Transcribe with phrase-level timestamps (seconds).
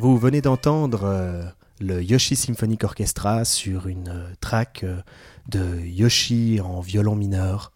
[0.00, 1.44] Vous venez d'entendre euh,
[1.78, 5.02] le Yoshi Symphonic Orchestra sur une euh, track euh,
[5.48, 7.72] de Yoshi en violon mineur,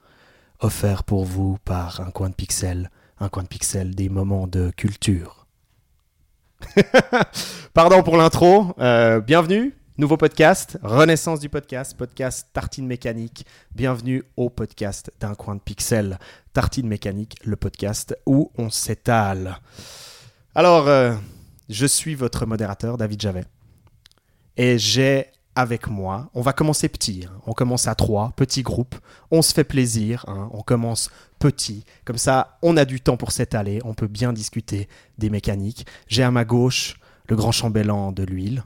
[0.60, 2.90] offert pour vous par un coin de pixel,
[3.20, 5.43] un coin de pixel des moments de culture.
[7.74, 14.50] Pardon pour l'intro, euh, bienvenue, nouveau podcast, renaissance du podcast, podcast Tartine Mécanique, bienvenue au
[14.50, 16.18] podcast d'un coin de pixel,
[16.52, 19.58] Tartine Mécanique, le podcast où on s'étale.
[20.54, 21.14] Alors, euh,
[21.68, 23.44] je suis votre modérateur, David Javet.
[24.56, 27.40] Et j'ai avec moi, on va commencer petit, hein.
[27.46, 28.94] on commence à trois, petit groupe,
[29.30, 30.48] on se fait plaisir, hein.
[30.52, 34.88] on commence petit, comme ça on a du temps pour s'étaler, on peut bien discuter
[35.18, 35.86] des mécaniques.
[36.08, 36.96] J'ai à ma gauche
[37.28, 38.64] le grand chambellan de l'huile,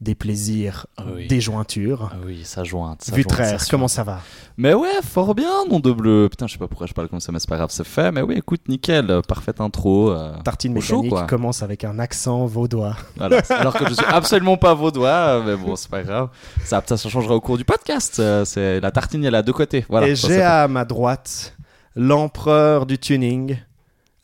[0.00, 1.26] des plaisirs, Oui.
[1.26, 2.10] des jointures.
[2.12, 3.02] Ah oui, ça jointe.
[3.02, 4.20] Ça Vutraire, jointe, ça comment ça va?
[4.56, 6.28] Mais ouais, fort bien, nom de bleu.
[6.30, 8.12] Putain, je sais pas pourquoi je parle comme ça, mais c'est pas grave, c'est fait.
[8.12, 10.12] Mais oui, écoute, nickel, euh, parfaite intro.
[10.12, 11.26] euh, Tartine au chaud, mécanique quoi.
[11.26, 12.96] commence avec un accent vaudois.
[13.16, 13.40] voilà.
[13.50, 16.28] Alors que je suis absolument pas vaudois, euh, mais bon, c'est pas grave.
[16.64, 18.20] Ça, ça, changera au cours du podcast.
[18.20, 19.84] euh, C'est la tartine, elle a deux côtés.
[19.88, 20.06] Voilà.
[20.08, 21.56] Et j'ai à ma droite
[21.96, 23.56] l'empereur du tuning,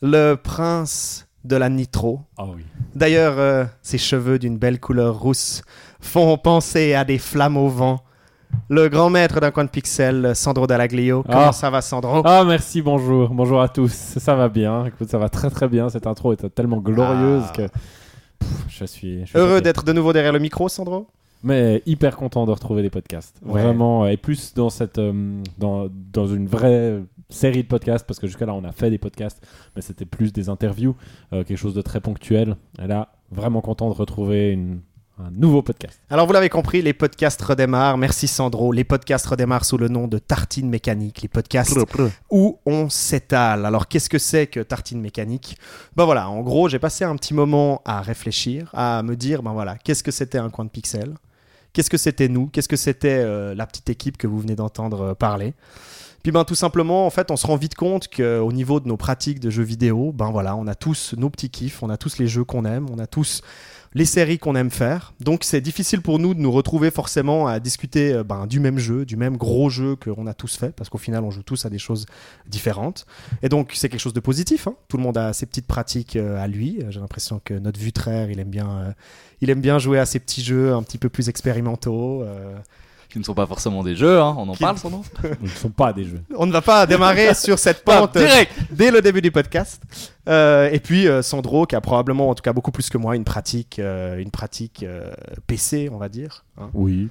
[0.01, 2.21] le prince de la nitro.
[2.37, 2.63] Ah oui.
[2.95, 5.61] D'ailleurs, euh, ses cheveux d'une belle couleur rousse
[5.99, 7.99] font penser à des flammes au vent.
[8.69, 11.23] Le grand maître d'un coin de pixel, Sandro Dallaglio.
[11.23, 11.51] Comment Ah.
[11.51, 12.21] ça va, Sandro?
[12.25, 13.29] Ah merci, bonjour.
[13.29, 13.91] Bonjour à tous.
[13.91, 14.85] Ça va bien.
[14.85, 15.89] Écoute, ça va très très bien.
[15.89, 17.53] Cette intro est tellement glorieuse Ah.
[17.55, 17.61] que
[18.39, 21.07] pff, je suis, je suis Heureux d'être de nouveau derrière le micro, Sandro?
[21.43, 23.35] Mais hyper content de retrouver les podcasts.
[23.45, 23.61] Ouais.
[23.61, 28.27] Vraiment, et plus dans cette euh, dans, dans une vraie série de podcasts parce que
[28.27, 29.41] jusqu'à là on a fait des podcasts,
[29.75, 30.95] mais c'était plus des interviews,
[31.33, 32.55] euh, quelque chose de très ponctuel.
[32.81, 34.81] Et là, vraiment content de retrouver une-
[35.17, 35.97] un nouveau podcast.
[36.09, 37.97] Alors, vous l'avez compris, les podcasts redémarrent.
[37.97, 38.73] Merci, Sandro.
[38.73, 41.21] Les podcasts redémarrent sous le nom de Tartine Mécanique.
[41.21, 41.77] Les podcasts
[42.29, 43.65] où on s'étale.
[43.65, 45.57] Alors, qu'est-ce que c'est que Tartine Mécanique?
[45.95, 49.53] Ben voilà, en gros, j'ai passé un petit moment à réfléchir, à me dire, ben
[49.53, 51.13] voilà, qu'est-ce que c'était un coin de pixel?
[51.71, 52.47] Qu'est-ce que c'était nous?
[52.47, 55.53] Qu'est-ce que c'était euh, la petite équipe que vous venez d'entendre euh, parler?
[56.25, 58.97] Puis ben tout simplement, en fait, on se rend vite compte qu'au niveau de nos
[58.97, 62.17] pratiques de jeux vidéo, ben voilà, on a tous nos petits kiffs, on a tous
[62.17, 63.41] les jeux qu'on aime, on a tous
[63.93, 65.13] les séries qu'on aime faire.
[65.19, 68.79] Donc c'est difficile pour nous de nous retrouver forcément à discuter euh, ben, du même
[68.79, 71.63] jeu, du même gros jeu qu'on a tous fait, parce qu'au final on joue tous
[71.67, 72.07] à des choses
[72.47, 73.05] différentes.
[73.43, 74.67] Et donc c'est quelque chose de positif.
[74.67, 74.73] hein.
[74.87, 76.79] Tout le monde a ses petites pratiques euh, à lui.
[76.89, 78.91] J'ai l'impression que notre Vutraire, il aime bien, euh,
[79.41, 82.25] il aime bien jouer à ces petits jeux un petit peu plus expérimentaux.
[83.15, 84.35] Qui ne sont pas forcément des jeux, hein.
[84.37, 86.21] on en Qui- parle, son nom Ce ne sont pas des jeux.
[86.37, 89.81] On ne va pas démarrer sur cette pente euh, direct dès le début du podcast.
[90.27, 93.15] Euh, et puis euh, Sandro, qui a probablement, en tout cas beaucoup plus que moi,
[93.15, 95.13] une pratique, euh, une pratique euh,
[95.47, 96.43] PC, on va dire.
[96.59, 96.69] hein.
[96.73, 97.07] Oui.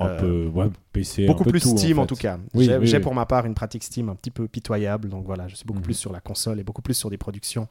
[0.00, 1.26] Un Euh, peu, ouais, PC.
[1.26, 2.06] beaucoup un peu plus tout, Steam en, fait.
[2.08, 2.38] tout cas.
[2.54, 3.02] Oui, j'ai oui, j'ai oui.
[3.02, 5.80] pour ma part une pratique Steam un petit peu pitoyable, donc voilà, je suis beaucoup
[5.80, 5.84] Mhm.
[5.84, 7.68] plus sur la console et beaucoup plus sur des productions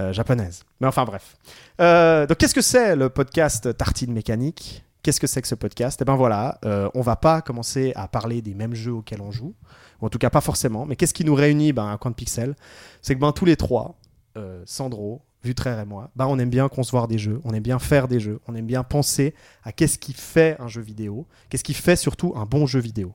[0.00, 0.64] euh, japonaises.
[0.80, 1.36] Mais enfin bref.
[1.80, 4.82] Euh, donc qu'est-ce que c'est le podcast Tartine Mécanique?
[5.02, 6.00] Qu'est-ce que c'est que ce podcast?
[6.00, 9.32] Eh ben voilà, euh, on va pas commencer à parler des mêmes jeux auxquels on
[9.32, 9.54] joue,
[10.00, 10.86] ou en tout cas pas forcément.
[10.86, 11.72] Mais qu'est-ce qui nous réunit?
[11.72, 12.54] Ben, à Coin de Pixel
[13.00, 13.98] C'est que ben tous les trois,
[14.36, 17.80] euh, Sandro, Vutraire et moi, ben on aime bien concevoir des jeux, on aime bien
[17.80, 21.64] faire des jeux, on aime bien penser à qu'est-ce qui fait un jeu vidéo, qu'est-ce
[21.64, 23.12] qui fait surtout un bon jeu vidéo.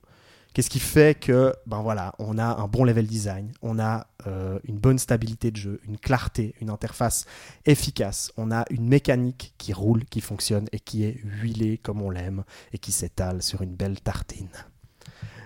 [0.57, 4.57] Qu'est-ce qui fait que, ben voilà, on a un bon level design, on a euh,
[4.68, 7.28] une bonne stabilité de jeu, une clarté, une interface
[7.68, 12.09] efficace, on a une mécanique qui roule, qui fonctionne et qui est huilée comme on
[12.09, 14.50] l'aime et qui s'étale sur une belle tartine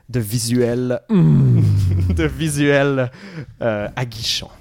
[0.07, 3.11] de visuels, de visuels
[3.61, 4.51] euh, aguichants.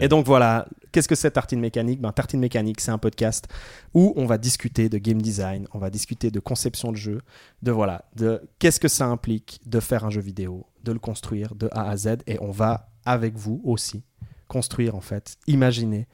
[0.00, 2.00] Et donc voilà, qu'est-ce que c'est Tartine Mécanique?
[2.00, 3.48] Ben, Tartine Mécanique, c'est un podcast
[3.94, 7.20] où on va discuter de game design, on va discuter de conception de jeu,
[7.62, 11.54] de voilà, de qu'est-ce que ça implique de faire un jeu vidéo, de le construire
[11.54, 14.02] de A à Z, et on va avec vous aussi
[14.48, 16.08] construire en fait, imaginer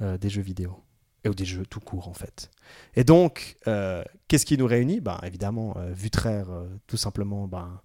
[0.00, 0.82] euh, des jeux vidéo
[1.24, 2.50] et ou des jeux tout court en fait.
[2.94, 5.00] Et donc, euh, qu'est-ce qui nous réunit?
[5.00, 7.80] Ben évidemment, euh, Vutraire, euh, tout simplement, ben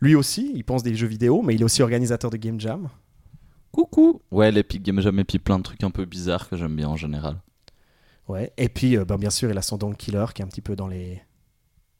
[0.00, 2.88] lui aussi, il pense des jeux vidéo, mais il est aussi organisateur de Game Jam.
[3.74, 6.76] Coucou Ouais, l'Epic Game Jam et puis plein de trucs un peu bizarres que j'aime
[6.76, 7.36] bien en général.
[8.28, 8.52] Ouais.
[8.56, 10.60] Et puis, euh, ben, bien sûr, il a son Don Killer qui est un petit
[10.62, 11.20] peu dans les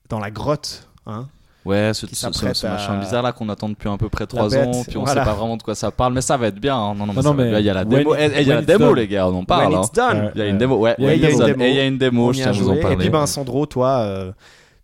[0.09, 0.89] dans la grotte.
[1.07, 1.29] Hein
[1.65, 4.51] Ouais, ce, ce- ce- à- machin bizarre là qu'on attend depuis à peu près 3
[4.51, 5.23] bête, ans, puis on voilà.
[5.25, 6.77] sait pas vraiment de quoi ça parle, mais ça va être bien.
[6.77, 6.95] hein.
[6.95, 8.57] Non, non, mais Non, il y a la démo, it- eh, eh, il y a
[8.57, 9.69] la démo les gars, on en parle.
[9.73, 9.83] When hein.
[9.83, 10.19] it's done.
[10.27, 10.31] Ouais.
[10.35, 11.39] Il y a une démo, ouais, Il y a ouais, une il y a une
[11.39, 11.47] démo.
[11.47, 11.65] démo.
[11.65, 12.79] Et il y a une démo, je tiens à vous en joué.
[12.79, 12.97] Et parler.
[12.99, 14.33] puis, ben, Sandro, toi, euh,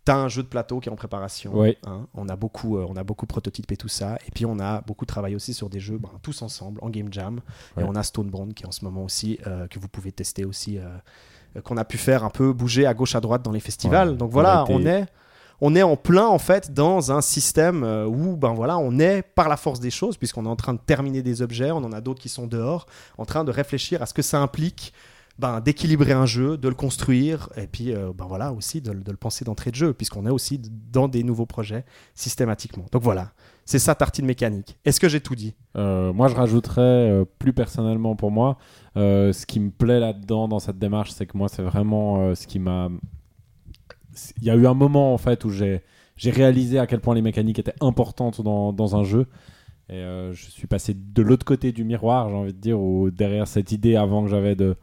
[0.03, 1.53] t'as un jeu de plateau qui est en préparation.
[1.85, 2.07] Hein.
[2.13, 4.17] on, a beaucoup, euh, on a beaucoup prototypé tout ça.
[4.27, 7.11] Et puis, on a beaucoup travaillé aussi sur des jeux ben, tous ensemble en Game
[7.11, 7.41] Jam.
[7.79, 10.43] Et on a Stonebrand qui est en ce moment aussi, euh, que vous pouvez tester
[10.45, 13.59] aussi euh, qu'on a pu faire un peu bouger à gauche à droite dans les
[13.59, 14.09] festivals.
[14.09, 15.05] Ouais, Donc voilà, été- on est
[15.63, 19.47] on est en plein en fait dans un système où ben voilà, on est par
[19.47, 22.01] la force des choses puisqu'on est en train de terminer des objets, on en a
[22.01, 22.87] d'autres qui sont dehors,
[23.19, 24.91] en train de réfléchir à ce que ça implique
[25.39, 29.01] ben, d'équilibrer un jeu, de le construire, et puis euh, ben voilà aussi de, le-
[29.17, 30.61] penser d'entrée de jeu, puisqu'on est aussi
[30.91, 32.85] dans des nouveaux projets systématiquement.
[32.91, 33.31] Donc voilà,
[33.65, 34.77] c'est ça Tartine Mécanique.
[34.85, 35.55] Est-ce que j'ai tout dit?
[35.77, 38.57] Euh, moi, je rajouterais euh, plus personnellement pour moi,
[38.95, 42.59] ce qui me plaît là-dedans dans cette démarche, c'est que moi, c'est vraiment ce qui
[42.59, 42.89] m'a.
[44.41, 45.81] Il y a eu un moment en fait où j'ai
[46.17, 49.27] réalisé à quel point les mécaniques étaient importantes dans, dans un jeu.
[49.89, 50.01] Et
[50.33, 53.71] je suis passé de l'autre côté du miroir, j'ai envie de dire, où derrière cette
[53.71, 54.75] idée avant que j'avais de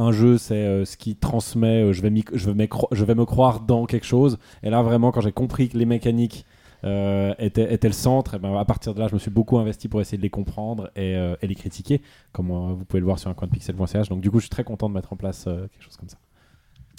[0.00, 1.82] un jeu, c'est euh, ce qui transmet.
[1.82, 4.38] euh, je, vais me croire dans quelque chose.
[4.62, 6.46] Et là, vraiment, quand j'ai compris que les mécaniques
[6.84, 9.88] euh, étaient, le centre, et ben, à partir de là, je me suis beaucoup investi
[9.88, 12.00] pour essayer de les comprendre et, les critiquer,
[12.32, 14.08] comme vous pouvez le voir sur un coin de pixel.ch.
[14.08, 16.18] Donc, du coup, je suis très content de mettre en place quelque chose comme ça.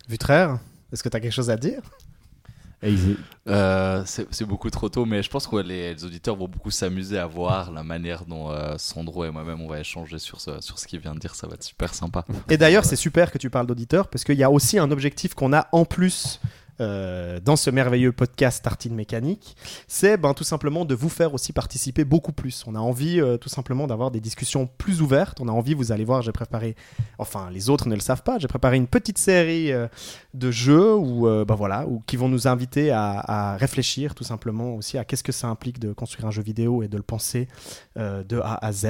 [0.07, 0.59] Vutraire,
[0.91, 1.81] est-ce que tu as quelque chose à dire?
[3.47, 7.17] Euh, c'est beaucoup trop tôt, mais je pense que les, les auditeurs vont beaucoup s'amuser
[7.17, 10.79] à voir la manière dont euh, Sandro et moi-même on va échanger sur ce, sur
[10.79, 11.35] ce qu'il vient de dire.
[11.35, 12.25] Ça va être super sympa.
[12.49, 15.33] Et d'ailleurs, c'est super que tu parles d'auditeur, parce qu'il y a aussi un objectif
[15.33, 16.39] qu'on a en plus
[16.79, 19.55] euh, dans ce merveilleux podcast Tartine Mécanique,
[19.87, 22.63] c'est ben, tout simplement de vous faire aussi participer beaucoup plus.
[22.67, 25.39] On a envie euh, tout simplement d'avoir des discussions plus ouvertes.
[25.41, 26.75] On a envie, vous allez voir, j'ai préparé,
[27.17, 29.87] enfin les autres ne le savent pas, j'ai préparé une petite série euh,
[30.33, 34.75] de jeux où, ben voilà, où, qui vont nous inviter à, à réfléchir tout simplement
[34.75, 37.47] aussi à qu'est-ce que ça implique de construire un jeu vidéo et de le penser
[37.97, 38.85] de A à Z.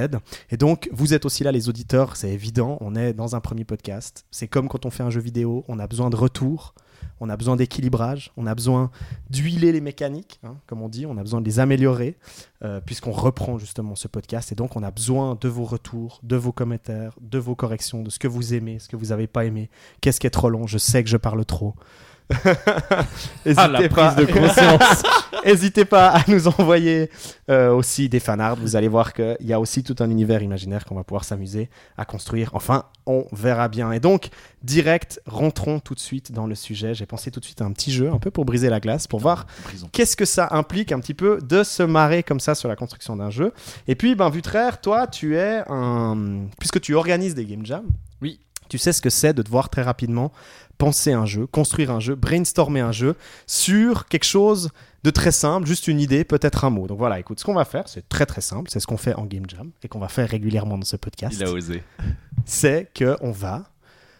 [0.50, 2.78] Et donc, vous êtes aussi là, les auditeurs, c'est évident.
[2.80, 4.24] On est dans un premier podcast.
[4.30, 6.74] C'est comme quand on fait un jeu vidéo, on a besoin de retour,
[7.22, 8.90] on a besoin d'équilibrage, on a besoin
[9.30, 12.16] d'huiler les mécaniques, hein, comme on dit, on a besoin de les améliorer,
[12.64, 14.50] euh, puisqu'on reprend justement ce podcast.
[14.50, 18.10] Et donc, on a besoin de vos retours, de vos commentaires, de vos corrections, de
[18.10, 19.70] ce que vous aimez, ce que vous n'avez pas aimé.
[20.00, 20.66] Qu'est-ce qui est trop long?
[20.66, 21.76] Je sais que je parle trop.
[23.56, 25.02] Ah, la pas- prise de conscience
[25.44, 27.10] N'hésitez pas à nous envoyer
[27.50, 28.56] euh, aussi des fanarts.
[28.56, 31.68] Vous allez voir qu'il y a aussi tout un univers imaginaire qu'on va pouvoir s'amuser
[31.98, 32.50] à construire.
[32.54, 33.90] Enfin, on verra bien.
[33.90, 34.28] Et donc,
[34.62, 36.94] direct, rentrons tout de suite dans le sujet.
[36.94, 39.08] J'ai pensé tout de suite à un petit jeu, un peu pour briser la glace,
[39.08, 39.46] pour voir
[39.90, 43.16] qu'est-ce que ça implique un petit peu de se marrer comme ça sur la construction
[43.16, 43.52] d'un jeu.
[43.88, 46.46] Et puis, ben, Vutraire, toi, tu es un.
[46.60, 47.88] Puisque tu organises des game jams.
[48.20, 48.38] Oui.
[48.68, 50.32] Tu sais ce que c'est de devoir très rapidement
[50.82, 53.14] penser un jeu, construire un jeu, brainstormer un jeu
[53.46, 54.70] sur quelque chose
[55.04, 56.88] de très simple, juste une idée, peut-être un mot.
[56.88, 59.14] Donc voilà, écoute, ce qu'on va faire, c'est très très simple, c'est ce qu'on fait
[59.14, 61.36] en game jam et qu'on va faire régulièrement dans ce podcast.
[61.38, 61.84] Il a osé.
[62.46, 63.62] C'est que on va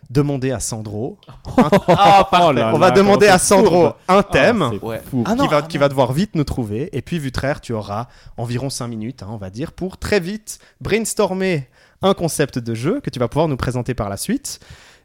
[0.08, 1.18] demander à Sandro,
[1.88, 2.62] Ah, parfait.
[2.62, 5.00] on va demander à Sandro un thème Ouais.
[5.24, 6.96] Ah qui, non, va, ah qui va devoir vite nous trouver.
[6.96, 8.06] Et puis, Vutraire, tu auras
[8.36, 11.68] environ 5 minutes, hein, on va dire, pour très vite brainstormer
[12.02, 14.60] un concept de jeu que tu vas pouvoir nous présenter par la suite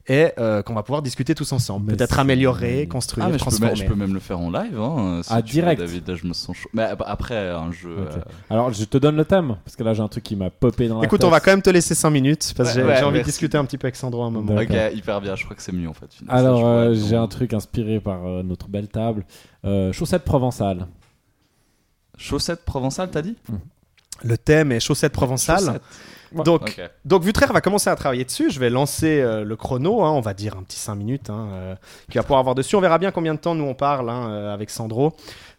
[0.09, 1.87] et euh, qu'on va pouvoir discuter tous ensemble.
[1.91, 3.67] Mais Peut-être améliorer, construire, Ah, mais je peux, transformer.
[3.73, 4.79] même, je peux même le faire en live.
[4.79, 5.81] Hein, si Ah, direct.
[5.81, 6.69] veux, David, là, je me sens chaud.
[6.73, 7.89] Mais après, un jeu.
[7.99, 8.19] Euh,
[8.49, 10.87] Alors, je te donne le thème, parce que là, j'ai un truc qui m'a popé
[10.87, 11.27] dans la Écoute, tête.
[11.27, 13.19] on va quand même te laisser 5 minutes parce que Ouais, j'ai ouais, j'ai envie
[13.19, 14.53] de discuter un petit peu avec Sandro un moment.
[14.55, 14.75] D'accord.
[14.75, 15.35] Ok, hyper bien.
[15.35, 16.07] Je crois que c'est mieux en fait.
[16.13, 16.39] finalement.
[16.39, 19.25] Alors, euh, j'ai un truc inspiré par euh, notre belle table.
[19.65, 20.87] Euh, chaussettes provençales.
[22.17, 23.35] Chaussettes provençales, t'as dit?
[24.23, 25.59] Le thème est chaussettes provençales.
[25.59, 25.81] Chaussettes.
[26.33, 26.81] Donc, Ok.
[27.05, 28.49] donc Vutraire va commencer à travailler dessus.
[28.51, 31.47] Je vais lancer euh, le chrono, hein, on va dire un petit 5 minutes, hein,
[31.51, 31.75] euh,
[32.09, 32.75] qu'il va pouvoir avoir dessus.
[32.75, 35.13] On verra bien combien de temps nous on parle hein, euh, avec Sandro.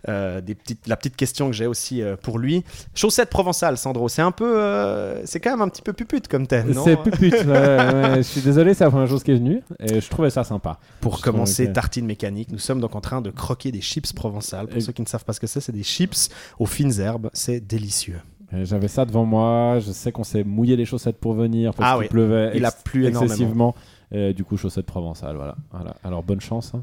[0.09, 2.63] Euh, des petites, la petite question que j'ai aussi euh, pour lui.
[2.95, 6.47] Chaussettes provençales, Sandro, c'est un peu, euh, c'est quand même un petit peu pupute comme
[6.47, 7.33] thème, non C'est pupute.
[7.35, 9.61] ouais, ouais, je suis désolé, c'est la première chose qui est venue.
[9.81, 10.79] Et je trouvais ça sympa.
[11.01, 14.13] Pour Je commencer, que- tartine mécanique, nous sommes donc en train de croquer des chips
[14.13, 14.69] provençales.
[14.69, 16.29] Pour Et- ceux qui ne savent pas ce que c'est, c'est des chips
[16.61, 17.29] aux fines herbes.
[17.33, 18.21] C'est délicieux.
[18.53, 19.79] J'avais ça devant moi.
[19.79, 22.09] Je sais qu'on s'est mouillé les chaussettes pour venir parce Ah qu'il oui.
[22.09, 23.75] pleuvait Il a plu excessivement.
[24.11, 25.37] Et du coup, chaussettes provençales.
[25.37, 25.55] Voilà.
[25.71, 25.95] voilà.
[26.03, 26.73] Alors, bonne chance.
[26.75, 26.83] hein.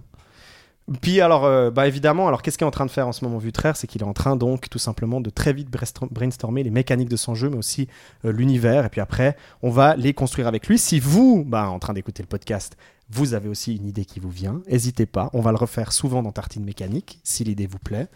[1.01, 3.25] Puis alors, euh, bah évidemment, alors qu'est-ce qu'il est en train de faire en ce
[3.25, 6.61] moment Vutraire C'est qu'il est en train donc tout simplement de très vite brainstorm- brainstormer
[6.61, 7.87] les mécaniques de son jeu, mais aussi
[8.23, 8.85] euh, l'univers.
[8.85, 10.77] Et puis après, on va les construire avec lui.
[10.77, 12.77] Si vous, bah, en train d'écouter le podcast,
[13.09, 15.31] vous avez aussi une idée qui vous vient, n'hésitez pas.
[15.33, 18.07] On va le refaire souvent dans Tartine Mécanique, si l'idée vous plaît.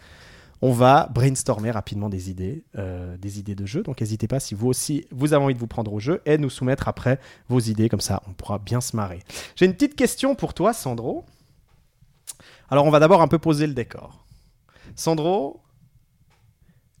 [0.62, 3.82] On va brainstormer rapidement des idées, euh, des idées de jeu.
[3.82, 6.36] Donc n'hésitez pas si vous aussi vous avez envie de vous prendre au jeu et
[6.36, 9.20] nous soumettre après vos idées, comme ça on pourra bien se marrer.
[9.56, 11.24] J'ai une petite question pour toi, Sandro.
[12.68, 14.24] Alors on va d'abord un peu poser le décor.
[14.96, 15.62] Sandro,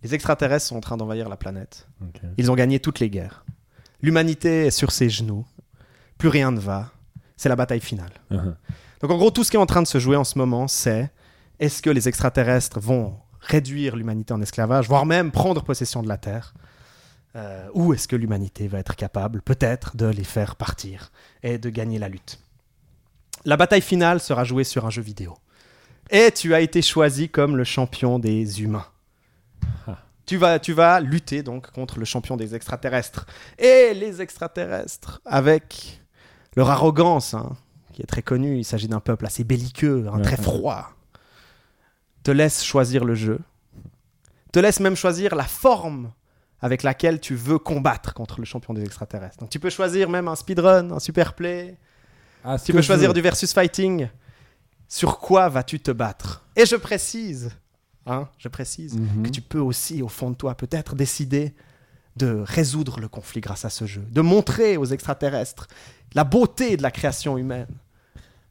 [0.02, 1.86] les extraterrestres sont en train d'envahir la planète.
[2.38, 3.44] Ils ont gagné toutes les guerres.
[4.00, 5.44] L'humanité est sur ses genoux.
[6.16, 6.92] Plus rien ne va.
[7.36, 8.12] C'est la bataille finale.
[8.30, 8.54] Uh-huh.
[9.00, 10.68] Donc en gros, tout ce qui est en train de se jouer en ce moment,
[10.68, 11.10] c'est
[11.58, 16.16] est-ce que les extraterrestres vont réduire l'humanité en esclavage, voire même prendre possession de la
[16.18, 16.54] Terre
[17.36, 21.12] Euh, Ou est-ce que l'humanité va être capable, peut-être, de les faire partir
[21.44, 22.40] et de gagner la lutte?
[23.44, 25.38] La bataille finale sera jouée sur un jeu vidéo.
[26.10, 28.86] Et tu as été choisi comme le champion des humains.
[29.86, 29.98] Ah.
[30.26, 33.26] Tu vas, tu vas lutter donc contre le champion des extraterrestres.
[33.58, 36.00] Et les extraterrestres, avec
[36.56, 37.56] leur arrogance, hein,
[37.92, 40.90] qui est très connue, il s'agit d'un peuple assez belliqueux, hein, Ouais, très froid,
[42.22, 43.38] te laisse choisir le jeu,
[44.52, 46.12] te laisse même choisir la forme
[46.60, 49.38] avec laquelle tu veux combattre contre le champion des extraterrestres.
[49.38, 51.76] Donc tu peux choisir même un speedrun, un super play,
[52.44, 54.08] Ah, tu peux choisir du versus fighting.
[54.88, 56.44] Sur quoi vas-tu te battre?
[56.56, 57.50] Et je précise,
[58.06, 59.22] hein, je précise Mhm.
[59.24, 61.54] que tu peux aussi, au fond de toi, peut-être décider
[62.16, 65.68] de résoudre le conflit grâce à ce jeu, de montrer aux extraterrestres
[66.14, 67.68] la beauté de la création humaine.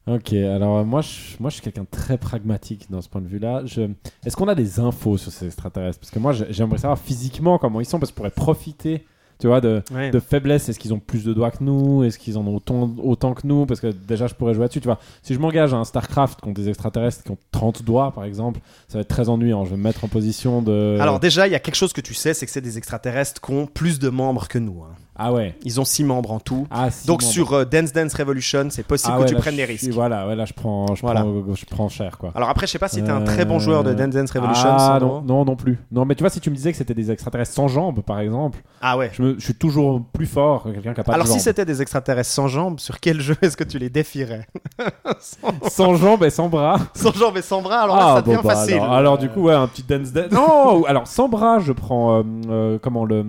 [0.06, 3.20] Ok, alors euh, moi je, moi, je suis quelqu'un de très pragmatique dans ce point
[3.20, 3.62] de vue-là.
[3.66, 3.82] Je...
[4.24, 6.00] Est-ce qu'on a des infos sur ces extraterrestres?
[6.00, 9.04] Parce que moi j'ai- j'aimerais savoir physiquement comment ils sont, parce qu'on pourrait profiter
[9.38, 10.10] tu vois, de, Ouais.
[10.10, 10.68] de faiblesse.
[10.68, 12.04] Est-ce qu'ils ont plus de doigts que nous?
[12.04, 13.64] Est-ce qu'ils en ont autant, autant que nous?
[13.64, 14.80] Parce que déjà je pourrais jouer là-dessus.
[14.82, 18.10] Tu vois, si je m'engage à un StarCraft contre des extraterrestres qui ont 30 doigts
[18.12, 19.64] par exemple, ça va être très ennuyant.
[19.64, 20.98] Je vais me mettre en position de.
[21.00, 23.40] Alors déjà, il y a quelque chose que tu sais, c'est que c'est des extraterrestres
[23.40, 24.82] qui ont plus de membres que nous.
[24.82, 24.92] hein.
[25.22, 25.54] Ah ouais.
[25.64, 26.66] Ils ont six membres en tout.
[26.70, 29.40] Ah, si, Donc sur euh, Dance Dance Revolution, c'est possible ah que ouais, tu là,
[29.40, 29.90] prennes des risques.
[29.90, 31.20] Voilà, ouais, là je prends, je, Voilà.
[31.22, 32.32] prends, je prends cher quoi.
[32.34, 34.30] Alors après, je sais pas si t'es un très bon joueur de Euh, Dance Dance
[34.30, 34.68] Revolution.
[34.70, 35.78] Ah non, non, non plus.
[35.92, 38.20] Non, mais tu vois, si tu me disais que c'était des extraterrestres sans jambes, par
[38.20, 39.10] exemple, Ah ouais.
[39.12, 41.36] je, me- je suis toujours plus fort que quelqu'un qui a pas Alors de si
[41.38, 41.44] jambes.
[41.44, 44.46] c'était des extraterrestres sans jambes, sur quel jeu est-ce que tu les défierais?
[45.68, 46.76] Sans jambes et sans bras.
[46.94, 48.74] Sans jambes et sans bras, alors là, ça bon, devient bah, facile.
[48.74, 50.30] Alors, alors, du coup, ouais, un petit dance dance.
[50.32, 53.24] Non, alors sans bras, je prends euh, euh, comment le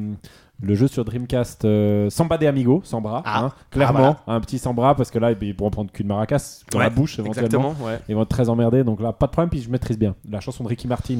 [0.61, 3.39] le jeu sur Dreamcast euh, Samba de Amigo, sans bras, Ah.
[3.45, 6.07] hein, clairement, Ah, un petit sans bras parce que là ils pourront prendre cul de
[6.07, 7.45] maracas dans Ouais, la bouche éventuellement.
[7.71, 7.99] Exactement, ouais.
[8.09, 9.49] Ils vont être très emmerdés, donc là pas de problème.
[9.49, 11.19] Puis je maîtrise bien la chanson de Ricky Martin.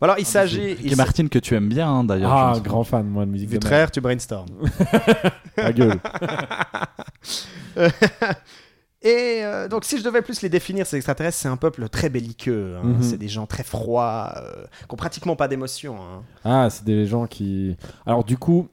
[0.00, 0.76] Alors il s'agit.
[0.84, 2.32] Et Martine que tu aimes bien hein, d'ailleurs.
[2.32, 3.62] Ah, grand fan moi de musique de merde.
[3.64, 4.46] Vutraire, tu brainstorm.
[5.54, 6.00] Ta gueule.
[9.04, 12.08] Et euh, donc, si je devais plus les définir, ces extraterrestres, c'est un peuple très
[12.08, 12.76] belliqueux.
[12.76, 12.84] hein.
[12.86, 13.02] Mhm.
[13.02, 15.96] C'est des gens très froids, euh, qui ont pratiquement pas d'émotion.
[16.00, 16.22] hein.
[16.44, 17.76] Ah, c'est des gens qui.
[18.06, 18.68] Alors du coup,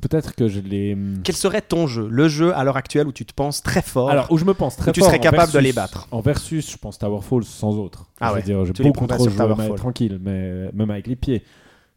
[0.00, 0.96] peut-être que je les.
[1.24, 4.10] Quel serait ton jeu Le jeu à l'heure actuelle où tu te penses très fort?
[4.10, 6.06] Alors où je me pense très Où tu fort serais en capable de les battre?
[6.10, 8.10] En versus, je pense Towerfall sans autre.
[8.20, 11.06] Ah je ouais, veux dire, j'ai tu beaucoup trop joué, mais tranquille, mais même avec
[11.06, 11.42] les pieds.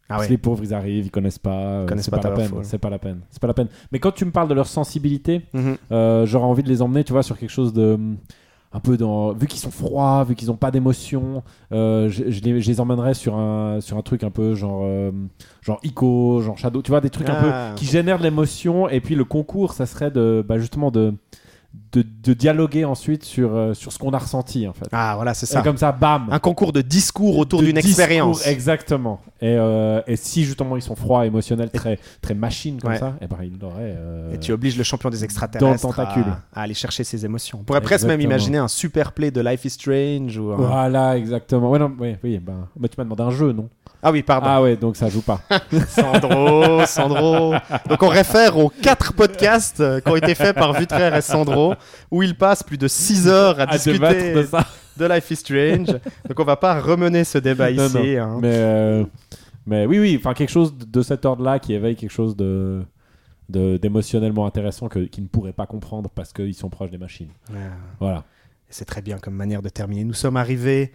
[0.08, 0.26] Ah Parce ouais.
[0.28, 1.50] que Les pauvres, ils arrivent, ils connaissent pas.
[1.50, 2.50] euh, connaissent c'est pas pas, la peine.
[2.62, 3.20] C'est pas la peine.
[3.30, 3.68] C'est pas la peine.
[3.92, 5.76] Mais quand tu me parles de leur sensibilité, Mhm.
[5.92, 7.98] euh, j'aurais envie de les emmener, tu vois, sur quelque chose de
[8.72, 12.40] un peu dans vu qu'ils sont froids, vu qu'ils ont pas d'émotion, euh, je, je
[12.42, 15.10] les, je les emmènerais sur un sur un truc un peu genre euh,
[15.62, 17.70] genre Ico, genre Shadow, tu vois des trucs un Ah.
[17.72, 21.14] peu qui génèrent de l'émotion et puis le concours ça serait de bah, justement de,
[21.92, 24.86] de de dialoguer ensuite sur euh, sur ce qu'on a ressenti en fait.
[24.92, 25.62] Ah voilà, c'est Et ça.
[25.62, 26.26] comme ça bam.
[26.30, 28.46] Un concours de discours autour d'une expérience.
[28.46, 29.20] Exactement.
[29.40, 32.98] Et, euh, et si justement ils sont froids, émotionnels, très, très machines comme Ouais.
[32.98, 33.94] ça, et ben ils l'auraient.
[33.96, 36.24] euh, Et tu obliges le champion des extraterrestres Dans le tentacule.
[36.54, 37.58] À, à aller chercher ses émotions.
[37.60, 41.16] On pourrait presque même imaginer un super play de Life is Strange ou un- Voilà,
[41.16, 41.70] exactement.
[41.70, 43.68] Ouais, non, ouais, oui, ben, mais tu m'as demandé un jeu, non?
[44.08, 44.46] Ah oui, pardon.
[44.48, 45.40] Ah ouais, donc ça joue pas.
[45.88, 47.54] Sandro, Sandro.
[47.88, 51.74] Donc on réfère aux quatre podcasts euh, qui ont été faits par Vutraire et Sandro,
[52.12, 54.64] où ils passent plus de 6 heures à, à discuter de ça.
[54.96, 55.88] de Life is Strange.
[56.28, 57.96] Donc on va pas remener ce débat Non, ici.
[58.16, 58.22] non.
[58.22, 58.38] hein.
[58.40, 59.04] Mais, euh,
[59.66, 62.84] mais oui, oui, enfin quelque chose de- cet ordre-là qui éveille quelque chose de
[63.48, 67.28] d'émotionnellement intéressant que, qu'ils ne pourraient pas comprendre parce qu'ils sont proches des machines.
[67.50, 67.58] Ouais.
[68.00, 68.24] Voilà.
[68.68, 70.02] C'est très bien comme manière de terminer.
[70.04, 70.92] Nous sommes arrivés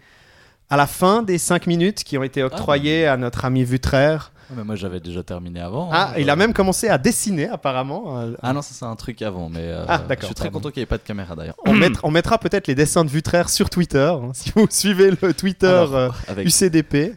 [0.72, 4.32] à la fin des 5 minutes qui ont été octroyées à notre ami Vutraire.
[4.48, 5.90] Ouais, mais moi j'avais déjà terminé avant.
[5.92, 6.14] Ah, hein.
[6.18, 8.18] il a même commencé à dessiner apparemment.
[8.20, 10.60] Euh, Ah non, ça c'est un truc avant, mais euh, Ah, je suis très pardon.
[10.60, 11.56] content qu'il n'y ait pas de caméra d'ailleurs.
[11.66, 13.98] On, mettra, on mettra peut-être les dessins de Vutraire sur Twitter.
[13.98, 17.16] hein, si vous suivez le Twitter Alors, euh, avec, UCDP.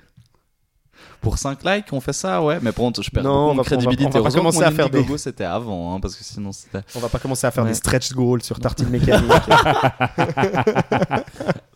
[1.25, 3.55] Pour 5 likes, on fait ça, ouais, mais contre, je perds Non, beaucoup on de
[3.55, 4.17] va- on va- crédibilité.
[4.19, 6.81] on va pas commencer à faire des- Indiegogo, c'était avant, hein, parce que sinon c'était.
[6.95, 7.69] On va pas commencer à faire Ouais.
[7.71, 9.31] des stretch goals sur tartine mécanique.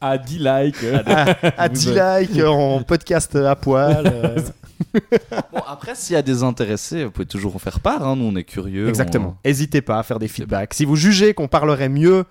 [0.01, 0.75] À 10 likes.
[1.58, 4.03] à Vous 10 likes en podcast à poil.
[4.06, 4.39] euh.
[5.51, 8.25] Bon, après, s'il y a des intéressés, vous pouvez toujours en faire part, hein, nous
[8.25, 8.88] on est curieux.
[8.88, 9.36] Exactement.
[9.44, 10.74] N'hésitez pas à faire des feedbacks.
[10.74, 12.24] Si vous jugez qu'on parlerait mieux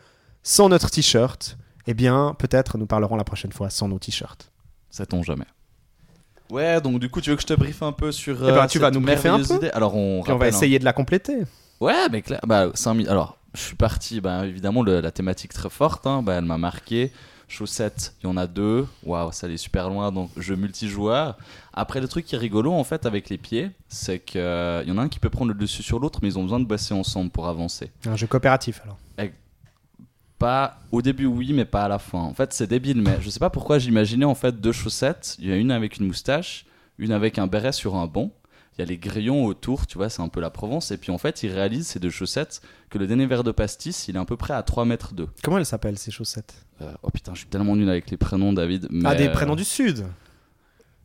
[0.43, 4.51] sans notre t-shirt, eh bien, peut-être nous parlerons la prochaine fois sans nos t-shirts.
[4.51, 5.45] on- Sait-on jamais.
[6.50, 8.37] Ouais, donc du coup, tu veux que je te briefe un peu sur.
[8.43, 9.55] Eh ben, euh, tu vas nous briefer un peu.
[9.57, 9.71] idée?
[9.71, 10.49] Alors, on, Puis on va hein.
[10.49, 11.38] essayer de la compléter.
[11.81, 12.40] Ouais, mais clair.
[12.47, 13.09] Bah, 5000.
[13.09, 14.21] Alors, je suis parti.
[14.21, 16.07] Bah, évidemment, le- la thématique très forte.
[16.07, 17.12] hein, bah, elle m'a marqué.
[17.50, 18.87] Chaussettes, il y en a deux.
[19.05, 20.12] Waouh, ça allait super loin.
[20.12, 21.38] Donc, jeu multijoueur.
[21.73, 24.99] Après, le truc qui est rigolo, en fait, avec les pieds, c'est qu'il y en
[24.99, 26.93] a un qui peut prendre le dessus sur l'autre, mais ils ont besoin de bosser
[26.93, 27.90] ensemble pour avancer.
[28.07, 28.99] Un jeu coopératif alors.
[30.38, 32.18] Pas au début, oui, mais pas à la fin.
[32.21, 35.37] En fait, c'est débile, mais je sais pas pourquoi j'imaginais en fait deux chaussettes.
[35.40, 36.64] Il y a une avec une moustache,
[36.99, 38.30] une avec un béret sur un banc.
[38.76, 40.92] il y a les grillons autour, tu vois, c'est un peu la Provence.
[40.92, 44.07] Et puis en fait, il réalise ces deux chaussettes que le dernier verre de pastis,
[44.07, 45.28] il est à peu près à 3 mètres 2.
[45.42, 46.64] Comment elles s'appellent ces chaussettes?
[47.02, 48.87] Oh putain, je suis tellement nul avec les prénoms, David.
[49.04, 50.07] Ah, des mais- prénoms du Sud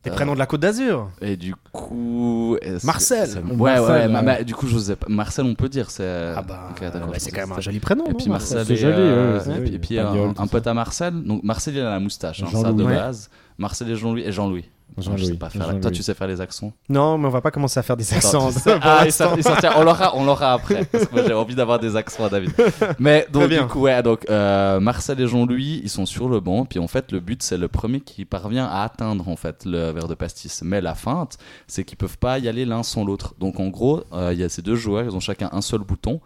[0.04, 2.56] Des Euh, prénoms de la Côte d'Azur Et du coup.
[2.60, 3.26] que- Marcel.
[3.28, 5.06] ça- Ouais, ouais, ma- ma- du coup, je sais pas.
[5.08, 5.90] Marcel, on peut dire.
[5.90, 6.32] C'est...
[6.36, 8.04] Ah bah, je c'est quand même un joli prénom.
[8.06, 10.74] Et puis Marcel, C'est joli, euh, ouais, et puis, et puis Pagnol, un, pote à
[10.74, 11.22] Marcel.
[11.22, 12.84] Donc Marcel, il a la moustache, hein, ça Jean-Louis.
[12.84, 13.30] de base.
[13.56, 14.22] Marcel et Jean-Louis.
[14.22, 14.64] Et Jean-Louis.
[14.96, 15.20] Jean-Louis.
[15.20, 15.60] Je sais pas faire.
[15.60, 15.96] la- Toi, Jean-Louis.
[15.96, 18.26] tu sais faire les accents Non, mais on va pas commencer à faire des Attends,
[18.46, 18.52] accents.
[18.52, 19.38] tu sais- pour Ah, ils sortent-
[19.76, 20.84] on l'aura, on l'aura après.
[20.84, 22.52] Parce que moi, j'ai envie d'avoir des accents à David.
[22.98, 26.64] Mais donc, du coup, ouais, donc, euh, Marcel et Jean-Louis, ils sont sur le banc.
[26.64, 29.90] Puis en fait, le but, c'est le premier qui parvient à atteindre en fait le
[29.90, 30.62] verre de pastis.
[30.62, 33.34] Mais la feinte, c'est qu'ils peuvent pas y aller l'un sans l'autre.
[33.40, 35.80] Donc en gros, euh, il y a ces deux joueurs, ils ont chacun un seul
[35.80, 36.20] bouton.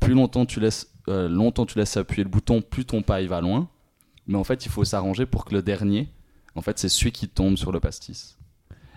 [0.00, 3.28] Plus longtemps tu laisses, euh, longtemps tu laisses appuyer le bouton, plus ton pas il
[3.28, 3.68] va loin.
[4.26, 6.08] Mais en fait, il faut s'arranger pour que le dernier,
[6.54, 8.36] en fait, c'est celui qui tombe sur le pastis.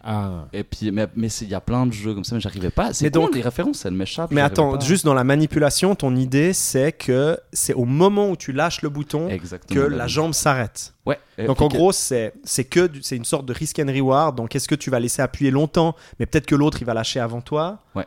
[0.08, 0.46] Ah.
[0.54, 1.08] Et puis, mais
[1.42, 2.94] il y a plein de jeux comme ça, mais j'arrivais pas.
[2.94, 4.30] C'est donc les références, elles m'échappent.
[4.30, 4.86] Mais attends, pas.
[4.86, 8.90] juste dans la manipulation, ton idée, c'est que c'est au moment où tu lâches le
[8.90, 9.82] bouton que Exactement.
[9.90, 10.08] la David.
[10.14, 10.94] jambe s'arrête.
[11.08, 11.18] Ouais.
[11.48, 14.36] Donc en que- gros, c'est c'est que c'est une sorte de risk and reward.
[14.38, 17.20] Donc est-ce que tu vas laisser appuyer longtemps, mais peut-être que l'autre il va lâcher
[17.20, 17.80] avant toi?
[17.96, 18.06] Ouais.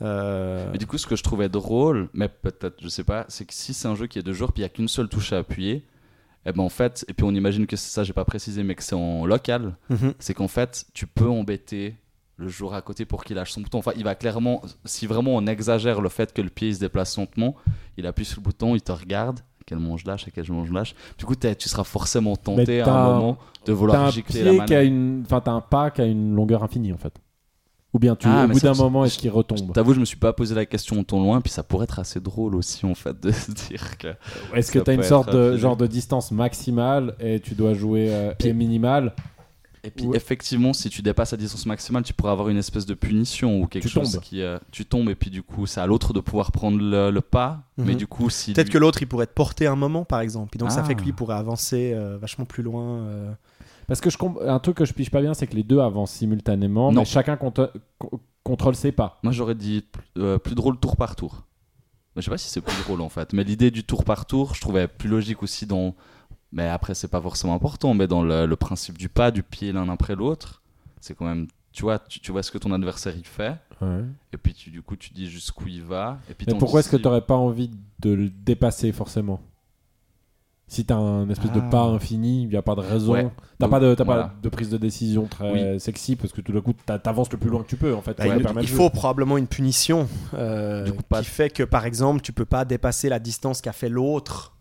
[0.00, 3.44] Euh, Mais du coup, ce que je trouvais drôle, mais peut-être, je sais pas, c'est
[3.44, 5.08] que si c'est un jeu qui est deux joueurs, puis il y a qu'une seule
[5.08, 5.84] touche à appuyer,
[6.46, 8.74] et ben en fait, et puis on imagine que c'est ça, j'ai pas précisé, mais
[8.74, 10.14] que c'est en local, mhm.
[10.18, 11.96] c'est qu'en fait, tu peux embêter
[12.36, 13.78] le joueur à côté pour qu'il lâche son bouton.
[13.78, 16.80] Enfin, il va clairement, si vraiment on exagère le fait que le pied il se
[16.80, 17.54] déplace lentement,
[17.96, 19.40] il appuie sur le bouton, il te regarde.
[19.66, 20.94] Quel je lâche, à quel moment je lâche.
[21.16, 25.26] Du coup, tu seras forcément tenté à un moment de vouloir gicler la pied manette.
[25.26, 27.14] t'as un pas qui a une longueur infinie en fait.
[27.94, 29.72] Ou bien tu, Ah, au bout d'un moment, est-ce qu'il retombe?
[29.72, 32.18] T'avoue, je me suis pas posé la question ton loin, puis ça pourrait être assez
[32.20, 34.08] drôle aussi en fait de se dire que.
[34.52, 38.32] Est-ce que t'as une sorte de genre de distance maximale et tu dois jouer euh,
[38.40, 39.14] et minimale?
[39.86, 40.16] Et puis Ouais.
[40.16, 43.66] effectivement, si tu dépasses la distance maximale, tu pourrais avoir une espèce de punition ou
[43.66, 44.22] quelque Tu chose tombes.
[44.22, 47.10] qui euh, tu tombes et puis du coup c'est à l'autre de pouvoir prendre le,
[47.10, 47.64] le pas.
[47.76, 47.84] Mhm.
[47.86, 50.20] Mais du coup si Peut-être lui- que l'autre il pourrait te porter un moment par
[50.20, 50.56] exemple.
[50.56, 50.84] Et donc ça Ah.
[50.84, 53.04] fait que lui pourrait avancer euh, vachement plus loin.
[53.86, 55.80] Parce que je comp- un truc que je pige pas bien, c'est que les deux
[55.80, 57.00] avancent simultanément, Non.
[57.00, 57.68] mais chacun conto-
[58.42, 59.18] contrôle ses pas.
[59.22, 59.84] moi j'aurais dit
[60.18, 61.44] euh, plus drôle tour par tour.
[62.16, 63.32] Mais je sais pas si c'est plus drôle en fait.
[63.32, 65.94] Mais l'idée du tour par tour, je trouvais plus logique aussi dans.
[66.52, 69.72] Mais après c'est pas forcément important, mais dans le, le principe du pas, du pied
[69.72, 70.62] l'un après l'autre,
[71.00, 71.48] c'est quand même.
[71.72, 73.56] Tu vois, tu, tu vois ce que ton adversaire il fait,
[74.32, 76.20] et puis tu, du coup tu dis jusqu'où il va.
[76.30, 77.68] Et puis Mais pourquoi est-ce que si- t'aurais pas envie
[77.98, 79.40] de le dépasser forcément?
[80.66, 81.68] Si t'as un espèce de Ah.
[81.70, 83.12] pas infini, il n'y a pas de raison.
[83.12, 83.28] Ouais.
[83.58, 84.22] T'as pas, de, t'as voilà.
[84.24, 87.38] pas de prise de décision très sexy parce que tout d'un coup t'a- t'avances le
[87.38, 88.16] plus loin que tu peux en fait.
[88.18, 88.24] Bah,
[88.60, 92.32] il, faut probablement une punition euh, Du coup, pas- qui fait que par exemple tu
[92.32, 94.56] peux pas dépasser la distance qu'a fait l'autre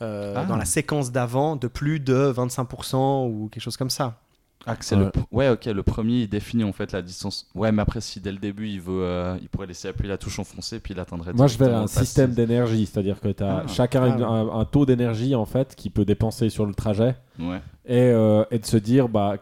[0.00, 0.44] euh, Ah.
[0.46, 4.18] dans la séquence d'avant de plus de 25% ou quelque chose comme ça.
[4.66, 5.04] Ah, c'est Ouais.
[5.04, 5.10] le.
[5.10, 7.48] pr- Ouais, ok, le premier il définit en fait la distance.
[7.54, 9.02] Ouais, mais après, si dès le début il veut.
[9.02, 11.32] euh, il pourrait laisser appuyer la touche enfoncée puis il atteindrait.
[11.32, 13.68] Moi, je verrais directement un système d'énergie, c'est-à-dire que tu as Ah.
[13.68, 17.16] chacun Ah, une- un, un taux d'énergie en fait qui peut dépenser sur le trajet
[17.40, 17.60] Ouais.
[17.86, 19.36] et, euh, et de se dire bah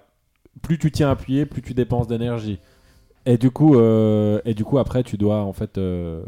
[0.62, 2.58] plus tu tiens appuyé, plus tu dépenses d'énergie.
[3.26, 6.22] Et du coup, euh, et du coup après tu dois en fait euh,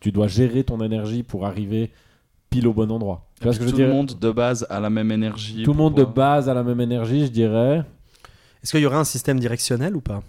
[0.00, 1.90] tu dois gérer ton énergie pour arriver
[2.48, 3.26] pile au bon endroit.
[3.38, 5.62] Tu vois ce que je tout le monde de base a la même énergie.
[5.64, 7.84] Tout le monde de base a la même énergie, je dirais.
[8.62, 10.22] Est-ce qu'il y aurait un système directionnel ou pas?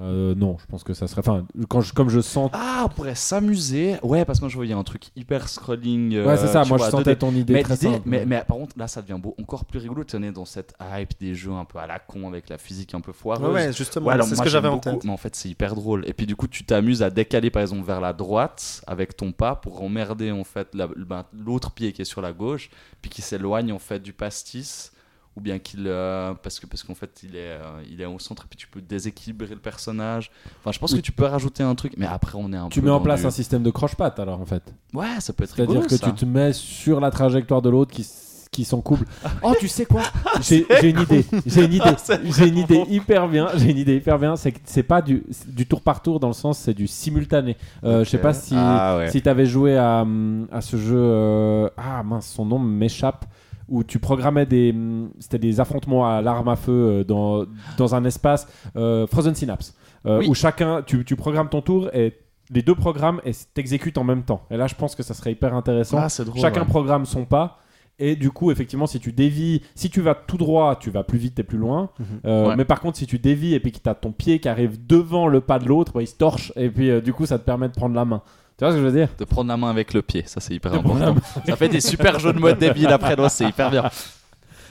[0.00, 1.18] Euh, non, je pense que ça serait.
[1.26, 2.50] Enfin, quand je, comme je sens.
[2.52, 3.96] Ah, on pourrait s'amuser.
[4.04, 6.14] Ouais, parce que moi je voyais un truc hyper scrolling.
[6.14, 6.62] euh, ouais, c'est ça.
[6.62, 7.18] tu Moi, vois, je sentais 2D.
[7.18, 8.02] ton idée Mais, très simple.
[8.04, 10.04] mais, mais par contre, là, ça devient beau, encore plus rigolo.
[10.04, 12.94] Tu es dans cette hype des jeux un peu à la con avec la physique
[12.94, 13.48] un peu foireuse.
[13.52, 15.02] Ouais, ouais, justement, Ouais, alors c'est ce que j'avais en tête.
[15.02, 16.04] Mais en fait, c'est hyper drôle.
[16.08, 19.32] Et puis, du coup, tu t'amuses à décaler, par exemple, vers la droite avec ton
[19.32, 22.70] pas pour emmerder, en fait, la- ben, l'autre pied qui est sur la gauche,
[23.02, 24.92] puis qui s'éloigne, en fait, du pastis.
[25.38, 25.84] Ou bien qu'il.
[25.86, 28.56] euh, parce que parce qu'en fait, il est, euh, il est au centre, et puis
[28.58, 30.32] tu peux déséquilibrer le personnage.
[30.58, 32.80] Enfin, je pense que tu peux rajouter un truc, mais après, on est un tu
[32.80, 32.86] peu.
[32.86, 34.64] mets en place du- un système de croche-patte alors en fait.
[34.94, 35.88] Ouais, ça peut être C'est-à-dire rigolo.
[35.88, 36.06] que ça.
[36.10, 38.04] tu te mets sur la trajectoire de l'autre qui,
[38.50, 39.04] qui sont couple.
[39.44, 40.02] Oh, tu sais quoi?
[40.40, 41.24] J'ai une idée.
[41.46, 41.94] J'ai une idée.
[42.36, 43.46] J'ai une idée hyper bien.
[43.54, 44.34] J'ai une idée hyper bien.
[44.34, 46.88] C'est que c'est pas du, c'est du tour par tour dans le sens c'est du
[46.88, 47.56] simultané.
[47.84, 49.10] Euh, Je sais pas si Ah ouais.
[49.12, 50.96] si t'avais joué à, hum, à ce jeu.
[50.98, 53.24] euh, ah mince, son nom m'échappe.
[53.68, 57.44] Où tu programmais des, hum, c'était des affrontements à l'arme à feu euh, dans,
[57.76, 59.74] dans un espace euh, Frozen Synapse,
[60.06, 60.28] euh, Oui.
[60.28, 62.14] où chacun, tu, tu programmes ton tour et
[62.50, 64.42] les deux programmes et t'exécutes en même temps.
[64.50, 65.98] Et là, je pense que ça serait hyper intéressant.
[66.00, 66.40] Ah, drôle.
[66.40, 66.66] Chacun ouais.
[66.66, 67.58] programme son pas.
[68.00, 71.18] Et du coup, effectivement, si tu dévis, si tu vas tout droit, tu vas plus
[71.18, 71.90] vite et plus loin.
[71.98, 72.06] Mhm.
[72.26, 72.56] Euh, Ouais.
[72.56, 74.86] Mais par contre, si tu dévis et puis que tu as ton pied qui arrive
[74.86, 76.52] devant le pas de l'autre, bah, il se torche.
[76.56, 78.22] Et puis, euh, du coup, ça te permet de prendre la main.
[78.58, 79.08] Tu vois ce que je veux dire?
[79.18, 81.14] De prendre la main avec le pied, ça c'est hyper De important.
[81.46, 83.88] Ça fait des super jeux de mode débiles après, donc c'est hyper bien.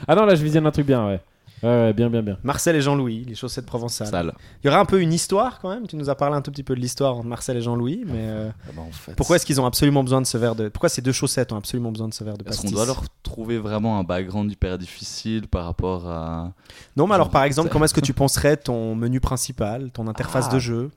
[0.06, 1.20] Ah non, là, je visionne un truc bien, ouais.
[1.60, 2.36] Ouais, ouais, bien, bien, bien.
[2.44, 4.06] Marcel et Jean-Louis, les chaussettes provençales.
[4.06, 4.32] Sale.
[4.62, 5.88] Il y aura un peu une histoire quand même.
[5.88, 8.12] Tu nous as parlé un tout petit peu de l'histoire entre Marcel et Jean-Louis, mais
[8.28, 10.68] euh, Ah bah, en fait, pourquoi est-ce qu'ils ont absolument besoin de ce verre de
[10.68, 12.86] Pourquoi ces deux chaussettes ont absolument besoin de ce verre de Est-ce pastis qu'on doit
[12.86, 16.52] leur trouver vraiment un background hyper difficile par rapport à.
[16.96, 20.46] Non, mais alors par exemple, comment est-ce que tu penserais ton menu principal, ton interface
[20.50, 20.54] Ah.
[20.54, 20.90] de jeu?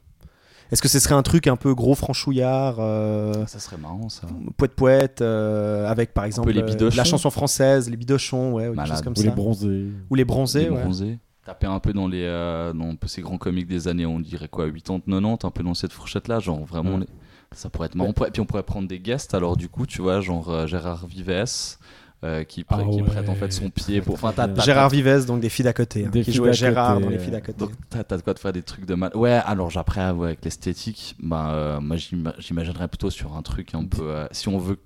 [0.72, 4.28] Est-ce que ce serait un truc un peu gros franchouillard euh, Ça serait marrant ça.
[4.58, 8.72] poète poète euh, avec par exemple les euh, la chanson française, les bidochons, ouais, ou
[8.72, 8.92] quelque Malade.
[8.96, 9.24] chose comme Ou ça.
[9.24, 9.86] les bronzés.
[10.10, 10.82] Ou les bronzés, Les ouais.
[10.82, 11.20] bronzés.
[11.46, 14.70] Taper un peu dans les euh, dans ces grands comiques des années, on dirait quoi,
[14.72, 16.94] 80, 90, un peu dans cette fourchette là, genre vraiment.
[16.96, 17.00] Ouais.
[17.02, 17.08] les-
[17.54, 18.14] Ça pourrait être marrant.
[18.14, 21.06] Pourrait- Puis on pourrait prendre des guests, alors du coup, tu vois, genre euh, Gérard
[21.08, 21.78] Vives,
[22.24, 23.08] euh, qui, Ah prête- qui ouais.
[23.08, 24.16] prête en fait son pied pour.
[24.24, 27.10] Enfin, Gérard Vives, donc des filles d'à côté, hein, Des qui jouait Gérard côté, dans
[27.10, 27.58] les euh, filles d'à côté.
[27.58, 29.12] Donc t'as de quoi te faire des trucs de mal.
[29.16, 34.04] Ouais, alors après avec l'esthétique, bah euh, moi j'imaginerais plutôt sur un truc un peu.
[34.04, 34.78] euh, si on veut,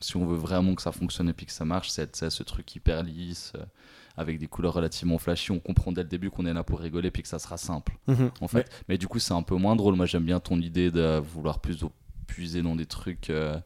[0.00, 2.42] si on veut vraiment que ça fonctionne et puis que ça marche, c'est c'est ce
[2.42, 3.52] truc hyper lisse.
[3.56, 3.64] euh,
[4.20, 7.12] avec des couleurs relativement flashy, on comprend dès le début qu'on est là pour rigoler
[7.12, 8.32] puis que ça sera simple Mhm.
[8.40, 8.68] en fait.
[8.88, 9.94] Mais, du coup, c'est un peu moins drôle.
[9.94, 11.84] Moi, j'aime bien ton idée de vouloir plus
[12.26, 13.30] puiser dans des trucs.
[13.30, 13.56] euh,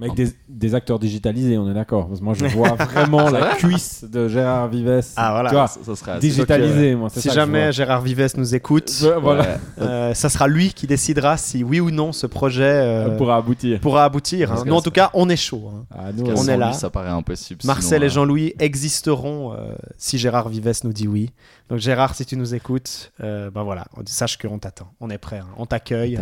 [0.00, 2.08] Mais Avec des, des acteurs digitalisés, on est d'accord.
[2.08, 5.02] Parce que Moi, je vois vraiment la cuisse de Gérard Vives.
[5.14, 5.50] Ah, voilà.
[5.50, 7.08] Tu vois, ça, ça serait assez- digitalisé, moi.
[7.10, 7.70] c'est Si que jamais.
[7.72, 8.90] Gérard Vives nous écoute,
[9.22, 9.58] voilà.
[9.80, 13.78] Euh, ça sera lui qui décidera si oui ou non ce projet euh, Pour aboutir.
[13.78, 14.50] pourra aboutir.
[14.52, 14.62] hein.
[14.64, 15.70] Que Nous, en tout cas, on est chaud.
[15.72, 15.84] hein.
[15.96, 16.68] Ah, nous, On que est là.
[16.70, 17.60] lui, ça paraît impossible.
[17.64, 21.30] Marcel sinon, et euh, Jean-Louis existeront euh, si Gérard Vives nous dit oui.
[21.70, 24.88] Donc Gérard, si tu nous écoutes, euh, ben voilà, sache qu'on t'attend.
[25.00, 25.46] On est prêt, hein.
[25.56, 26.18] on t'accueille.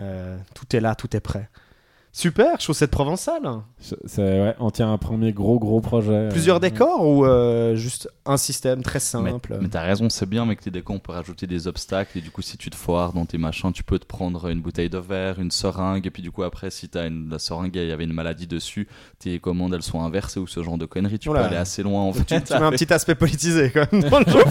[0.00, 1.48] Euh, tout est là, tout est prêt.
[2.16, 3.42] Super, chaussette provençale.
[3.82, 6.28] Je- c'est- ouais, on tient un premier gros, gros projet.
[6.30, 9.32] Plusieurs Euh, décors ou euh, juste un système très simple?
[9.60, 12.18] mais t'as raison, c'est bien, mais que les décors, on peut rajouter des obstacles.
[12.18, 14.60] Et du coup, si tu te foires dans tes machins, tu peux te prendre une
[14.60, 16.06] bouteille de verre, une seringue.
[16.06, 18.46] Et puis, du coup, après, si t'as une, la seringue, il y avait une maladie
[18.46, 18.86] dessus,
[19.18, 21.18] tes commandes, elles sont inversées ou ce genre de conneries.
[21.18, 21.40] Tu Oula.
[21.40, 22.22] peux aller assez loin, en fait.
[22.26, 24.38] tu, tu mets un petit aspect politisé quand même dans le jeu.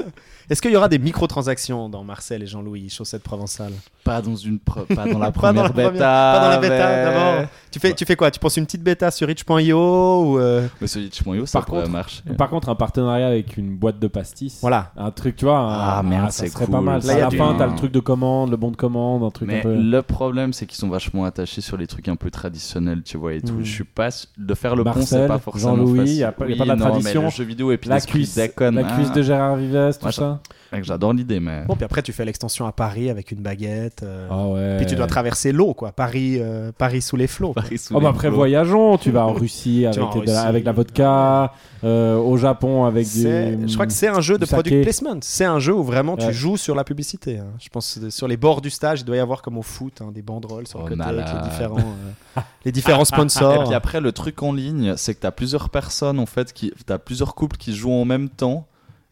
[0.50, 4.58] Est-ce qu'il y aura des microtransactions dans Marcel et Jean-Louis, chaussette provençale Pas dans, une
[4.58, 6.32] pas dans la Pas dans première la première- bêta.
[6.40, 7.48] Pas dans bêtas mais- d'abord.
[7.70, 8.32] Tu fais, tu fais quoi?
[8.32, 9.78] Tu penses une petite bêta sur itch.io
[10.24, 12.22] ou euh, Mais sur itch.io, ça Par pourrait contre- marcher.
[12.36, 14.58] Par contre, un partenariat avec une boîte de pastastis.
[14.60, 14.90] Voilà.
[14.96, 15.58] Un truc, tu vois.
[15.58, 16.74] un- Ah, merde, ça c'est serait cool.
[16.74, 17.00] pas mal.
[17.04, 18.72] Là, à il y a la du- fin, t'as le truc de commande, le bon
[18.72, 19.74] de commande, un truc Mais un peu.
[19.76, 23.34] le problème, c'est qu'ils sont vachement attachés sur les trucs un peu traditionnels, tu vois,
[23.34, 23.52] et tout.
[23.54, 23.64] Hmm.
[23.64, 26.16] Je suis pas sûr- de faire le pont, Marcel, c'est pas forcément Jean-Louis, facile.
[26.16, 27.20] y a pas- de la tradition.
[27.22, 30.10] Mais le jeu vidéo et puis La cuisse, la cuisse Ah, de Gérard Vives, tout
[30.10, 30.39] ça.
[30.72, 34.02] Mec, J'adore l'idée, mais Bon, puis après, tu fais l'extension à Paris avec une baguette.
[34.02, 34.76] euh, Ah ouais.
[34.78, 35.92] Puis tu dois traverser l'eau, quoi.
[35.92, 37.52] Paris, euh, Paris sous les flots.
[37.52, 38.36] Paris sous Oh les bah après flots.
[38.36, 40.32] voyageons, tu vas en Russie avec, en la, Russie.
[40.32, 41.52] avec la vodka,
[41.84, 43.68] euh, au Japon avec C'est- du.
[43.68, 44.62] Je crois que c'est un jeu de saké.
[44.62, 45.18] product placement.
[45.22, 46.32] C'est un jeu où vraiment tu Ouais.
[46.32, 47.38] joues sur la publicité.
[47.38, 47.46] hein.
[47.58, 50.00] Je pense que sur les bords du stage, il doit y avoir comme au foot
[50.02, 53.64] hein, des banderoles sur le Oh, côté avec les différents, euh, les différents Et sponsors.
[53.64, 56.98] puis après, le truc en ligne, c'est que t'as plusieurs personnes, en fait, qui, t'as
[56.98, 58.66] plusieurs couples qui jouent en même temps.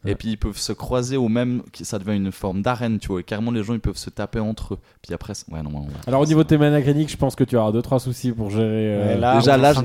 [0.07, 1.63] Et puis ils peuvent se croiser au même.
[1.83, 3.21] Ça devient une forme d'arène, tu vois.
[3.21, 4.79] Et carrément, les gens, ils peuvent se taper entre eux.
[5.03, 5.87] Puis après, c'est- ouais, non, ouais.
[6.07, 8.65] Alors au niveau de tes je pense que tu auras deux trois soucis pour gérer.
[8.65, 9.83] euh, là, déjà, là, j'ai-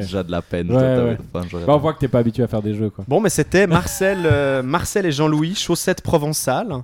[0.00, 0.70] déjà, de la peine.
[0.70, 3.04] Enfin, Bah, on voit que t'es pas habitué à faire des jeux quoi.
[3.08, 6.74] Bon, mais c'était Marcel, euh, Marcel et Jean-Louis, chaussettes provençales.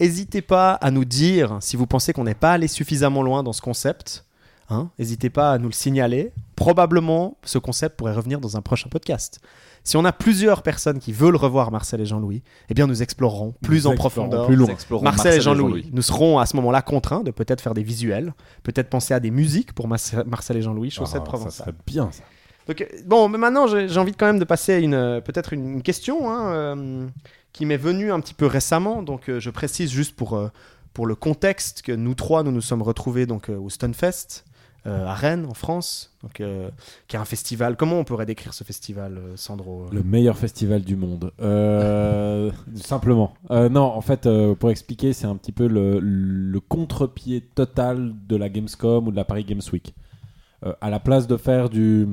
[0.00, 3.52] N'hésitez pas à nous dire si vous pensez qu'on n'est pas allé suffisamment loin dans
[3.52, 4.24] ce concept.
[4.70, 6.32] Hein N'hésitez pas à nous le signaler.
[6.56, 9.40] Probablement, ce concept pourrait revenir dans un prochain podcast.
[9.82, 13.54] Si on a plusieurs personnes qui veulent revoir Marcel et Jean-Louis, eh bien, nous explorerons
[13.62, 14.68] plus Nous en profondeur plus loin.
[15.02, 15.90] Marcel, et Jean-Louis.
[15.92, 19.30] Nous serons à ce moment-là contraints de peut-être faire des visuels, peut-être penser à des
[19.30, 22.22] musiques pour Marcel et Jean-Louis, chaussettes Ah, ça serait bien ça.
[22.68, 25.52] Donc, euh, bon, mais maintenant, j'ai envie quand même de passer à une, euh, peut-être
[25.54, 27.06] une, une question hein, euh,
[27.52, 29.02] qui m'est venue un petit peu récemment.
[29.02, 30.48] Donc, euh, je précise juste pour, euh,
[30.92, 34.44] pour le contexte que nous trois, nous nous sommes retrouvés donc, euh, au Stunfest
[34.86, 36.70] euh, à Rennes, en France, donc, euh,
[37.06, 37.76] qui est un festival.
[37.76, 41.32] Comment on pourrait décrire ce festival, euh, Sandro Le meilleur festival du monde.
[42.74, 43.34] Simplement.
[43.50, 44.26] Non, en fait,
[44.58, 49.16] pour expliquer, c'est un petit peu le, le contre-pied total de la Gamescom ou de
[49.16, 49.94] la Paris Games Week.
[50.80, 52.08] À la place de faire du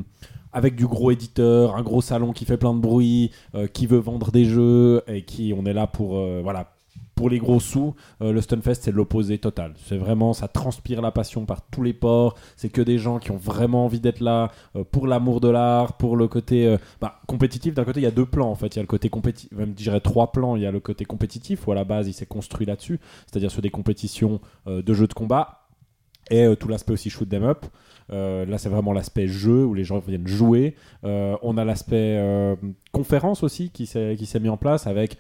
[0.53, 3.32] avec du gros éditeur, un gros salon qui fait plein de bruit,
[3.73, 6.77] qui veut vendre des jeux et qui on est là pour voilà
[7.17, 9.73] pour les gros sous, euh, le Stunfest c'est l'opposé total.
[9.84, 12.36] C'est vraiment ça transpire la passion par tous les ports.
[12.56, 15.97] C'est que des gens qui ont vraiment envie d'être là euh, pour l'amour de l'art,
[15.97, 17.73] pour le côté euh, bah, compétitif.
[17.73, 18.67] D'un côté il y a deux plans en fait.
[18.67, 20.56] Il y a le côté compétitif, même je dirais trois plans.
[20.56, 23.49] Il y a le côté compétitif où à la base il s'est construit là-dessus, c'est-à-dire
[23.49, 25.63] sur des compétitions de jeux de combat
[26.30, 27.65] et tout l'aspect aussi shoot them up.
[28.10, 30.75] Là, c'est vraiment l'aspect jeu où les gens viennent jouer.
[31.03, 32.58] On a l'aspect
[32.91, 35.17] conférence aussi qui s'est mis en place avec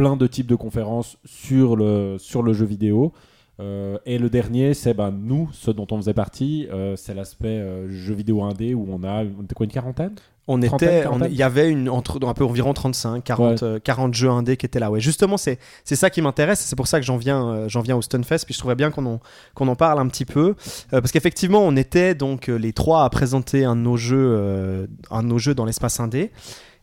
[0.00, 3.12] plein de types de conférences sur le, sur le jeu vidéo.
[3.60, 7.48] Euh, et le dernier, c'est ben, nous, ceux dont on faisait partie, euh, c'est l'aspect
[7.48, 10.14] euh, jeu vidéo indé où on a on était quoi, une quarantaine?
[10.52, 14.30] On était, il y avait une, entre, un peu environ 35, 40, euh, 40 jeux
[14.30, 14.90] indés qui étaient là.
[14.90, 16.58] Ouais, justement, c'est, c'est ça qui m'intéresse.
[16.58, 18.46] C'est pour ça que j'en viens, euh, j'en viens au Stunfest.
[18.46, 19.20] Puis je trouvais bien qu'on en,
[19.54, 20.56] qu'on en parle un petit peu.
[20.92, 25.22] Euh, parce qu'effectivement, on était donc les trois à présenter un de nos jeux, un
[25.22, 26.32] de nos jeux dans l'espace indé.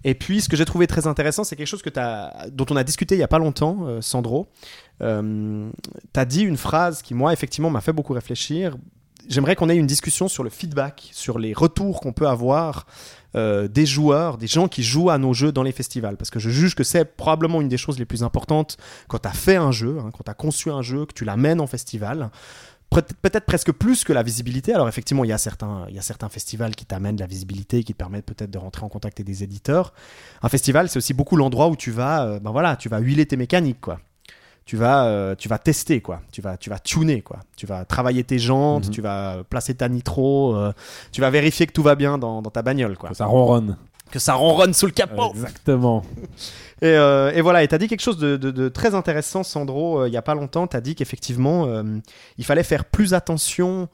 [0.08, 1.84] Et puis, ce que j'ai trouvé très intéressant, c'est quelque chose
[2.54, 4.48] dont on a discuté il y a pas longtemps, euh, Sandro.
[5.02, 5.70] Euh,
[6.14, 8.78] tu as dit une phrase qui, moi, effectivement, m'a fait beaucoup réfléchir.
[9.28, 12.86] J'aimerais qu'on ait une discussion sur le feedback, sur les retours qu'on peut avoir
[13.36, 16.16] euh, des joueurs, des gens qui jouent à nos jeux dans les festivals.
[16.16, 18.78] Parce que je juge que c'est probablement une des choses les plus importantes
[19.10, 21.26] quand tu as fait un jeu, hein, quand tu as conçu un jeu, que tu
[21.26, 22.32] l'amènes en festival.
[22.90, 24.74] Peut- Peut-être presque plus que la visibilité.
[24.74, 27.28] Alors effectivement, il y a certains, il y a certains festivals qui t'amènent de la
[27.28, 29.94] visibilité, qui te permettent peut-être de rentrer en contact avec des éditeurs.
[30.42, 33.26] Un festival, c'est aussi beaucoup l'endroit où tu vas, euh, ben voilà, tu vas huiler
[33.26, 34.00] tes mécaniques, quoi.
[34.66, 36.22] Tu vas, euh, tu vas tester, quoi.
[36.32, 37.40] Tu vas, tu vas tuner, quoi.
[37.56, 38.92] Tu vas travailler tes jantes, Mhm.
[38.92, 40.74] tu vas placer ta nitro, euh,
[41.12, 43.14] tu vas vérifier que tout va bien dans, dans ta bagnole, quoi.
[43.14, 43.78] Ça ronronne.
[44.12, 45.32] Que ça ronronne sous le capot.
[45.34, 46.04] Exactement.
[46.84, 50.02] Et, euh, et voilà, et t'as dit quelque chose de, de- de très intéressant, Sandro,
[50.02, 50.68] euh, il y a pas longtemps.
[50.68, 51.82] T'as dit qu'effectivement, euh,
[52.38, 53.90] il fallait faire plus attention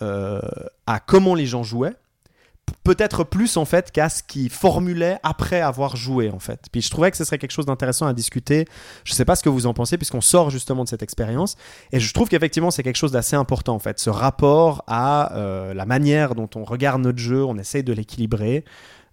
[0.00, 0.40] euh,
[0.86, 1.92] à comment les gens jouaient.
[2.84, 6.60] Peut-être plus en fait qu'à ce qu'ils formulaient après avoir joué en fait.
[6.72, 8.64] Puis je trouvais que ce serait quelque chose d'intéressant à discuter.
[9.04, 11.56] Je sais pas ce que vous en pensez puisqu'on sort justement de cette expérience.
[11.92, 13.98] Et je trouve qu'effectivement c'est quelque chose d'assez important en fait.
[13.98, 18.64] Ce rapport à euh, la manière dont on regarde notre jeu, on essaye de l'équilibrer.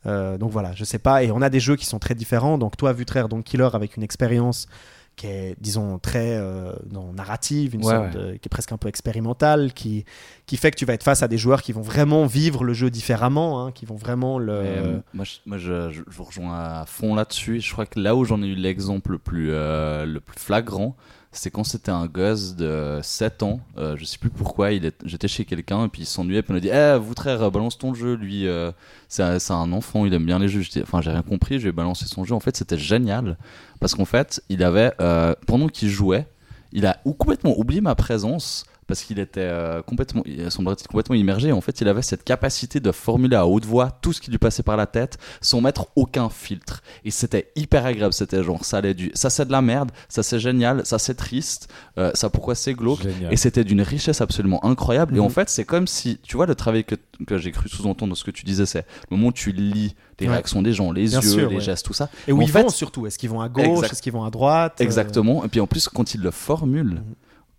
[0.05, 1.23] Euh, donc voilà, je sais pas.
[1.23, 2.57] Et on a des jeux qui sont très différents.
[2.57, 4.67] Donc toi, Vutraire, donc Killer avec une expérience
[5.15, 8.77] qui est, disons, très euh, non, narrative, une Ouais, sorte de- qui est presque un
[8.77, 10.05] peu expérimentale, qui,
[10.45, 12.71] qui fait que tu vas être face à des joueurs qui vont vraiment vivre le
[12.73, 14.53] jeu différemment, hein, qui vont vraiment le.
[14.53, 17.59] Euh, moi, je, moi je, je- je vous rejoins à fond là-dessus.
[17.59, 20.95] Je crois que là où j'en ai eu l'exemple le plus, euh, le plus flagrant,
[21.31, 23.59] c'est quand c'était un gosse de 7 ans.
[23.77, 24.71] Euh, je sais plus pourquoi.
[24.71, 26.41] Il est, j'étais chez quelqu'un et puis il s'ennuyait.
[26.41, 28.15] Puis on a dit Eh, vous, frère, balance ton jeu.
[28.15, 28.71] Lui, euh,
[29.07, 30.63] c'est, un- un enfant, il aime bien les jeux.
[30.81, 31.59] Enfin, j'ai rien compris.
[31.59, 32.33] J'ai balancé son jeu.
[32.33, 33.37] En fait, c'était génial.
[33.79, 36.25] Parce qu'en fait, il avait, euh, pendant qu'il jouait,
[36.71, 41.53] il a complètement oublié ma présence parce qu'il était euh, complètement, il semblerait-il complètement immergé.
[41.53, 44.37] En fait, il avait cette capacité de formuler à haute voix tout ce qui lui
[44.39, 46.81] passait par la tête sans mettre aucun filtre.
[47.05, 48.13] Et c'était hyper agréable.
[48.13, 51.13] C'était genre, ça allait du, ça c'est de la merde, ça c'est génial, ça c'est
[51.13, 53.03] triste, euh, ça pourquoi c'est glauque?
[53.03, 53.31] Génial.
[53.31, 55.15] Et c'était d'une richesse absolument incroyable.
[55.15, 55.29] Et en Mhm.
[55.29, 56.95] fait, c'est comme si, tu vois, le travail que,
[57.27, 59.95] que j'ai cru sous-entendre dans ce que tu disais, c'est le moment où tu lis
[60.19, 60.33] les Ouais.
[60.33, 61.61] réactions des gens, les Bien yeux, sûr, les ouais.
[61.61, 62.09] gestes, tout ça.
[62.27, 63.85] Et où En ils fait- vont surtout Est-ce qu'ils vont à gauche?
[63.91, 64.77] Est-ce qu'ils vont à droite?
[64.81, 65.45] Euh, Exactement.
[65.45, 67.03] Et puis en plus, quand il le formule, Mhm.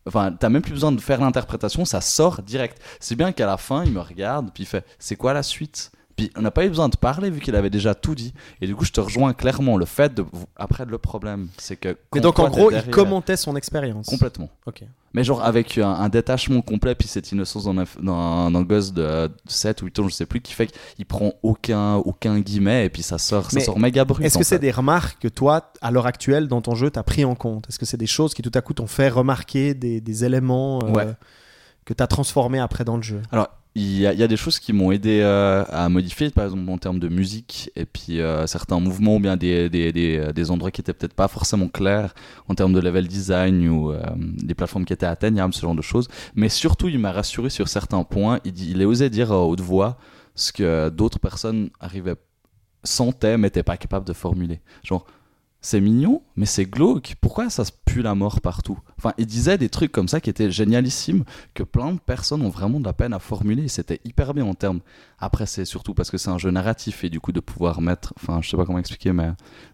[0.07, 2.81] Enfin, t'as même plus besoin de faire l'interprétation, ça sort direct.
[3.01, 5.93] C'est bien qu'à la fin, il me regarde, puis il fait C'est quoi la suite?
[6.21, 8.35] Puis on n'a pas eu besoin de parler vu qu'il avait déjà tout dit.
[8.61, 9.79] Et du coup, je te rejoins clairement.
[9.79, 10.25] Le fait de.
[10.57, 11.97] Après, le problème, c'est que.
[12.15, 14.07] Mais donc en gros, il commentait son expérience.
[14.07, 14.51] Complètement.
[14.67, 14.83] Ok.
[15.15, 18.59] Mais genre avec un, un détachement complet, puis cette innocence dans un, dans un- dans
[18.61, 21.95] un gosse de 7 ou 8 ans, je sais plus, qui fait qu'il prend aucun,
[21.97, 24.25] aucun guillemet, et puis ça sort, Mais ça sort méga brut.
[24.25, 27.25] Est-ce que c'est des remarques que toi, à l'heure actuelle, dans ton jeu, t'as pris
[27.25, 27.67] en compte?
[27.69, 30.79] Est-ce que c'est des choses qui tout à coup t'ont fait remarquer des, des éléments
[30.85, 31.07] euh, Ouais.
[31.85, 33.21] que t'as transformés après dans le jeu?
[33.33, 36.79] Alors, il y, a, des choses qui m'ont aidé euh, à modifier, par exemple en
[36.79, 40.51] termes de musique, et puis euh, certains mouvements ou bien des, des, des, euh, des
[40.51, 42.13] endroits qui étaient peut-être pas forcément clairs
[42.49, 46.09] en termes de level design ou des plateformes qui étaient atteignables, ce genre de choses.
[46.35, 48.41] Mais surtout, il m'a rassuré sur certains points.
[48.45, 49.99] Il, a osé dire à haute voix
[50.35, 52.17] ce que d'autres personnes arrivaient,
[52.83, 54.61] sentaient, mais n'étaient pas capables de formuler.
[55.61, 57.17] C'est mignon, mais c'est glauque.
[57.21, 58.79] Pourquoi ça se pue la mort partout?
[58.99, 62.49] Enfin, il disait des trucs comme ça qui étaient génialissimes, que plein de personnes ont
[62.49, 63.69] vraiment de la peine à formuler.
[63.69, 64.81] C'était hyper bien en termes.
[65.21, 68.15] Après, c'est surtout parce que c'est un jeu narratif et du coup de pouvoir mettre.
[68.17, 69.29] Enfin, je sais pas comment expliquer, mais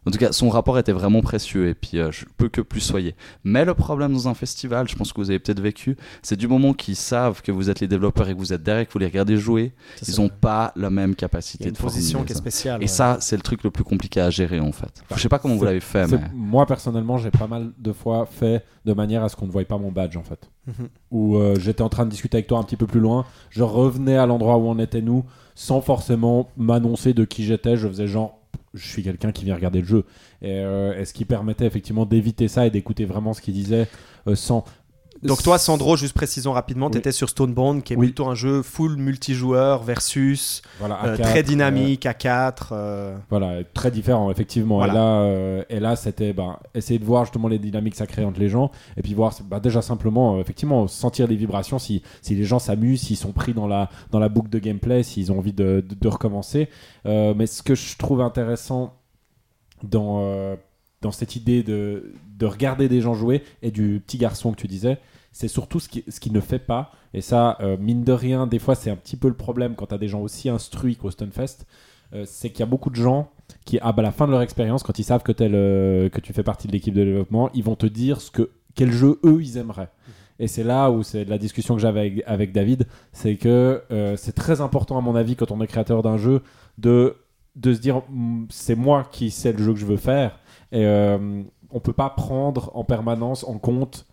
[0.07, 2.81] en tout cas, son rapport était vraiment précieux et puis euh, je peux que plus
[2.81, 3.15] soyez.
[3.45, 6.49] Mais le problème dans un festival, je pense que vous avez peut-être vécu, c'est du
[6.49, 8.99] moment qu'ils savent que vous êtes les développeurs et que vous êtes derrière, que vous
[8.99, 10.37] les regardez jouer, Ça, ils c'est ont vrai.
[10.41, 12.81] pas la même Il y capacité a une de position qui est spéciale.
[12.81, 12.89] Et ouais.
[12.89, 15.03] ça, c'est le truc le plus compliqué à gérer en fait.
[15.15, 16.19] Je sais pas comment vous l'avez fait, mais.
[16.35, 19.65] Moi, personnellement, j'ai pas mal de fois fait de manière à ce qu'on ne voie
[19.65, 20.49] pas mon badge, en fait.
[20.67, 20.89] Mhm.
[21.17, 23.63] Où euh, j'étais en train de discuter avec toi un petit peu plus loin, je
[23.63, 25.25] revenais à l'endroit où on était nous,
[25.55, 28.39] sans forcément m'annoncer de qui j'étais, je faisais genre,
[28.75, 30.05] je suis quelqu'un qui vient regarder le jeu.
[30.43, 33.89] Et, euh, ce qui permettait effectivement d'éviter ça et d'écouter vraiment ce qu'il disait
[34.29, 34.65] euh, sans...
[35.23, 36.93] Donc toi, Sandro, juste précisons rapidement, Oui.
[36.93, 38.07] t'étais sur Stonebound, qui est Oui.
[38.09, 42.71] plutôt un jeu full multijoueur versus Voilà, euh, A4, très euh, dynamique à 4.
[42.73, 44.77] euh, Voilà, très différent, effectivement.
[44.77, 44.93] Voilà.
[44.93, 48.41] Et là, euh, et là c'était ben, essayer de voir justement les dynamiques crée entre
[48.41, 52.35] les gens, et puis voir bah, déjà simplement, euh, effectivement, sentir les vibrations, si, si
[52.35, 55.39] les gens s'amusent, s'ils sont pris dans la, dans la boucle de gameplay, s'ils ont
[55.39, 56.69] envie de, de, de recommencer.
[57.07, 58.95] Euh, mais ce que je trouve intéressant
[59.83, 60.57] dans, euh,
[61.07, 64.67] dans cette idée de, de regarder des gens jouer, et du petit garçon que tu
[64.67, 64.99] disais,
[65.33, 66.91] c'est surtout ce qui, ce qui ne fait pas.
[67.15, 69.87] Et ça, euh, mine de rien, des fois, c'est un petit peu le problème quand
[69.87, 71.67] tu as des gens aussi instruits qu'au Stunfest.
[72.15, 73.31] euh, c'est qu'il y a beaucoup de gens
[73.65, 76.45] qui, à la fin de leur expérience, quand ils savent que, le- que tu fais
[76.45, 79.57] partie de l'équipe de développement, ils vont te dire ce que, quel jeu eux ils
[79.59, 79.89] aimeraient.
[80.39, 84.17] Et c'est là où c'est la discussion que j'avais avec, avec David, c'est que euh,
[84.17, 86.43] c'est très important à mon avis quand on est créateur d'un jeu
[86.79, 87.17] de,
[87.57, 90.39] de se dire Hmm, c'est moi qui sais le jeu que je veux faire
[90.73, 94.07] et euh, on peut pas prendre en permanence en compte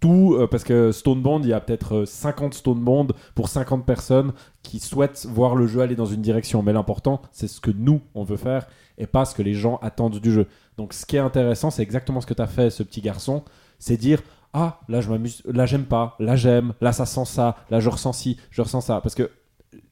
[0.00, 3.48] tout euh, parce que Stone Bond il y a peut-être euh, 50 Stone Bond pour
[3.48, 6.62] 50 personnes qui souhaitent voir le jeu aller dans une direction.
[6.62, 8.66] Mais l'important c'est ce que nous on veut faire
[8.98, 10.46] et pas ce que les gens attendent du jeu.
[10.76, 13.44] Donc ce qui est intéressant c'est exactement ce que tu as fait ce petit garçon.
[13.78, 16.16] C'est dire ah là je m'amuse là j'aime pas.
[16.18, 16.72] Là j'aime.
[16.80, 17.56] Là ça sent ça.
[17.70, 19.30] Là je ressens ci je ressens ça parce que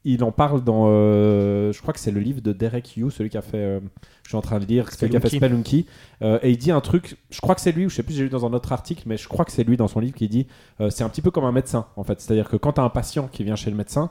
[0.04, 3.30] il en parle dans euh, je crois que c'est le livre de Derek Hughes celui
[3.30, 3.80] qui a fait euh,
[4.24, 5.86] je suis en train de lire celui qui a fait Spelunky.
[6.22, 8.12] Euh, et il dit un truc je crois que c'est lui ou je sais plus
[8.12, 10.00] si j'ai lu dans un autre article mais je crois que c'est lui dans son
[10.00, 10.46] livre qui dit
[10.90, 12.80] c'est un petit peu comme un médecin en fait c'est à dire que quand tu
[12.80, 14.10] as un patient qui vient chez le médecin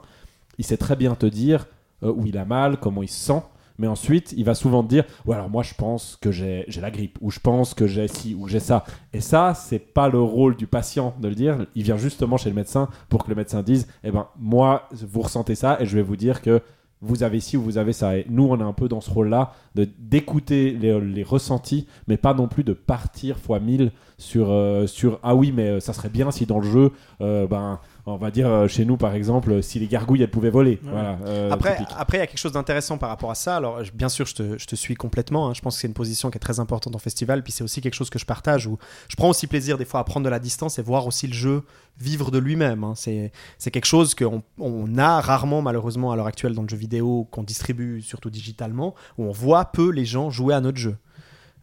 [0.57, 1.67] il sait très bien te dire
[2.01, 3.41] où il a mal comment il se sent
[3.77, 7.17] mais ensuite, il va souvent dire Ouais, alors moi, je pense que j'ai la grippe,
[7.21, 8.83] ou je pense que j'ai ci, ou j'ai ça.
[9.13, 11.65] Et ça, c'est pas le rôle du patient de le dire.
[11.75, 15.21] Il vient justement chez le médecin pour que le médecin dise Eh ben, moi, vous
[15.21, 16.61] ressentez ça, et je vais vous dire que
[17.01, 18.17] vous avez ci ou vous avez ça.
[18.17, 22.33] Et nous, on est un peu dans ce rôle-là d'écouter les, les ressentis, mais pas
[22.33, 26.09] non plus de partir fois 1000 sur, euh, sur Ah oui, mais euh, ça serait
[26.09, 27.79] bien si dans le jeu, euh, ben,
[28.13, 30.79] on va dire euh, chez nous par exemple, si les gargouilles elles pouvaient voler.
[30.83, 30.89] Ouais.
[30.91, 31.95] Voilà, euh, Après, typique.
[31.97, 33.55] après, il y a quelque chose d'intéressant par rapport à ça.
[33.57, 35.49] Alors, je- bien sûr, je te, je te suis complètement.
[35.49, 35.53] hein.
[35.53, 37.43] Je pense que c'est une position qui est très importante en festival.
[37.43, 38.77] Puis c'est aussi quelque chose que je partage où
[39.09, 41.33] je prends aussi plaisir des fois à prendre de la distance et voir aussi le
[41.33, 41.63] jeu
[41.99, 42.83] vivre de lui-même.
[42.83, 42.93] hein.
[42.95, 46.77] C'est c'est quelque chose qu'on on a rarement, malheureusement, à l'heure actuelle dans le jeu
[46.77, 50.95] vidéo qu'on distribue surtout digitalement, où on voit peu les gens jouer à notre jeu.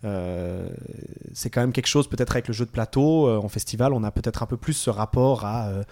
[0.05, 0.69] Euh,
[1.33, 4.05] c'est quand même quelque chose, peut-être avec le jeu de plateau, euh, en festival, on
[4.05, 5.83] a peut-être un peu plus ce rapport à, euh,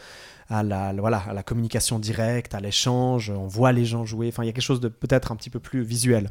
[0.53, 4.43] à, la, voilà, à la communication directe, à l'échange, on voit les gens jouer, enfin
[4.43, 6.31] il y a quelque chose de peut-être un petit peu plus visuel.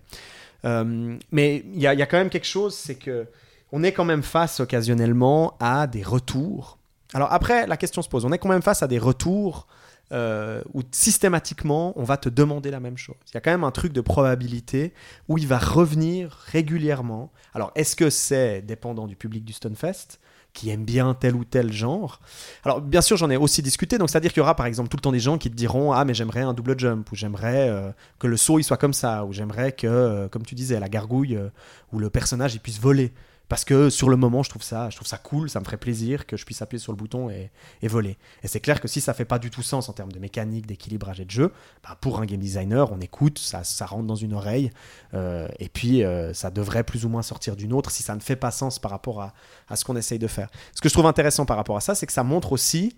[0.63, 3.27] Euh, mais il y, a- quand même quelque chose, c'est que
[3.71, 6.77] on est quand même face occasionnellement à des retours.
[7.13, 9.65] Alors après, la question se pose, on est quand même face à des retours
[10.11, 13.15] euh, où systématiquement on va te demander la même chose.
[13.29, 14.93] Il y a quand même un truc de probabilité
[15.29, 17.31] où il va revenir régulièrement.
[17.53, 20.19] Alors est-ce que c'est dépendant du public du Stunfest?
[20.53, 22.19] Qui aime bien tel ou tel genre.
[22.63, 24.97] Alors bien sûr j'en ai aussi discuté, donc c'est-à-dire qu'il y aura par exemple tout
[24.97, 27.69] le temps des gens qui te diront ah mais j'aimerais un double jump ou j'aimerais
[27.69, 30.79] euh, que le saut il soit comme ça ou j'aimerais que euh, comme tu disais
[30.79, 31.49] la gargouille euh,
[31.91, 33.13] ou le personnage il puisse voler
[33.51, 35.75] parce que sur le moment je trouve ça je trouve ça cool ça me ferait
[35.75, 37.51] plaisir que je puisse appuyer sur le bouton et,
[37.83, 40.19] voler et c'est clair que si ça fait pas du tout sens en termes de
[40.19, 41.51] mécanique d'équilibrage et de jeu
[41.83, 44.71] bah, pour un game designer on écoute ça, rentre dans une oreille
[45.15, 48.21] euh, et puis euh, ça devrait plus ou moins sortir d'une autre si ça ne
[48.21, 51.05] fait pas sens par rapport à, ce qu'on essaye de faire ce que je trouve
[51.07, 52.95] intéressant par rapport à ça c'est que ça montre aussi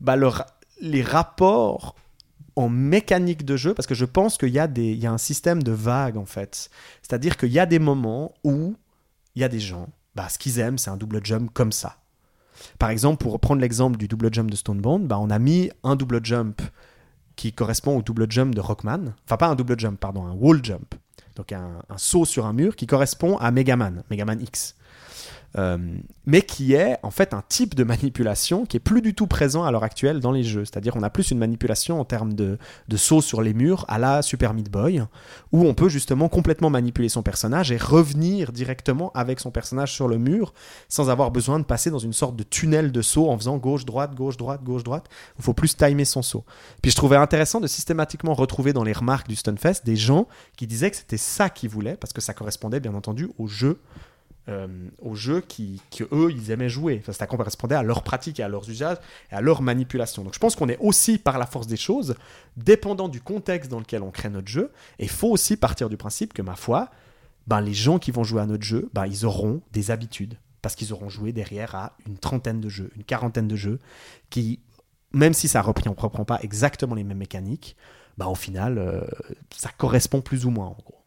[0.00, 0.16] bah,
[0.80, 1.94] les rapports
[2.56, 6.16] en mécanique de jeu, parce que je pense qu'il y a un système de vagues
[6.16, 6.70] en fait.
[7.02, 8.76] C'est-à-dire qu'il y a des moments où
[9.34, 11.98] il y a des gens, bah, ce qu'ils aiment, c'est un double jump comme ça.
[12.78, 15.96] Par exemple, pour prendre l'exemple du double jump de Stonebound, bah, on a mis un
[15.96, 16.62] double jump
[17.36, 19.14] qui correspond au double jump de Rockman.
[19.24, 20.94] Enfin, pas un double jump, pardon, un wall jump.
[21.34, 24.76] Donc un, un saut sur un mur qui correspond à Megaman, Megaman X.
[25.56, 25.78] Euh,
[26.26, 29.62] mais qui est en fait un type de manipulation qui est plus du tout présent
[29.64, 30.64] à l'heure actuelle dans les jeux.
[30.64, 33.98] C'est-à-dire qu'on a plus une manipulation en termes de, de saut sur les murs à
[33.98, 35.02] la Super Meat Boy,
[35.52, 40.08] où on peut justement complètement manipuler son personnage et revenir directement avec son personnage sur
[40.08, 40.54] le mur
[40.88, 44.14] sans avoir besoin de passer dans une sorte de tunnel de saut en faisant gauche-droite,
[44.14, 45.06] gauche-droite, gauche-droite.
[45.38, 46.44] Il faut plus timer son saut.
[46.82, 50.66] Puis je trouvais intéressant de systématiquement retrouver dans les remarques du Stunfest des gens qui
[50.66, 53.78] disaient que c'était ça qu'ils voulaient, parce que ça correspondait bien entendu au jeu
[54.48, 54.68] euh,
[55.00, 55.80] aux jeux qui,
[56.12, 56.98] eux ils aimaient jouer.
[57.00, 58.98] Enfin, ça correspondait à leur pratique et à leurs usages
[59.32, 60.22] et à leur manipulation.
[60.22, 62.14] Donc je pense qu'on est aussi par la force des choses
[62.56, 64.70] dépendant du contexte dans lequel on crée notre jeu.
[64.98, 66.90] Et il faut aussi partir du principe que ma foi,
[67.46, 70.74] ben, les gens qui vont jouer à notre jeu, ben, ils auront des habitudes parce
[70.74, 73.78] qu'ils auront joué derrière à une trentaine de jeux, une quarantaine de jeux
[74.30, 74.60] qui,
[75.12, 77.76] même si ça ne reprend, reprend pas exactement les mêmes mécaniques,
[78.18, 79.00] ben, au final, euh,
[79.54, 81.02] ça correspond plus ou moins en gros.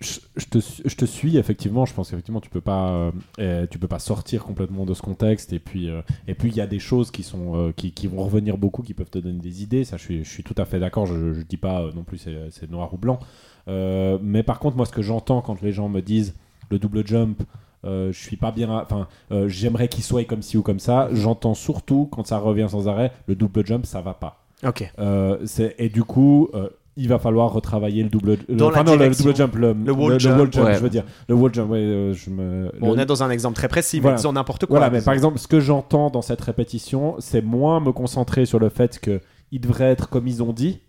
[0.00, 1.84] Je, te, su- je te suis effectivement.
[1.86, 5.52] Je pense qu'effectivement tu peux pas, euh, tu peux pas sortir complètement de ce contexte.
[5.52, 8.06] Et puis, euh, et puis il y a des choses qui sont, euh, qui, qui
[8.06, 9.84] vont revenir beaucoup, qui peuvent te donner des idées.
[9.84, 11.06] Ça, je suis, je suis tout à fait d'accord.
[11.06, 13.18] Je, je dis pas non plus c'est, c'est noir ou blanc.
[13.68, 16.34] Mais par contre, moi, ce que j'entends quand les gens me disent
[16.70, 17.42] le double jump.
[17.84, 21.08] euh, je suis pas bien, enfin, euh, j'aimerais qu'il soit comme ci ou comme ça.
[21.12, 24.44] J'entends surtout quand ça revient sans arrêt, le double jump, ça va pas.
[24.66, 24.92] Ok.
[24.98, 25.38] Euh,
[25.78, 26.48] et du coup,
[27.00, 29.72] il va falloir retravailler le double, le, Dans la enfin, non, le double jump, le,
[29.72, 30.54] Le wall jump.
[30.56, 30.74] Ouais.
[30.74, 31.70] je veux dire, le wall jump.
[31.70, 32.70] Ouais, euh, je me.
[32.80, 34.16] Bon, le- on est dans un exemple très précis, mais Voilà.
[34.18, 34.78] disons n'importe quoi.
[34.78, 38.58] Voilà, mais par exemple, ce que j'entends dans cette répétition, c'est moins me concentrer sur
[38.58, 39.20] le fait que
[39.52, 40.80] il devrait être comme ils ont dit,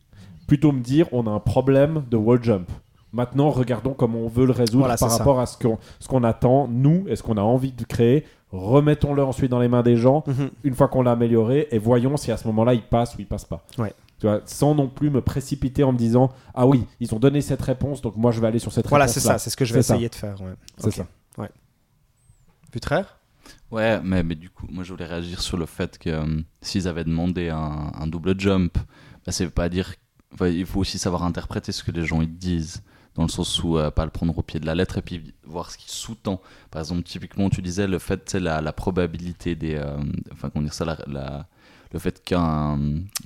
[0.47, 2.69] plutôt me dire on a un problème de wall jump.
[3.13, 5.17] Maintenant, regardons comment on veut le résoudre Voilà, par ça.
[5.17, 8.23] rapport à ce qu'on ce qu'on attend, nous, et ce qu'on a envie de créer.
[8.53, 10.49] Remettons-le ensuite dans les mains des gens, Mhm.
[10.65, 13.25] une fois qu'on l'a amélioré, et voyons si à ce moment-là, il passe ou il
[13.25, 13.63] passe pas.
[13.77, 13.93] Ouais.
[14.21, 17.41] Tu vois, sans non plus me précipiter en me disant Ah oui, ils ont donné
[17.41, 19.15] cette réponse, donc moi je vais aller sur cette Voilà, réponse.
[19.15, 19.93] c'est ça, c'est ce que je vais C'est ça.
[19.95, 20.39] essayer de faire.
[20.41, 20.53] Ouais.
[20.77, 20.93] C'est Ok.
[20.93, 21.07] ça.
[22.71, 23.17] Putraire
[23.71, 26.87] Ouais, mais, mais du coup, moi je voulais réagir sur le fait que euh, s'ils
[26.87, 28.77] avaient demandé un, un double jump,
[29.25, 29.93] bah, veut pas dire.
[30.33, 32.83] enfin, il faut aussi savoir interpréter ce que les gens ils disent,
[33.15, 35.33] dans le sens où euh, pas le prendre au pied de la lettre et puis
[35.45, 36.39] voir ce qui sous-tend.
[36.69, 39.75] Par exemple, typiquement, tu disais le fait, tu sais, la, la probabilité des.
[39.75, 39.97] euh,
[40.31, 41.47] enfin, comment dire ça, la- la-
[41.93, 42.79] le fait qu'un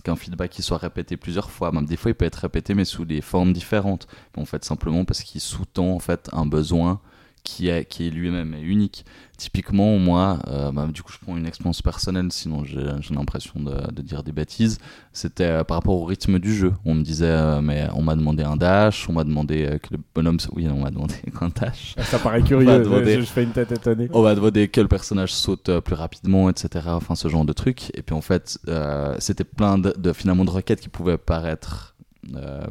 [0.03, 2.85] qu'un feedback il soit répété plusieurs fois, même des fois il peut être répété mais
[2.85, 4.07] sous des formes différentes.
[4.37, 6.99] En fait, simplement parce qu'il sous-tend en fait un besoin
[7.45, 9.05] qui est, qui est lui-même unique.
[9.37, 13.59] Typiquement, moi, euh, bah, du coup, je prends une expérience personnelle, sinon j'ai j'ai l'impression
[13.59, 14.77] de, de dire des bêtises.
[15.11, 16.71] C'était euh, par rapport au rythme du jeu.
[16.85, 19.99] On me disait, euh, mais on m'a demandé un dash, on m'a demandé que le
[20.15, 20.37] bonhomme.
[20.53, 21.95] Oui, on m'a demandé un dash.
[21.99, 24.07] Ça paraît curieux, va je, je fais une tête étonnée.
[24.13, 26.85] On va demander que le personnage saute plus rapidement, etc.
[26.87, 27.91] Enfin, ce genre de trucs.
[27.97, 31.94] Et puis en fait, euh, c'était plein de, de- finalement de requêtes qui pouvaient paraître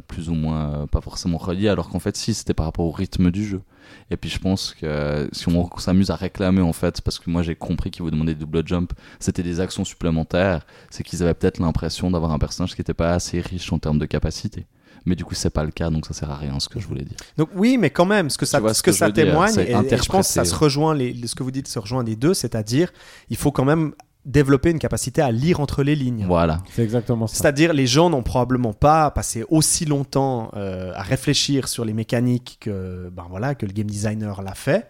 [0.08, 2.90] plus ou moins euh, pas forcément reliées, alors qu'en fait, si, c'était par rapport au
[2.90, 3.62] rythme du jeu.
[4.10, 7.42] Et puis je pense que si on s'amuse à réclamer en fait, parce que moi
[7.42, 11.34] j'ai compris qu'ils vous demandaient des double jump, c'était des actions supplémentaires, c'est qu'ils avaient
[11.34, 14.66] peut-être l'impression d'avoir un personnage qui n'était pas assez riche en termes de capacité.
[15.06, 16.86] Mais du coup, c'est pas le cas, donc ça sert à rien ce que je
[16.86, 17.18] voulais dire.
[17.36, 19.96] Donc oui, mais quand même, ce que ça, ce ce que ça témoigne, et, et
[19.98, 22.32] je pense que ça se rejoint, les, ce que vous dites se rejoint les deux,
[22.32, 22.90] c'est-à-dire
[23.28, 23.92] il faut quand même
[24.24, 26.24] développer une capacité à lire entre les lignes.
[26.26, 26.62] Voilà.
[26.72, 27.36] C'est exactement ça.
[27.36, 32.56] C'est-à-dire les gens n'ont probablement pas passé aussi longtemps euh, à réfléchir sur les mécaniques
[32.60, 34.88] que, ben voilà, que le game designer l'a fait.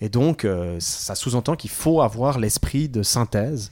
[0.00, 3.70] Et donc, euh, ça sous-entend qu'il faut avoir l'esprit de synthèse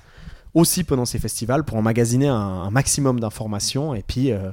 [0.55, 4.51] aussi pendant ces festivals pour emmagasiner un, un maximum d'informations et puis euh,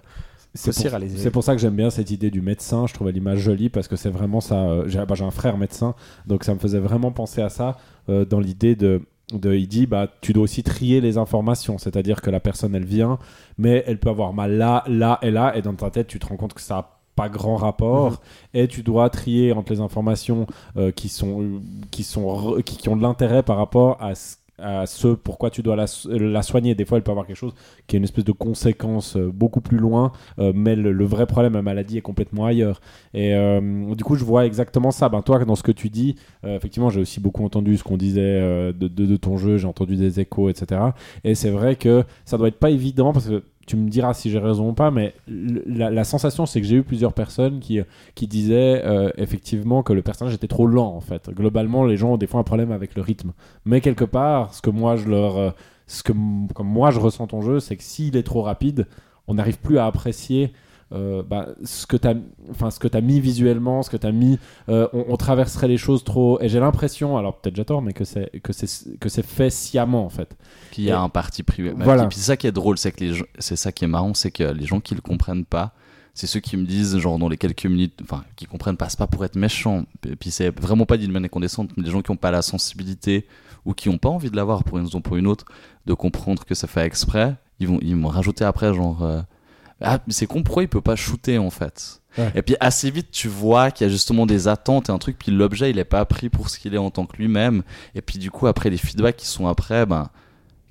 [0.54, 2.86] C'est pour, les- ça que j'aime bien cette idée du médecin.
[2.88, 4.56] Je trouvais l'image jolie parce que c'est vraiment ça.
[4.56, 5.96] euh, J'ai bah, j'ai un frère médecin,
[6.28, 7.76] donc ça me faisait vraiment penser à ça
[8.08, 9.02] euh, dans l'idée de,
[9.34, 9.54] de.
[9.54, 13.18] Il dit bah tu dois aussi trier les informations, c'est-à-dire que la personne elle vient,
[13.58, 16.28] mais elle peut avoir mal là, là et là, et dans ta tête tu te
[16.28, 18.18] rends compte que ça a pas grand rapport Mhm.
[18.56, 22.98] et tu dois trier entre les informations euh, qui sont qui sont qui, qui ont
[22.98, 26.76] de l'intérêt par rapport à ce à ce pourquoi tu dois la, la soigner.
[26.76, 27.54] Des fois, elle peut avoir quelque chose
[27.88, 31.54] qui est une espèce de conséquence euh, beaucoup plus loin, euh, mais le, vrai problème,
[31.54, 32.82] la maladie est complètement ailleurs.
[33.14, 35.10] Et euh, du coup, je vois exactement ça.
[35.10, 37.98] Ben, toi, dans ce que tu dis, euh, effectivement, j'ai aussi beaucoup entendu ce qu'on
[37.98, 40.82] disait euh, de, de- de ton jeu, j'ai entendu des échos, etc.
[41.24, 44.30] Et c'est vrai que ça doit être pas évident parce que tu me diras si
[44.30, 47.80] j'ai raison ou pas, mais la, sensation, c'est que j'ai eu plusieurs personnes qui,
[48.14, 51.30] qui disaient euh, effectivement que le personnage était trop lent, en fait.
[51.32, 53.34] Globalement, les gens ont des fois un problème avec le rythme.
[53.66, 55.50] Mais quelque part, ce que moi je leur, euh,
[55.88, 56.14] ce que
[56.54, 58.88] comme moi je ressens ton jeu, c'est que s'il est trop rapide,
[59.28, 60.54] on n'arrive plus à apprécier
[60.96, 62.16] euh, bah, ce que tu as
[62.50, 64.40] enfin ce que tu mis visuellement ce que tu as mis
[64.70, 67.94] euh, on, on traverserait les choses trop et j'ai l'impression alors peut-être j'ai tort mais
[67.94, 70.36] que c'est que c'est que c'est fait sciemment en fait
[70.72, 71.72] qu'il y a Et- un parti privé.
[71.72, 72.04] Bah, Voilà.
[72.06, 73.06] Et puis c'est ça qui est drôle, c'est que
[73.40, 75.74] c'est ça qui est marrant, c'est que les gens qui le comprennent pas,
[76.14, 78.98] c'est ceux qui me disent, genre dans les quelques minutes, enfin, qui comprennent pas, c'est
[79.00, 79.84] pas pour être méchant.
[80.08, 82.42] Et puis c'est vraiment pas de manière condescendante, mais les gens qui ont pas la
[82.42, 83.28] sensibilité
[83.66, 85.46] ou qui ont pas envie de l'avoir pour une raison ou pour une autre,
[85.86, 89.22] de comprendre que ça fait exprès, ils vont, ils vont rajouter après, genre, euh,
[89.82, 92.02] ah, mais c'est con, pourquoi il peut pas shooter en fait?
[92.18, 92.32] Ouais.
[92.36, 95.18] Et puis assez vite, tu vois qu'il y a justement des attentes et un truc,
[95.20, 97.64] puis l'objet il est pas pris pour ce qu'il est en tant que lui-même.
[97.94, 100.10] Et puis du coup, après les feedbacks qui sont après, ben,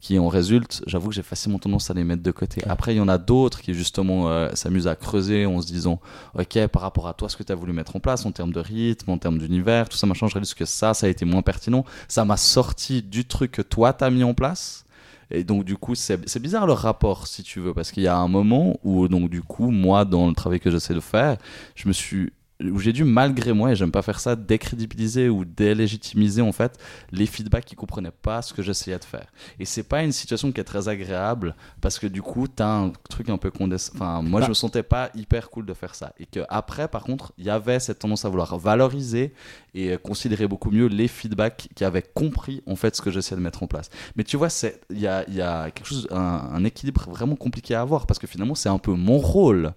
[0.04, 2.62] qui en résultent, j'avoue que j'ai facilement tendance à les mettre de côté.
[2.68, 5.98] Après, il y en a d'autres qui justement euh, s'amusent à creuser en se disant,
[6.38, 8.52] ok, par rapport à toi, ce que tu as voulu mettre en place en termes
[8.52, 11.24] de rythme, en termes d'univers, tout ça, machin, je réalise que ça, ça a été
[11.24, 11.86] moins pertinent.
[12.06, 14.83] Ça m'a sorti du truc que toi, t'as mis en place.
[15.30, 18.16] Et donc, du coup, c'est bizarre le rapport, si tu veux, parce qu'il y a
[18.16, 21.36] un moment où, donc, du coup, moi, dans le travail que j'essaie de faire,
[21.74, 22.32] je me suis
[22.70, 26.78] où j'ai dû malgré moi et j'aime pas faire ça décrédibiliser ou délégitimiser en fait
[27.12, 29.26] les feedbacks qui comprenaient pas ce que j'essayais de faire
[29.58, 32.92] et c'est pas une situation qui est très agréable parce que du coup t'as un
[33.10, 34.46] truc un peu condescendant enfin moi Bah.
[34.46, 37.44] je me sentais pas hyper cool de faire ça et que après par contre il
[37.44, 39.32] y avait cette tendance à vouloir valoriser
[39.74, 43.42] et considérer beaucoup mieux les feedbacks qui avaient compris en fait ce que j'essayais de
[43.42, 46.06] mettre en place mais tu vois c'est il y a, il y a quelque chose
[46.10, 46.18] un,
[46.52, 49.72] un équilibre vraiment compliqué à avoir parce que finalement c'est un peu mon rôle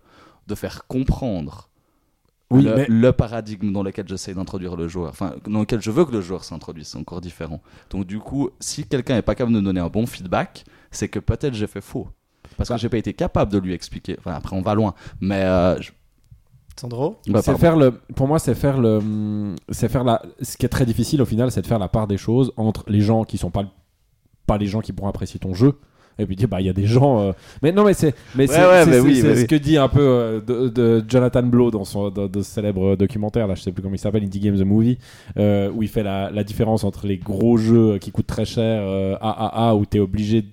[0.47, 1.69] de faire comprendre
[2.49, 5.91] Oui, le, mais- le paradigme dans lequel j'essaie d'introduire le joueur, enfin dans lequel je
[5.91, 7.61] veux que le joueur s'introduise, c'est encore différent.
[7.89, 11.09] Donc du coup, si quelqu'un n'est pas capable de me donner un bon feedback, c'est
[11.09, 12.07] que peut-être j'ai fait faux.
[12.55, 12.75] parce Bah.
[12.75, 14.15] que j'ai pas été capable de lui expliquer.
[14.19, 15.91] Enfin, après, on va loin, mais euh, je-
[16.79, 17.19] Sandro?
[17.27, 20.21] Bah, c'est faire le, pour moi, c'est faire le, c'est faire la.
[20.41, 22.83] Ce qui est très difficile au final, c'est de faire la part des choses entre
[22.87, 23.65] les gens qui sont pas,
[24.45, 25.73] pas les gens qui pourront apprécier ton jeu.
[26.19, 27.21] Et puis dire bah il y a des gens.
[27.21, 28.55] euh, Mais non mais c'est, mais c'est,
[29.35, 32.95] ce que dit un peu euh, de, de Jonathan Blow dans son de ce célèbre
[32.95, 34.97] documentaire là, je sais plus comment il s'appelle, Indie Game the Movie,
[35.37, 38.81] euh, où il fait la, la différence entre les gros jeux qui coûtent très cher
[38.83, 40.47] euh, AAA où t'es obligé de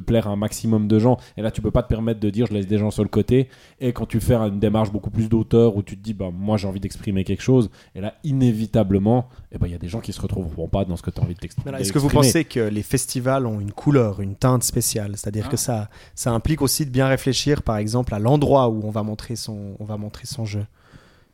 [0.00, 2.46] plaire à un maximum de gens et là tu peux pas te permettre de dire
[2.46, 3.48] je laisse des gens sur le côté
[3.80, 6.56] et quand tu fais une démarche beaucoup plus d'auteur où tu te dis bah moi
[6.56, 10.00] j'ai envie d'exprimer quelque chose et là inévitablement eh ben il y a des gens
[10.00, 11.68] qui se retrouveront pas dans ce que tu as envie de t'exprimer.
[11.68, 15.12] Alors, Est-ce que vous pensez que les festivals ont une couleur, une teinte spéciale?
[15.16, 15.50] C'est-à-dire Ah.
[15.50, 19.02] que ça, ça implique aussi de bien réfléchir, par exemple, à l'endroit où on va
[19.02, 20.64] montrer son, on va montrer son jeu.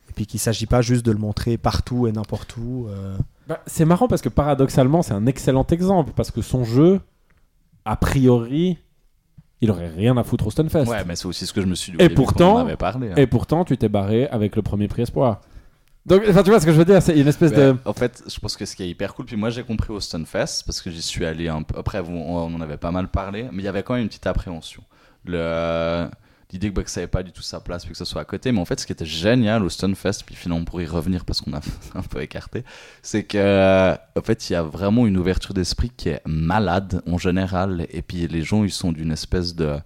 [0.09, 2.87] Et puis qu'il ne s'agit pas juste de le montrer partout et n'importe où.
[2.89, 3.17] euh.
[3.49, 7.01] Bah, c'est marrant parce que paradoxalement, c'est un excellent exemple parce que son jeu,
[7.85, 8.79] a priori,
[9.61, 10.87] il aurait rien à foutre au Stunfest.
[10.87, 11.99] Ouais, mais c'est aussi ce que je me suis dit.
[12.03, 13.11] Et pourtant- avait parlé.
[13.11, 13.15] hein.
[13.17, 15.41] Et pourtant, tu t'es barré avec le premier prix espoir.
[16.05, 17.77] Donc, enfin, tu vois ce que je veux dire, c'est une espèce Ouais, de.
[17.85, 20.01] En fait, je pense que ce qui est hyper cool, puis moi j'ai compris au
[20.01, 21.79] Stunfest, parce que j'y suis allé un peu.
[21.79, 24.27] Après, on en avait pas mal parlé, mais il y avait quand même une petite
[24.27, 24.83] appréhension.
[25.25, 26.09] Le-
[26.53, 28.53] L'idée que, ça n'avait pas du tout sa place, puis que ce soit à côté.
[28.53, 31.41] Mais en fait, ce qui était génial au Stunfest, puis finalement pour y revenir parce
[31.41, 31.61] qu'on a
[31.95, 32.65] un peu écarté,
[33.03, 37.19] c'est que en fait, il y a vraiment une ouverture d'esprit qui est malade en
[37.19, 37.87] général.
[37.91, 39.79] Et puis les gens, ils sont d'une espèce de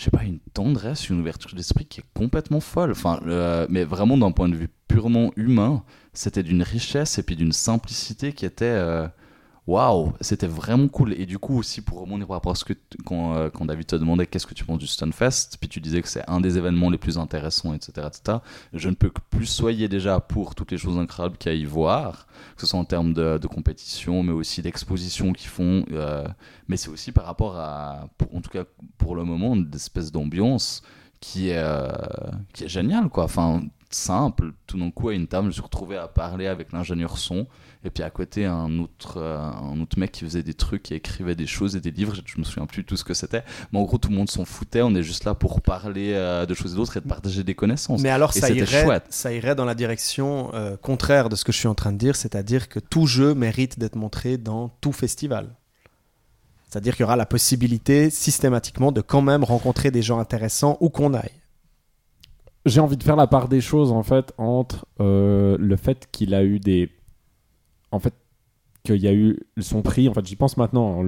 [0.00, 2.92] je sais pas, une tendresse, une ouverture d'esprit qui est complètement folle.
[2.92, 5.84] Enfin, euh, mais vraiment d'un point de vue purement humain,
[6.14, 9.06] c'était d'une richesse et puis d'une simplicité qui était euh,
[9.70, 11.12] waouh, c'était vraiment cool.
[11.14, 12.72] Et du coup aussi pour rebondir par rapport à ce que
[13.04, 16.02] quand, euh, quand David te demandait qu'est-ce que tu penses du Stunfest, puis tu disais
[16.02, 18.38] que c'est un des événements les plus intéressants, etc., etc.
[18.72, 21.58] Je ne peux que plus soyer déjà pour toutes les choses incroyables qu'il y a
[21.58, 25.84] à y voir, que ce soit en termes de, compétition, mais aussi d'exposition qu'ils font.
[25.92, 26.26] euh,
[26.68, 28.64] mais c'est aussi par rapport à, en tout cas
[28.98, 30.82] pour le moment, une espèce d'ambiance
[31.20, 31.90] qui est, euh,
[32.52, 33.24] qui est géniale, quoi.
[33.24, 34.52] Enfin, simple.
[34.66, 37.46] Tout d'un coup, à une table, je me suis retrouvé à parler avec l'ingénieur son,
[37.84, 40.94] et puis à côté, un autre, euh, un autre mec qui faisait des trucs, qui
[40.94, 42.14] écrivait des choses et des livres.
[42.24, 43.42] Je, me souviens plus de tout ce que c'était.
[43.72, 44.82] Mais en gros, tout le monde s'en foutait.
[44.82, 47.54] On est juste là pour parler euh, de choses et d'autres et de partager des
[47.54, 48.02] connaissances.
[48.02, 49.06] Mais alors, Et ça irait, chouette.
[49.08, 51.98] ça irait dans la direction euh, contraire de ce que je suis en train de
[51.98, 55.56] dire, c'est-à-dire que tout jeu mérite d'être montré dans tout festival.
[56.68, 60.88] C'est-à-dire qu'il y aura la possibilité systématiquement de quand même rencontrer des gens intéressants où
[60.88, 61.39] qu'on aille.
[62.66, 66.34] J'ai envie de faire la part des choses en fait entre euh, le fait qu'il
[66.34, 66.90] a eu des.
[67.90, 68.14] En fait,
[68.82, 70.08] qu'il y a eu son prix.
[70.08, 71.02] En fait, j'y pense maintenant.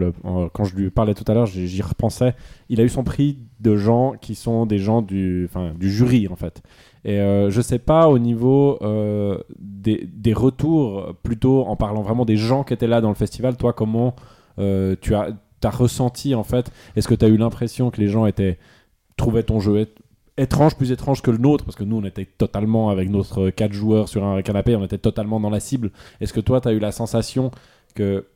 [0.52, 2.34] quand je lui parlais tout à l'heure, j'y repensais.
[2.68, 6.28] Il a eu son prix de gens qui sont des gens du, enfin, du jury
[6.28, 6.62] en fait.
[7.04, 12.24] Et euh, je sais pas au niveau euh, des, des retours, plutôt en parlant vraiment
[12.24, 14.14] des gens qui étaient là dans le festival, toi, comment
[14.58, 15.30] euh, tu as,
[15.64, 18.58] as ressenti en fait Est-ce que tu as eu l'impression que les gens étaient
[19.16, 19.88] trouvaient ton jeu
[20.36, 23.72] étrange, plus étrange que le nôtre Parce que nous, on était totalement, avec notre 4
[23.72, 25.90] joueurs sur un canapé, on était totalement dans la cible.
[26.20, 27.50] Est-ce que toi, tu as eu la sensation
[27.94, 28.26] que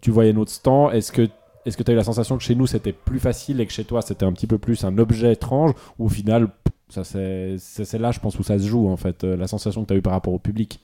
[0.00, 0.94] tu voyais notre stand?
[0.94, 1.28] Est-ce que
[1.64, 3.72] est-ce que tu as eu la sensation que chez nous c'était plus facile et que
[3.72, 5.72] chez toi c'était un petit peu plus un objet étrange?
[5.98, 6.48] Ou au final
[6.88, 9.94] c'est là je pense où ça se joue en fait euh, la sensation que tu
[9.94, 10.80] as eu par rapport au public.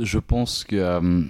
[0.00, 1.24] Je pense que euh,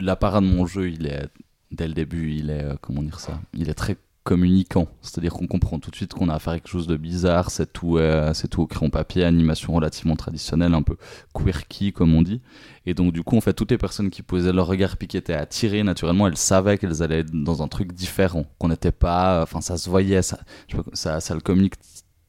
[0.00, 1.26] l'apparat de mon jeu, il est
[1.70, 3.40] dès le début, il est euh, comment dire ça?
[3.54, 6.70] Il est très communicant, c'est-à-dire qu'on comprend tout de suite qu'on a affaire à quelque
[6.70, 7.50] chose de bizarre.
[7.50, 10.96] C'est tout, euh, c'est tout au crayon papier, animation relativement traditionnelle, un peu
[11.34, 12.40] quirky comme on dit.
[12.86, 15.18] Et donc du coup, en fait, toutes les personnes qui posaient leur regard puis qui
[15.18, 19.42] étaient attirées naturellement, elles savaient qu'elles allaient être dans un truc différent, qu'on n'était pas,
[19.42, 21.74] enfin ça se voyait, ça, je sais pas, ça, ça le communique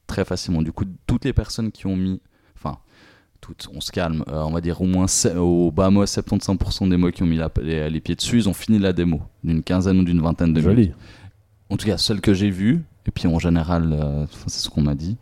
[0.06, 0.60] très facilement.
[0.62, 2.20] Du coup, toutes les personnes qui ont mis,
[2.56, 2.76] enfin
[3.40, 6.96] toutes, on se calme, euh, on va dire au moins au bas mot 75% des
[6.98, 9.62] mots qui ont mis la- les, les pieds dessus, ils ont fini la démo d'une
[9.62, 10.94] quinzaine ou d'une vingtaine de minutes.
[11.70, 14.82] En tout cas, celle que j'ai vue, et puis en général, euh, c'est ce qu'on
[14.82, 15.16] m'a dit.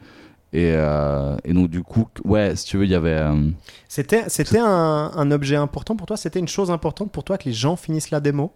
[0.52, 3.18] Et, euh, et donc du coup, ouais, si tu veux, il y avait...
[3.18, 3.50] euh,
[3.88, 6.16] C'était, c'était un, un objet important pour toi?
[6.16, 8.52] C'était une chose importante pour toi que les gens finissent la démo?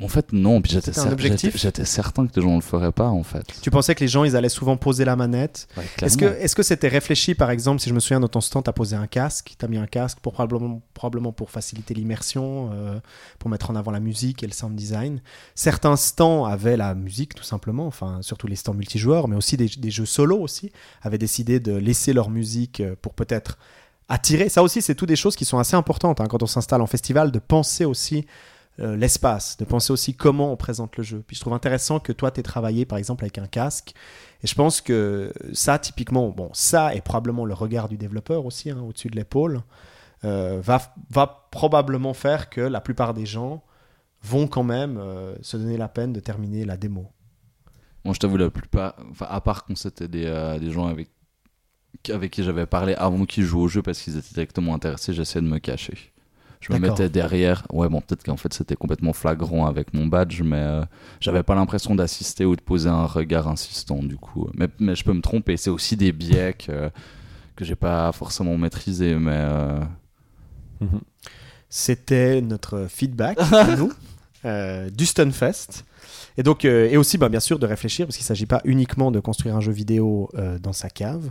[0.00, 3.22] En fait, non, puis j'étais cer- certain que les gens ne le feraient pas, en
[3.22, 3.44] fait.
[3.62, 6.56] Tu pensais que les gens, ils allaient souvent poser la manette Ouais, Est-ce que, est-ce
[6.56, 8.96] que c'était réfléchi, par exemple, si je me souviens, dans ton stand, tu as posé
[8.96, 12.98] un casque, tu as mis un casque pour probablement, probablement pour faciliter l'immersion, euh,
[13.38, 15.20] pour mettre en avant la musique et le sound design.
[15.54, 19.68] Certains stands avaient la musique, tout simplement, enfin, surtout les stands multijoueurs, mais aussi des,
[19.68, 20.72] des jeux solo aussi,
[21.02, 23.56] avaient décidé de laisser leur musique euh, pour peut-être
[24.08, 24.48] attirer.
[24.48, 26.86] Ça aussi, c'est toutes des choses qui sont assez importantes hein, quand on s'installe en
[26.86, 28.26] festival, de penser aussi
[28.80, 31.22] euh, l'espace, de penser aussi comment on présente le jeu.
[31.26, 33.92] Puis je trouve intéressant que toi, tu aies travaillé, par exemple, avec un casque.
[34.42, 38.70] Et je pense que ça, typiquement, bon, ça est probablement le regard du développeur aussi,
[38.70, 39.60] hein, au-dessus de l'épaule,
[40.24, 43.62] euh, va, va probablement faire que la plupart des gens
[44.22, 47.12] vont quand même euh, se donner la peine de terminer la démo.
[48.06, 51.10] Moi, je t'avoue, la plupart, enfin, à part quand c'était des, des gens avec,
[52.08, 55.42] avec qui j'avais parlé avant qu'ils jouent au jeu parce qu'ils étaient directement intéressés, j'essayais
[55.42, 56.11] de me cacher.
[56.62, 57.66] Je me mettais derrière.
[57.72, 60.84] Ouais, bon, peut-être qu'en fait c'était complètement flagrant avec mon badge, mais euh,
[61.20, 64.48] j'avais pas l'impression d'assister ou de poser un regard insistant du coup.
[64.54, 65.56] Mais, mais je peux me tromper.
[65.56, 66.90] C'est aussi des biais que,
[67.56, 69.32] que j'ai pas forcément maîtrisé, mais.
[69.34, 69.80] euh,
[70.80, 71.00] Mhm.
[71.68, 73.92] C'était notre feedback à nous
[74.44, 75.84] euh, du Stunfest.
[76.36, 78.60] Et donc, euh, et aussi, bah, bien sûr, de réfléchir, parce qu'il ne s'agit pas
[78.64, 81.30] uniquement de construire un jeu vidéo euh, dans sa cave,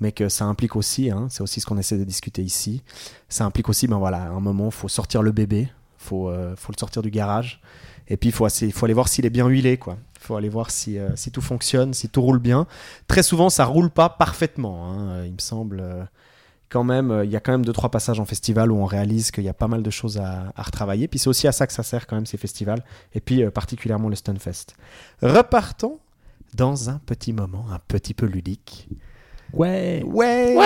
[0.00, 2.82] mais que ça implique aussi, hein, c'est aussi ce qu'on essaie de discuter ici,
[3.28, 6.28] ça implique aussi, ben voilà, à un moment, il faut sortir le bébé, il faut,
[6.28, 7.60] euh, faut le sortir du garage,
[8.08, 8.46] et puis il faut,
[8.84, 9.96] aller voir s'il est bien huilé, quoi.
[10.16, 12.66] Il faut aller voir si, euh, si tout fonctionne, si tout roule bien.
[13.06, 15.80] Très souvent, ça roule pas parfaitement, hein, il me semble.
[15.80, 16.04] euh,
[16.70, 18.86] quand même, euh, il y a quand même deux trois passages en festival où on
[18.86, 21.08] réalise qu'il y a pas mal de choses à, à retravailler.
[21.08, 22.82] Puis c'est aussi à ça que ça sert quand même ces festivals.
[23.12, 24.76] Et puis euh, particulièrement le Stunfest.
[25.20, 25.98] Repartons
[26.54, 28.88] dans un petit moment un petit peu ludique.
[29.52, 30.02] Ouais.
[30.06, 30.56] Ouais.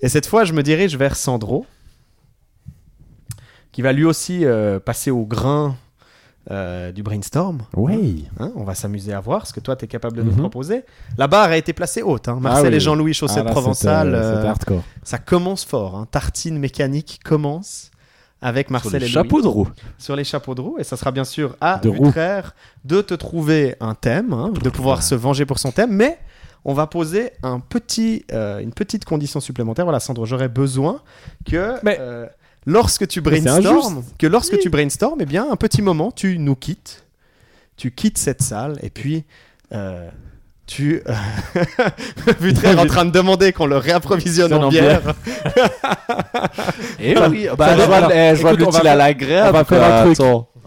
[0.00, 1.66] Et cette fois, je me dirige vers Sandro,
[3.72, 5.76] qui va lui aussi euh, passer au grain
[6.50, 7.58] euh, du brainstorm.
[7.76, 7.98] Ouais.
[8.40, 10.38] Hein, on va s'amuser à voir ce que toi tu es capable de nous Mhm.
[10.38, 10.84] proposer.
[11.18, 12.28] La barre a été placée haute.
[12.28, 12.38] hein.
[12.40, 12.76] Marcel Ah oui.
[12.76, 14.06] et Jean-Louis Chaussette Ah, là, Provençal.
[14.08, 14.82] c'était- c'était euh, hardcore.
[15.02, 15.96] ça commence fort.
[15.96, 16.06] hein.
[16.10, 17.90] Tartine mécanique commence
[18.40, 19.68] avec sur Marcel les et chapeaux Louis de roue.
[19.98, 20.76] sur les chapeaux de roue.
[20.78, 21.80] Et ça sera bien sûr à.
[21.84, 22.54] Vutraire
[22.84, 25.90] de te trouver un thème, hein, de pouvoir se venger pour son thème.
[25.92, 26.18] Mais
[26.64, 29.84] on va poser un petit, euh, une petite condition supplémentaire.
[29.84, 31.00] Voilà, Sandro, j'aurais besoin
[31.50, 32.26] que Mais- euh,
[32.66, 37.04] lorsque tu brainstormes, que lorsque tu brainstormes, eh bien, un petit moment, tu nous quittes.
[37.76, 39.24] Tu quittes cette salle et puis.
[39.72, 40.08] euh,
[40.66, 41.02] tu.
[42.40, 45.00] Vutraire est en train de demander qu'on le réapprovisionne en En bière.
[47.00, 48.82] Et Ça- oui, ça bah, je vois, eh, je vois Écoute, on va l'utile à
[48.82, 49.48] faire- l'agréable.
[49.48, 50.16] on va faire un truc.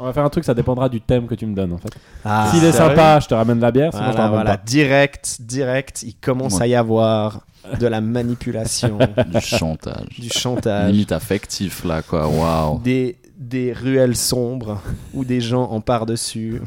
[0.02, 1.91] On va faire un truc, ça dépendra du thème que tu me donnes en fait.
[2.26, 4.41] Ah, S'il est sympa, je te ramène de la bière, sinon je te Voilà, ramène
[4.43, 4.64] voilà, pas.
[4.66, 6.64] direct, direct, il commence Ouais.
[6.64, 7.41] à y avoir
[7.80, 8.97] de la manipulation,
[9.28, 10.08] Du chantage.
[10.20, 12.28] du chantage, Limite affectif là, quoi.
[12.28, 12.80] Waouh.
[12.82, 14.82] des, des ruelles sombres
[15.14, 16.62] où des gens en par-dessus.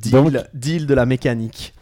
[0.00, 1.74] Deal, Donc- deal de la mécanique.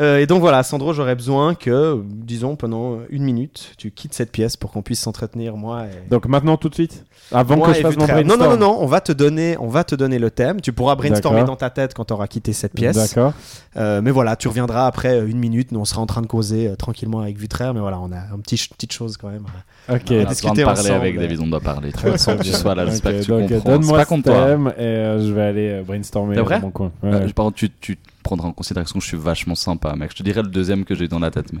[0.00, 4.32] Euh, et donc voilà, Sandro, j'aurais besoin que, disons, pendant une minute, tu quittes cette
[4.32, 6.08] pièce pour qu'on puisse s'entretenir, moi et.
[6.10, 8.76] Donc maintenant, tout de suite Avant moi que je fasse mon brainstorm non, non, non,
[8.80, 10.60] on va te donner, on va te donner le thème.
[10.60, 12.96] Tu pourras brainstormer dans ta tête quand tu auras quitté cette pièce.
[12.96, 13.34] D'accord.
[13.76, 15.72] Euh, mais voilà, tu reviendras après euh, une minute.
[15.72, 17.74] Nous, on sera en train de causer euh, tranquillement avec Vutraire.
[17.74, 19.44] Mais voilà, on a un petit petite chose quand même.
[19.88, 20.10] Ok.
[20.10, 21.92] On discuter de parler ensemble, avec David, on doit parler.
[21.92, 23.70] Tu vois, sans que tu sois là, j'espère que tu donc, comprends.
[23.72, 26.92] Donne-moi ce thème et euh, je vais aller brainstormer dans mon coin.
[27.02, 27.14] Ouais.
[27.14, 30.10] Euh, par contre, tu, tu prendras en considération que je suis vachement sympa, mec.
[30.10, 31.60] Je te dirais le deuxième que j'ai dans la tête, mais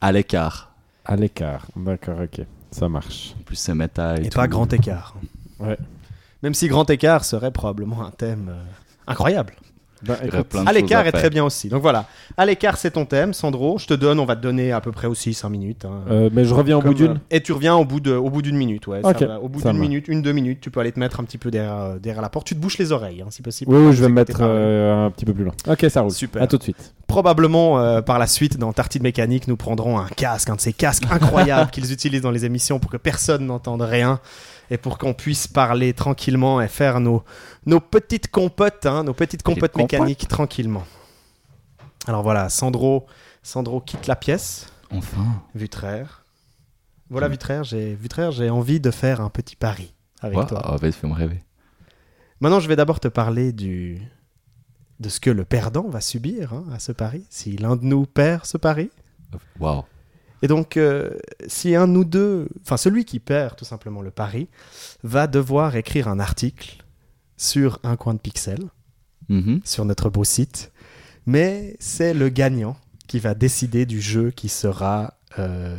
[0.00, 0.70] à l'écart.
[1.04, 1.66] À l'écart.
[1.74, 2.44] D'accord, ok.
[2.70, 3.34] Ça marche.
[3.40, 4.36] En plus, c'est méta et, Et tout.
[4.36, 5.14] pas grand écart.
[5.58, 5.76] Ouais.
[6.42, 8.62] Même si grand écart serait probablement un thème euh,
[9.08, 9.54] incroyable.
[10.02, 11.68] Écoute, de À l'écart est très bien aussi.
[11.68, 13.78] Donc voilà, à l'écart c'est ton thème, Sandro.
[13.78, 15.84] Je te donne, on va te donner à peu près aussi 5 minutes.
[15.84, 16.02] hein.
[16.10, 17.12] euh, mais je reviens au bout d'une.
[17.12, 19.02] euh, Et tu reviens au bout de, au bout d'une minute, ouais.
[19.02, 19.40] ça Ok, va.
[19.40, 21.50] Au bout d'une minute, une deux minutes, tu peux aller te mettre un petit peu
[21.50, 22.46] derrière, euh, derrière la porte.
[22.46, 23.72] Tu te bouches les oreilles, hein, si possible.
[23.74, 25.54] Oui, oui, je vais me mettre euh, un petit peu plus loin.
[25.68, 26.10] Ok, ça roule.
[26.12, 26.42] Super.
[26.42, 26.94] À tout de suite.
[27.06, 30.72] Probablement euh, par la suite dans Tartine Mécanique, nous prendrons un casque, un de ces
[30.72, 34.20] casques incroyables qu'ils utilisent dans les émissions pour que personne n'entende rien
[34.70, 37.24] et pour qu'on puisse parler tranquillement et faire nos,
[37.66, 40.84] nos petites compotes, hein, nos petites compotes mécaniques tranquillement.
[42.06, 43.06] Alors voilà, Sandro,
[43.42, 45.42] Sandro quitte la pièce, Enfin.
[45.54, 46.24] Vutraire.
[47.10, 50.60] Voilà Vutraire, j'ai Vutraire, j'ai envie de faire un petit pari avec toi.
[50.64, 51.42] ah, vas-y, fais-moi rêver.
[52.40, 54.00] Maintenant, je vais d'abord te parler du
[55.00, 58.04] de ce que le perdant va subir hein, à ce pari, si l'un de nous
[58.06, 58.90] perd ce pari.
[59.60, 59.84] Waouh.
[60.42, 61.10] Et donc, euh,
[61.46, 64.48] si un nous deux, enfin celui qui perd tout simplement le pari,
[65.02, 66.84] va devoir écrire un article
[67.36, 68.58] sur un coin de pixel,
[69.28, 69.60] Mhm.
[69.64, 70.72] sur notre beau site,
[71.26, 72.76] mais c'est le gagnant
[73.08, 75.78] qui va décider du jeu qui sera, euh,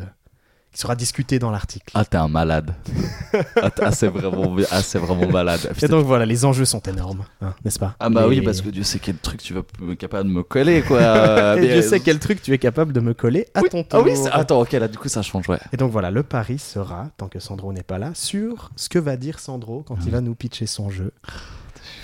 [0.79, 1.91] sera discuté dans l'article.
[1.93, 2.73] Ah, t'es un malade.
[3.61, 5.71] ah, ah, c'est vraiment, ah, vraiment malade.
[5.81, 7.95] Et donc voilà, les enjeux sont énormes, hein, n'est-ce pas?
[7.99, 9.61] Ah bah Les- oui, parce que Dieu sait quel truc tu vas
[9.97, 10.99] capable de me coller, quoi.
[11.09, 13.69] Euh, Et mais- je sais quel truc tu es capable de me coller à Oui.
[13.69, 13.99] ton tour.
[13.99, 15.59] Ah oui, attends, ok, là, du coup, ça change, ouais.
[15.73, 18.99] Et donc voilà, le pari sera, tant que Sandro n'est pas là, sur ce que
[18.99, 21.11] va dire Sandro quand il va nous pitcher son jeu.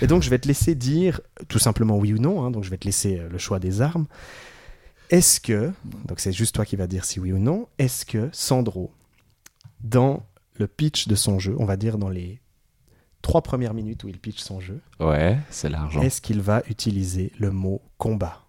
[0.02, 2.70] Et donc je vais te laisser dire tout simplement oui ou non, hein, donc je
[2.70, 4.06] vais te laisser euh, le choix des armes.
[5.10, 5.72] Est-ce que,
[6.06, 8.90] donc c'est juste toi qui vas dire si oui ou non, est-ce que Sandro,
[9.80, 12.40] dans le pitch de son jeu, on va dire dans les
[13.22, 16.00] trois premières minutes où il pitch son jeu, Ouais, c'est l'argent.
[16.02, 18.42] est-ce qu'il va utiliser le mot combat?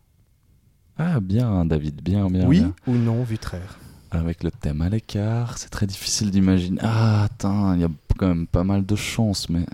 [0.98, 2.48] Ah, bien, David, bien, bien.
[2.48, 2.74] Oui bien.
[2.88, 3.78] ou non, Vutraire
[4.10, 6.80] Avec le thème à l'écart, c'est très difficile d'imaginer.
[6.82, 9.66] Ah, attends, il y a quand même pas mal de chance, mais.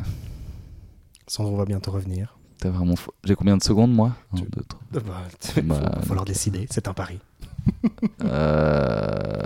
[1.27, 2.38] Sandro va bientôt revenir.
[2.64, 2.95] T'as vraiment.
[2.95, 4.80] fou- J'ai combien de secondes, moi Tu- deux, trois.
[4.93, 5.01] Bah,
[5.41, 7.20] faut, Bah, falloir décider, c'est un pari.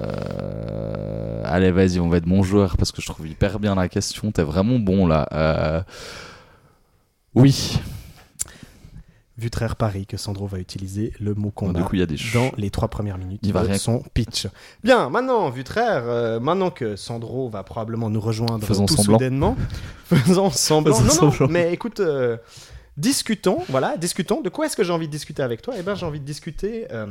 [0.08, 3.88] Euh, Allez, vas-y, on va être mon joueur parce que je trouve hyper bien la
[3.90, 4.32] question.
[4.32, 5.28] T'es vraiment bon là.
[5.32, 5.82] Euh,
[7.36, 7.80] Oui.
[9.38, 12.18] Vu très pari que Sandro va utiliser le mot a coup, il y a des
[12.34, 14.48] dans les trois premières minutes Il va de son pitch.
[14.84, 19.14] Bien, maintenant, Vutraire, euh, maintenant que Sandro va probablement nous rejoindre Faisons tout semblant.
[19.20, 19.56] soudainement,
[20.06, 20.96] faisons semblant.
[20.96, 21.48] Faisons non, non, semblant.
[21.54, 22.38] mais écoute, euh,
[22.98, 24.42] discutons, voilà, discutons.
[24.42, 26.26] De quoi est-ce que j'ai envie de discuter avec toi Eh bien, j'ai envie de
[26.26, 27.06] discuter euh,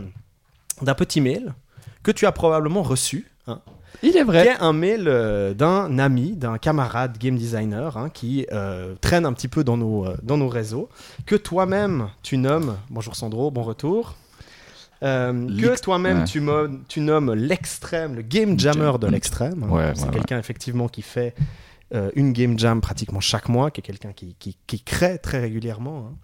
[0.82, 1.54] d'un petit mail
[2.02, 3.30] que tu as probablement reçu.
[3.46, 3.60] hein,
[4.02, 4.46] Il est qui vrai.
[4.48, 9.32] est un mail euh, d'un ami, d'un camarade game designer hein, qui euh, traîne un
[9.32, 10.88] petit peu dans nos, euh, dans nos réseaux,
[11.24, 14.14] que toi-même tu nommes, bonjour Sandro, bon retour,
[15.02, 16.24] euh, que toi-même ouais.
[16.24, 16.42] tu,
[16.88, 19.62] tu nommes l'extrême, le game jammer de l'extrême.
[19.64, 19.68] hein.
[19.68, 21.34] Ouais, C'est ouais, quelqu'un effectivement qui fait
[21.94, 25.38] euh, une game jam pratiquement chaque mois, qui est quelqu'un qui, qui, qui crée très
[25.38, 26.16] régulièrement, hein,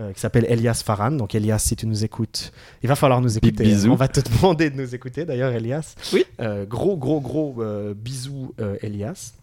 [0.00, 1.10] euh, qui s'appelle Elias Farhan.
[1.12, 2.52] Donc Elias, si tu nous écoutes,
[2.82, 3.64] il va falloir nous écouter.
[3.64, 3.90] bisous.
[3.90, 5.94] On va te demander de nous écouter d'ailleurs, Elias.
[6.14, 6.24] Oui.
[6.40, 7.62] Euh, gros, gros, gros
[7.94, 9.34] bisous, Elias.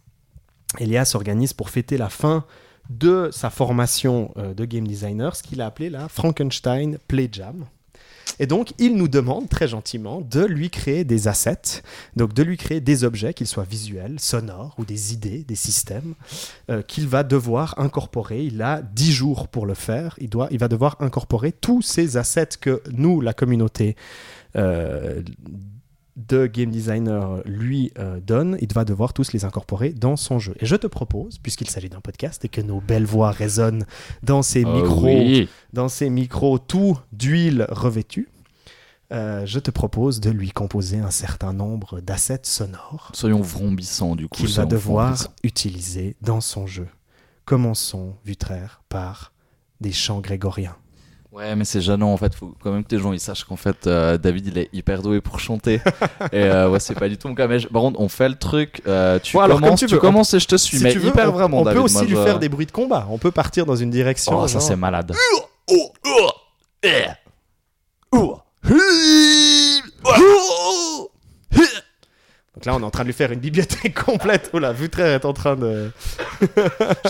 [0.79, 2.43] Elias organise pour fêter la fin
[2.89, 7.65] de sa formation de game designer ce qu'il a appelé la Frankenstein Play Jam.
[8.39, 11.81] Et donc, il nous demande très gentiment de lui créer des assets,
[12.15, 16.15] donc de lui créer des objets, qu'ils soient visuels, sonores ou des idées, des systèmes,
[16.69, 18.43] euh, qu'il va devoir incorporer.
[18.43, 20.15] Il a 10 jours pour le faire.
[20.19, 23.95] Il, doit, il va devoir incorporer tous ces assets que nous, la communauté
[24.55, 25.21] euh,
[26.17, 28.57] de game designer, lui euh, donne.
[28.59, 30.55] Il va devoir tous les incorporer dans son jeu.
[30.59, 33.85] Et je te propose, puisqu'il s'agit d'un podcast et que nos belles voix résonnent
[34.23, 35.47] dans ces Euh, micros oui.
[35.73, 38.29] dans ces micros tout d'huile revêtus,
[39.13, 44.27] euh, je te propose de lui composer un certain nombre d'assets sonores Soyons vrombissants du
[44.27, 44.37] coup.
[44.37, 46.87] qu'il va devoir utiliser dans son jeu.
[47.45, 49.31] Commençons, Vutraire, par
[49.79, 50.75] des chants grégoriens.
[51.37, 52.33] Ouais, mais c'est gênant en fait.
[52.33, 55.03] Faut quand même que les gens ils sachent qu'en fait euh, David il est hyper
[55.03, 55.75] doué pour chanter.
[56.31, 57.47] et euh, ouais, c'est pas du tout mon cas.
[57.47, 58.81] Mais je- par contre, on fait le truc.
[58.87, 60.77] euh, tu Bon, alors, commences, comme tu commences et je te suis.
[60.77, 61.59] Si mais tu veux, hyper on, vraiment.
[61.59, 63.07] on David, peut aussi moi, lui je- faire des bruits de combat.
[63.11, 64.39] On peut partir dans une direction.
[64.39, 65.13] Oh, ça c'est malade.
[72.55, 74.49] Donc là, on est en train de lui faire une bibliothèque complète.
[74.53, 75.91] Oh là, Vutraire est en train de.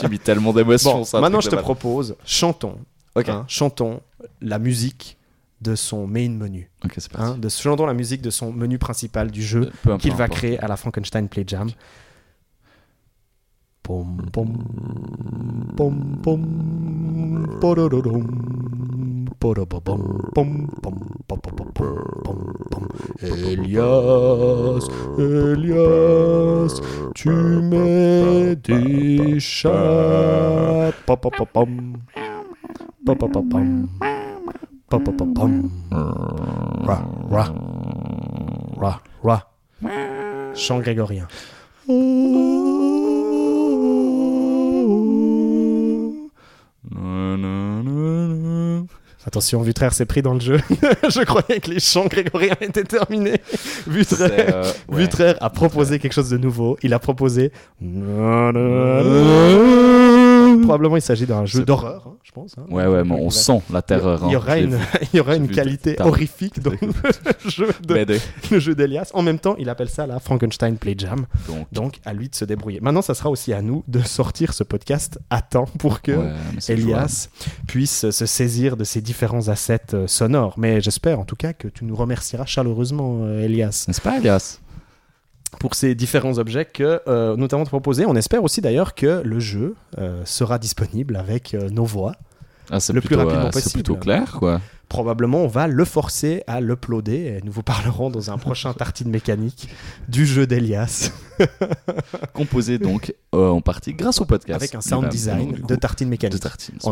[0.01, 1.03] J'ai mis tellement d'émotions.
[1.11, 2.77] Bon, maintenant, je te propose, chantons.
[3.15, 3.29] Ok.
[3.29, 4.01] hein, chantons
[4.41, 5.17] la musique
[5.61, 6.69] de son main menu.
[6.85, 7.37] Okay, hein,
[7.85, 11.45] la musique de son menu principal du jeu qu'il va créer à la Frankenstein Play
[11.47, 11.69] Jam.
[23.21, 26.81] Elias, Elias,
[27.15, 27.29] tu.
[34.89, 35.69] Pom, pom, pom, pom.
[36.85, 37.53] Ra, ra,
[38.77, 39.51] ra, ra.
[40.55, 41.27] Chant grégorien.
[49.25, 50.57] Attention, Vutraire s'est pris dans le jeu.
[51.09, 53.41] Je croyais que les chants grégoriens étaient terminés.
[53.85, 55.01] Vutraire, euh, ouais.
[55.01, 56.77] Vutraire a proposé quelque chose de nouveau.
[56.81, 57.51] Il a proposé.
[60.67, 62.55] Probablement, il s'agit d'un jeu d'horreur, hein, je pense.
[62.57, 62.65] hein.
[62.69, 64.21] Ouais, ouais, mais on sent la terreur.
[64.25, 64.37] Il y hein.
[64.37, 64.85] aura une, vu.
[65.13, 66.77] il y aura J'ai une vu qualité ta- horrifique dans le
[67.49, 68.19] jeu de- Mais de-
[68.51, 69.11] le jeu d'Elias.
[69.13, 71.25] En même temps, il appelle ça la Frankenstein Play Jam.
[71.47, 72.79] Donc, Donc, à lui de se débrouiller.
[72.81, 76.29] Maintenant, ça sera aussi à nous de sortir ce podcast à temps pour que ouais,
[76.59, 76.81] jouable.
[76.81, 77.29] Elias
[77.67, 80.53] puisse se saisir de ces différents assets euh, sonores.
[80.57, 84.59] Mais j'espère en tout cas que tu nous remercieras chaleureusement, euh, Elias, N'est-ce pas, Elias?
[85.59, 88.05] Pour ces différents objets que euh, nous t'avons proposés.
[88.05, 92.13] On espère aussi d'ailleurs que le jeu euh, sera disponible avec euh, nos voix.
[92.69, 93.73] Ah, c'est Le plus rapidement euh, C'est possible.
[93.83, 94.59] plutôt clair, quoi.
[94.89, 99.09] Probablement, on va le forcer à l'uploader et nous vous parlerons dans un prochain tartine
[99.09, 99.67] mécanique
[100.07, 101.11] du jeu d'Elias
[102.33, 104.55] Composé donc euh, en partie grâce au podcast.
[104.55, 106.41] avec un sound design de tartine mécanique.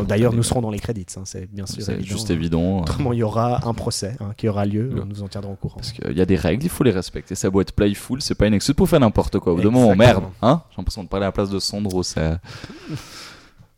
[0.07, 2.79] D'ailleurs, nous serons dans les crédits, hein, c'est bien sûr C'est juste évident.
[2.79, 4.89] euh, Autrement, il y aura un procès hein, qui aura lieu.
[4.93, 5.01] Ouais.
[5.07, 5.77] Nous en tiendrons au courant.
[5.77, 7.33] Parce qu'il y a des règles, il faut les respecter.
[7.35, 9.53] Ça doit être playful, c'est pas une excuse pour faire n'importe quoi.
[9.53, 12.03] Au bout d'un moment, merde, hein J'ai l'impression de parler à la place de Sandro,
[12.03, 12.37] c'est.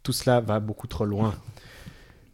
[0.03, 1.35] Tout cela va beaucoup trop loin.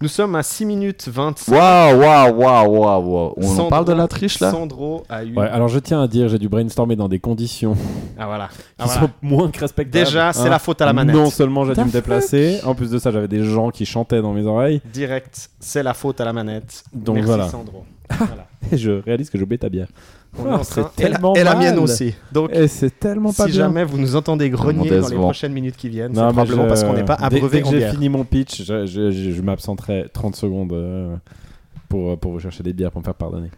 [0.04, 1.50] Nous sommes à 6 minutes 25.
[1.56, 3.34] Waouh, waouh, waouh, waouh, waouh.
[3.38, 5.34] On Sandro- parle de la triche là Sandro a eu.
[5.34, 7.78] Ouais, alors je tiens à dire, j'ai dû brainstormer dans des conditions
[8.20, 8.50] Ah voilà.
[8.50, 9.00] qui Ah, voilà.
[9.04, 10.04] sont moins que respectables.
[10.06, 10.50] Déjà, c'est hein.
[10.50, 11.16] la faute à la manette.
[11.16, 14.22] Non seulement j'ai dû me déplacer, en plus de ça, j'avais des gens qui chantaient
[14.22, 14.82] dans mes oreilles.
[14.92, 16.84] Direct, c'est la faute à la manette.
[16.94, 17.48] Donc Merci voilà.
[17.48, 17.86] Sandro.
[18.10, 18.48] Voilà.
[18.74, 19.88] Et je réalise que j'ai oublié ta bière.
[20.38, 22.14] On Oh, est en c'est train- et la- tellement et la, mienne aussi.
[22.32, 23.66] Donc, Et c'est tellement pas si bien.
[23.66, 26.84] jamais vous nous entendez grogner dans les prochaines minutes qui viennent, c'est probablement je- parce
[26.84, 29.32] qu'on n'est pas dès- abreuvé Dès que en j'ai fini mon pitch, je, je- je-
[29.32, 31.16] je m'absenterai 30 secondes euh,
[31.88, 33.50] pour, pour vous chercher des bières pour me faire pardonner.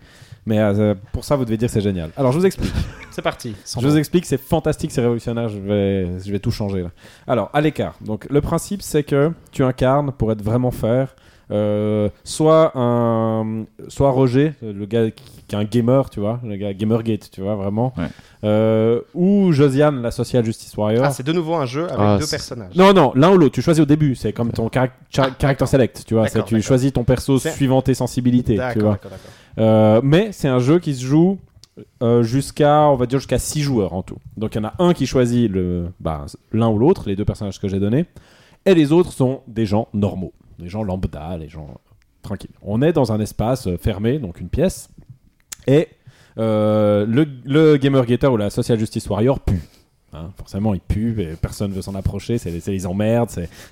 [0.46, 2.12] Mais euh, pour ça, vous devez dire que c'est génial.
[2.18, 2.72] Alors, je vous explique.
[3.12, 3.56] C'est parti.
[3.80, 5.48] Je vous explique, c'est fantastique, c'est révolutionnaire.
[5.48, 6.90] Je vais, je vais tout changer là.
[7.28, 7.96] Alors, à l'écart.
[8.02, 11.16] Donc, le principe, c'est que tu incarnes pour être vraiment faire.
[11.52, 16.56] Euh, soit un soit Roger le gars qui, qui est un gamer tu vois le
[16.56, 18.06] gars Gamergate tu vois vraiment Ouais.
[18.44, 22.18] Euh, ou Josiane la social justice warrior Ah, c'est de nouveau un jeu avec Ah,
[22.20, 22.76] deux personnages.
[22.76, 23.56] non, non, l'un ou l'autre.
[23.56, 24.14] Tu choisis au début.
[24.16, 24.90] C'est comme ton cha-
[25.40, 26.04] character select.
[26.06, 28.60] Tu vois, tu choisis ton perso suivant tes sensibilités.
[28.74, 29.00] Tu vois.
[29.58, 31.40] Euh, mais c'est un jeu qui se joue
[32.04, 34.18] euh, jusqu'à, on va dire, jusqu'à 6 joueurs en tout.
[34.38, 37.26] Donc il y en a un qui choisit le, bah, l'un ou l'autre, les deux
[37.26, 38.06] personnages que j'ai donnés,
[38.66, 41.76] et les autres sont des gens normaux, des gens lambda, les gens
[42.22, 42.56] tranquilles.
[42.62, 44.90] On est dans un espace euh, fermé, donc une pièce,
[45.68, 45.88] et
[46.38, 49.62] euh, le, Gamer Gator ou la Social Justice Warrior pue.
[50.14, 52.38] Hein, forcément, il pue et personne veut s'en approcher.
[52.38, 52.62] C'est les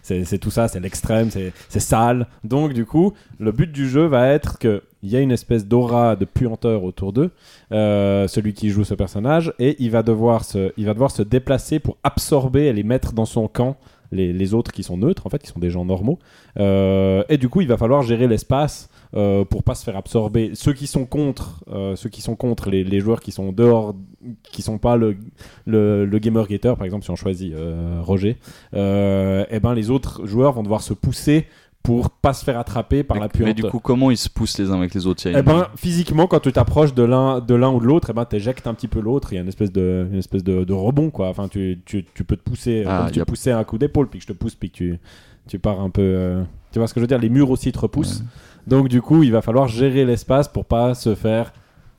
[0.04, 2.28] c'est- tout ça, c'est l'extrême, c'est sale.
[2.44, 6.18] Donc, du coup, le but du jeu va être qu'il y a une espèce d'aura
[6.18, 7.32] de puanteur autour d'eux,
[7.72, 11.22] euh, celui qui joue ce personnage, et il va devoir se, il va devoir se
[11.22, 13.78] déplacer pour absorber et les mettre dans son camp.
[14.14, 16.20] Les, autres qui sont neutres, en fait, qui sont des gens normaux.
[16.60, 20.52] Euh, et du coup, il va falloir gérer l'espace euh, pour pas se faire absorber.
[20.54, 23.96] Ceux qui sont contre, euh, ceux qui sont contre les, les joueurs qui sont dehors,
[24.44, 25.18] qui sont pas le,
[25.66, 28.38] le, gamer gator, par exemple, si on choisit euh, Roger,
[28.74, 31.46] et ben les autres joueurs vont devoir se pousser
[31.84, 33.54] pour pas se faire attraper par mais, la mais puanteur.
[33.56, 36.40] du coup, comment ils se poussent les uns avec les autres Eh ben, physiquement, quand
[36.40, 39.02] tu t'approches de l'un, de l'un ou de l'autre, eh ben, t'éjectes un petit peu
[39.02, 39.34] l'autre.
[39.34, 41.28] Il y a une espèce de, une espèce de, de rebond, quoi.
[41.28, 44.08] Enfin, tu, tu, tu peux te pousser, Ah, comme tu a- poussais un coup d'épaule,
[44.08, 45.00] puis que je te pousse, puis que tu,
[45.48, 46.02] tu pars un peu.
[46.02, 48.24] euh, Tu vois ce que je veux dire Les murs aussi te repoussent.
[48.66, 51.52] Donc, du coup, il va falloir gérer l'espace pour pas se faire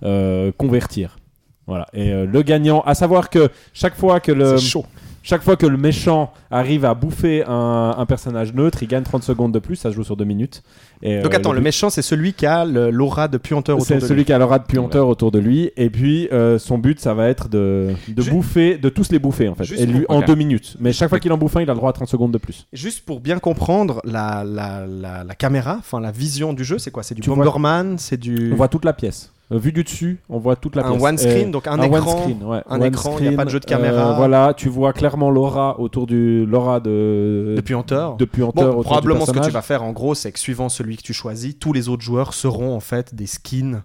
[0.03, 1.19] euh, convertir.
[1.67, 1.87] Voilà.
[1.93, 4.87] Et euh, le gagnant, à savoir que chaque fois que le, C'est chaud.
[5.25, 9.23] Chaque fois que le méchant arrive à bouffer un, un personnage neutre, il gagne 30
[9.25, 9.75] secondes de plus.
[9.77, 10.63] Ça se joue sur 2 minutes.
[11.03, 13.77] Et, Donc euh, attends, le, but- méchant, c'est celui qui a le- l'aura de puanteur
[13.77, 14.25] autour c'est de celui lui.
[14.27, 15.71] qui a l'aura de puanteur autour de lui.
[15.77, 19.19] Et puis, euh, son but, ça va être de, de Ju- bouffer, de tous les
[19.19, 19.65] bouffer, en fait.
[19.65, 20.27] Juste Et lui, pour- en ok.
[20.27, 20.77] deux minutes.
[20.79, 22.39] Mais chaque fois qu'il en bouffe un, il a le droit à 30 secondes de
[22.39, 22.67] plus.
[22.73, 26.91] Juste pour bien comprendre la, la, la, la caméra, enfin la vision du jeu, c'est
[26.91, 27.03] quoi?
[27.03, 29.31] C'est du Tu vois- Bomberman, c'est du On voit toute la pièce.
[29.53, 31.03] Euh, vu du dessus, on voit toute la un pièce.
[31.03, 32.13] one screen, donc un, un écran.
[32.13, 32.63] one screen, ouais.
[32.67, 34.13] un One écran, il y a pas de jeu de caméra.
[34.13, 38.17] euh, voilà, tu vois clairement l'aura autour du l'aura de de puanteur.
[38.17, 40.39] de puanteur Bon, autour probablement du ce que tu vas faire en gros, c'est que
[40.39, 43.83] suivant celui que tu choisis, tous les autres joueurs seront en fait des skins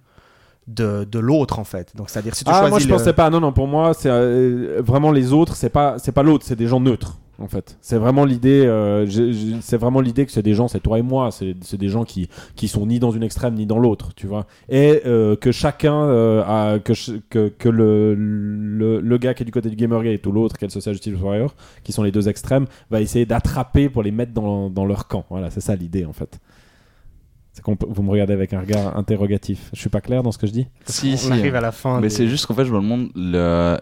[0.68, 1.94] de, de l'autre en fait.
[1.96, 3.30] Donc c'est-à-dire si tu Ah, choisis moi je le- pensais pas.
[3.30, 5.56] Non, non, pour moi, c'est euh, vraiment les autres.
[5.58, 6.46] C'est pas, c'est pas l'autre.
[6.48, 7.18] C'est des gens neutres.
[7.42, 8.66] En fait, c'est vraiment l'idée.
[8.66, 9.06] euh,
[9.62, 11.30] c'est vraiment l'idée que c'est des gens, c'est toi et moi.
[11.32, 14.46] C'est des gens qui qui sont ni dans une extrême ni dans l'autre, tu vois.
[14.68, 16.92] Et euh, que chacun euh, a que
[17.30, 20.66] que, que le, le le gars qui est du côté du Gamergate ou l'autre qui
[20.66, 24.12] est le Social Justice Warrior, qui sont les deux extrêmes, va essayer d'attraper pour les
[24.12, 25.26] mettre dans dans leur camp.
[25.30, 26.40] Voilà, c'est ça l'idée en fait.
[27.54, 29.70] C'est vous me regardez avec un regard interrogatif.
[29.74, 30.68] Je suis pas clair dans ce que je dis?
[30.86, 31.32] Si, on si.
[31.32, 31.96] arrive à la fin.
[32.02, 33.78] Mais des- c'est juste qu'en fait, je me demande le...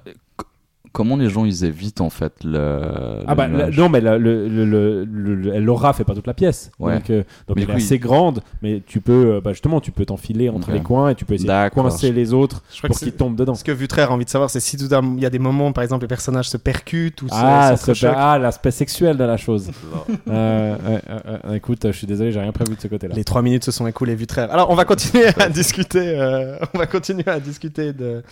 [0.94, 2.82] comment les gens ils évitent en fait le.
[3.28, 6.28] Ah bah la- non mais la- le, le, le, le- le- l'aura fait pas toute
[6.28, 6.96] la pièce Ouais.
[6.96, 10.06] donc, euh, donc elle est assez grande mais tu peux euh, bah, justement tu peux
[10.06, 11.84] t'enfiler entre les coins et tu peux essayer de D'accord.
[11.84, 14.26] coincer les autres Je crois pour que qu'ils tombent dedans Ce que Vutraire a envie
[14.26, 14.86] de savoir, c'est si tout
[15.18, 18.14] il y a des moments, par exemple, les personnages se percutent ou se- ah, s'entrechoquent.
[18.16, 19.70] ah, l'aspect sexuel de la chose
[20.30, 23.16] Euh, euh, euh, euh, écoute je suis désolé j'ai rien prévu de ce côté là
[23.16, 24.52] Les trois minutes se sont écoulées, Vutraire.
[24.52, 26.00] Alors, on va continuer à discuter.
[26.20, 28.24] euh, on va continuer à discuter de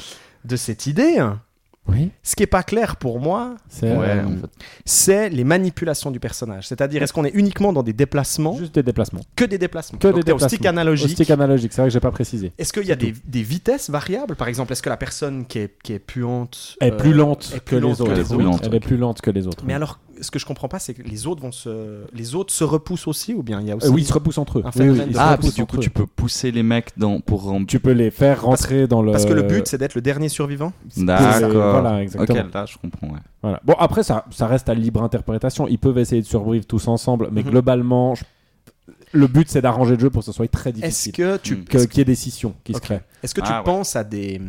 [0.43, 1.17] de cette idée.
[1.87, 2.09] Oui.
[2.23, 4.49] Ce qui est pas clair pour moi, c'est Ouais, euh, en fait.
[4.85, 6.67] c'est les manipulations du personnage.
[6.67, 9.21] C'est-à-dire, est-ce qu'on est uniquement dans des déplacements, juste des déplacements.
[9.35, 9.99] Que des déplacements.
[9.99, 10.47] Que Donc, des t'es au déplacements.
[10.57, 11.05] stick analogique.
[11.11, 12.51] Au stick analogique c'est vrai que j'ai pas précisé.
[12.57, 14.35] Est-ce qu'il y a des, des vitesses variables?
[14.35, 17.51] Par exemple, est-ce que la personne qui est, qui est puante est euh, plus lente
[17.55, 18.11] est que plus lente les autres?
[18.13, 20.39] que les Oui, autres, elle est plus lente que les autres Mais alors, ce que
[20.39, 23.43] je comprends pas, c'est que les autres vont se, les autres se repoussent aussi, ou
[23.43, 25.13] bien il y a aussi Euh, oui ils se repoussent entre eux un Oui, oui,
[25.17, 25.83] Ah, puis du entre coup, eux.
[25.83, 27.19] tu peux pousser les mecs dans...
[27.19, 30.01] pour tu peux les faire rentrer dans le Parce que le but, c'est d'être le
[30.01, 30.71] dernier survivant.
[30.97, 31.49] D'accord.
[31.51, 32.39] Voilà, exactement.
[32.45, 33.07] Ok, là, je comprends.
[33.07, 33.19] Ouais.
[33.41, 33.59] Voilà.
[33.63, 35.67] Bon, après, ça, ça reste à libre interprétation.
[35.67, 37.49] Ils peuvent essayer de survivre tous ensemble, mais Mhm.
[37.51, 38.23] globalement, je-
[39.11, 41.11] le but, c'est d'arranger le jeu pour que ce soit très Est-ce difficile.
[41.13, 42.77] que tu, Qu'il y ait des scissions qui Ok.
[42.77, 43.01] se créent.
[43.23, 43.63] est-ce que tu Ah, ouais.
[43.63, 44.41] penses à des,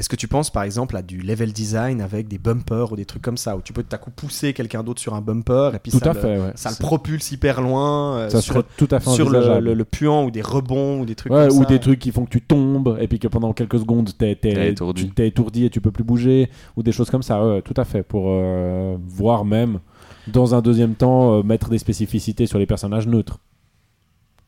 [0.00, 3.04] est-ce que tu penses par exemple à du level design avec des bumpers ou des
[3.04, 5.72] trucs comme ça, où tu peux tout à coup pousser quelqu'un d'autre sur un bumper
[5.74, 6.52] et puis Tout ça, à le, fait, ouais.
[6.54, 9.66] ça le propulse hyper loin euh, Ça sur, tout à fait sur le, envisageable.
[9.66, 11.68] le, le puant ou des rebonds ou des trucs Ouais, comme ou ça.
[11.68, 14.54] des trucs qui font que tu tombes et puis que pendant quelques secondes t'es t'es-
[14.54, 15.12] T'es étourdi.
[15.18, 18.02] étourdi et tu peux plus bouger ou des choses comme ça ouais, tout à fait
[18.02, 19.80] pour euh, voir même
[20.28, 23.38] dans un deuxième temps euh, mettre des spécificités sur les personnages neutres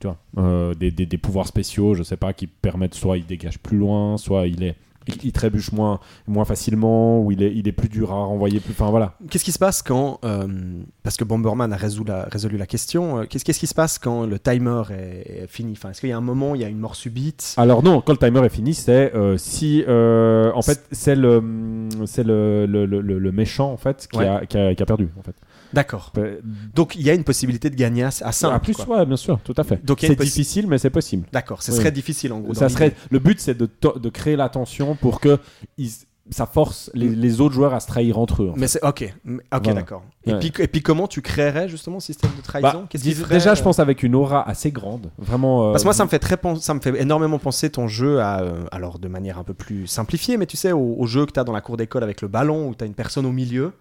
[0.01, 3.27] Tu vois, Euh, des, des- des pouvoirs spéciaux, je sais pas, qui permettent soit il
[3.27, 4.77] dégage plus loin, soit il est
[5.09, 8.61] il, il trébuche moins, moins facilement, ou il est, il est plus dur à renvoyer
[8.61, 8.73] plus.
[8.73, 9.15] Enfin voilà.
[9.31, 10.47] Qu'est-ce qui se passe quand, euh,
[11.03, 13.99] parce que Bomberman a résolu la, résolu la question, euh, qu'est-ce qu'est-ce qui se passe
[13.99, 15.73] quand le timer est, est fini?
[15.73, 17.55] Enfin, Est-ce qu'il y a un moment, il y a une mort subite?
[17.57, 21.43] Alors non, quand le timer est fini, c'est euh, si en fait c'est le
[22.07, 24.27] c'est le, le, le, le- le méchant en fait qui, Ouais.
[24.29, 25.35] a, qui, a, qui a perdu en fait.
[25.73, 26.13] D'accord.
[26.19, 26.39] Euh,
[26.75, 28.55] Donc il y a une possibilité de gagner à, à simple.
[28.55, 28.99] à plus, quoi.
[28.99, 29.85] ouais, bien sûr, tout à fait.
[29.85, 31.27] Donc, c'est difficile, mais c'est possible.
[31.33, 31.79] D'accord, ce Oui.
[31.79, 32.55] serait difficile en gros.
[32.55, 33.69] Ça serait le but, c'est de,
[34.11, 35.39] créer la tension pour que
[35.79, 35.91] ils-
[36.31, 38.51] ça force les, les autres joueurs à se trahir entre eux.
[38.51, 38.55] en.
[38.57, 39.75] Mais c'est ok, ok, Voilà.
[39.75, 40.05] d'accord.
[40.25, 42.87] Et, puis, et puis comment tu créerais justement ce système de trahison?
[42.93, 45.67] Bah, ferait, déjà, euh, je pense avec une aura assez grande, vraiment.
[45.69, 48.21] euh, Parce que moi, ça me fait très, ça me fait énormément penser ton jeu
[48.21, 51.27] à, euh, alors de manière un peu plus simplifiée, mais tu sais, au, au jeu
[51.27, 53.27] que tu as dans la cour d'école avec le ballon où tu as une personne
[53.27, 53.73] au milieu,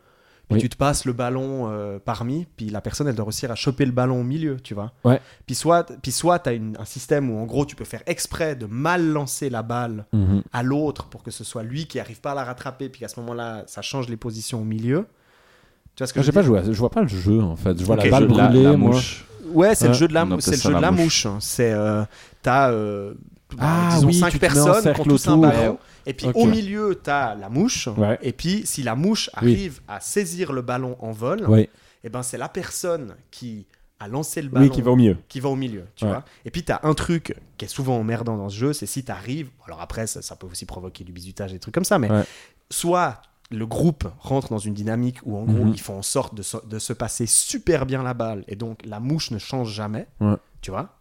[0.55, 0.59] Oui.
[0.61, 3.85] tu te passes le ballon euh, parmi, puis la personne elle doit réussir à choper
[3.85, 4.91] le ballon au milieu, tu vois.
[5.03, 5.19] Ouais.
[5.45, 8.55] Puis soit, puis soit tu as un système où en gros tu peux faire exprès
[8.55, 10.41] de mal lancer la balle mhm.
[10.53, 13.07] à l'autre pour que ce soit lui qui arrive pas à la rattraper, puis qu'à
[13.07, 15.05] ce moment-là ça change les positions au milieu.
[15.95, 16.47] Tu vois ce que je veux pas dire?
[16.47, 17.77] joué, à- je vois pas le jeu en fait.
[17.77, 18.91] Je vois la balle Je- la- moi.
[18.91, 19.25] mouche.
[19.51, 19.97] Ouais, c'est le Ouais.
[19.97, 21.25] jeu de la, c'est le jeu de la mouche.
[21.25, 21.41] mouche.
[21.43, 22.03] C'est euh,
[22.41, 23.13] t'as euh,
[23.59, 25.77] Ah disons oui, cinq tu te mets en personnes qui ont tous un ballon.
[26.05, 27.87] Et puis au milieu, t'as la mouche.
[27.97, 28.17] Ouais.
[28.21, 29.51] Et puis si la mouche Oui.
[29.53, 31.69] arrive à saisir le ballon en vol, Oui,
[32.03, 33.65] et ben c'est la personne qui
[33.99, 35.15] a lancé le ballon oui, qui va au mieux.
[35.27, 36.11] qui va au milieu, tu Ouais.
[36.11, 36.25] vois.
[36.43, 39.03] Et puis tu as un truc qui est souvent emmerdant dans ce jeu, c'est si
[39.03, 41.85] tu arrives, alors après ça, ça peut aussi provoquer du bisutage et des trucs comme
[41.85, 42.23] ça, mais Ouais.
[42.71, 43.21] soit
[43.51, 45.73] le groupe rentre dans une dynamique où en gros Mhm.
[45.73, 48.79] ils font en sorte de se, de se passer super bien la balle et donc
[48.85, 50.07] la mouche ne change jamais,
[50.61, 50.97] tu vois.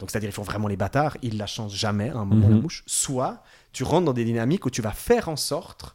[0.00, 2.54] Donc c'est-à-dire ils font vraiment les bâtards, ils la changent jamais à un moment Mhm.
[2.56, 2.82] la mouche.
[2.86, 3.44] Soit
[3.74, 5.94] tu rentres dans des dynamiques où tu vas faire en sorte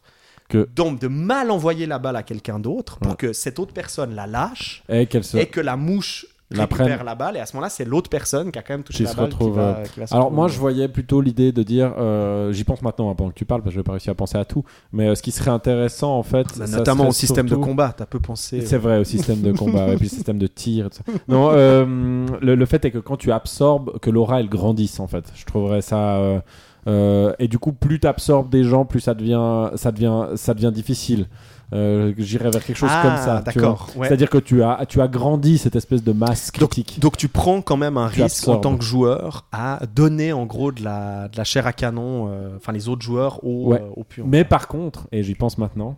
[0.49, 3.17] Que- donc de mal envoyer la balle à quelqu'un d'autre pour Ouais.
[3.17, 5.37] que cette autre personne la lâche Et se.
[5.37, 7.05] et que la mouche La récupère prenne.
[7.05, 9.03] la balle et à ce moment-là c'est l'autre personne qui a quand même touché Qui
[9.03, 11.51] la se balle retrouve, qui va, qui va se Alors moi, je voyais plutôt l'idée
[11.51, 13.83] de dire, euh, j'y pense maintenant hein, pendant que tu parles, parce que je n'ai
[13.83, 16.65] pas réussi à penser à tout, mais euh, ce qui serait intéressant en fait, Bah,
[16.65, 19.89] notamment au système surtout- de combat t'as peu pensé C'est vrai, au système de combat
[19.93, 20.87] et puis le système de tir.
[20.87, 21.03] Et tout ça.
[21.27, 25.07] Non, euh, le, le fait est que quand tu absorbes, que l'aura elle grandisse en
[25.07, 25.25] fait.
[25.35, 26.41] Je trouverais ça.
[26.87, 30.53] Euh, et du coup, plus tu absorbes des gens, plus ça devient, ça devient, ça
[30.53, 31.27] devient difficile.
[31.71, 33.41] Euh, J'irais vers quelque chose Ah, comme ça.
[33.45, 34.07] d'accord ouais.
[34.07, 36.99] C'est-à-dire que tu as, tu as grandi cette espèce de masse critique.
[36.99, 40.47] donc tu prends quand même un Tu risque en tant que joueur à donner en
[40.47, 43.83] gros de la, de la chair à canon euh, enfin les autres joueurs au, Ouais.
[43.95, 45.95] au pion Mais par contre, et j'y pense maintenant,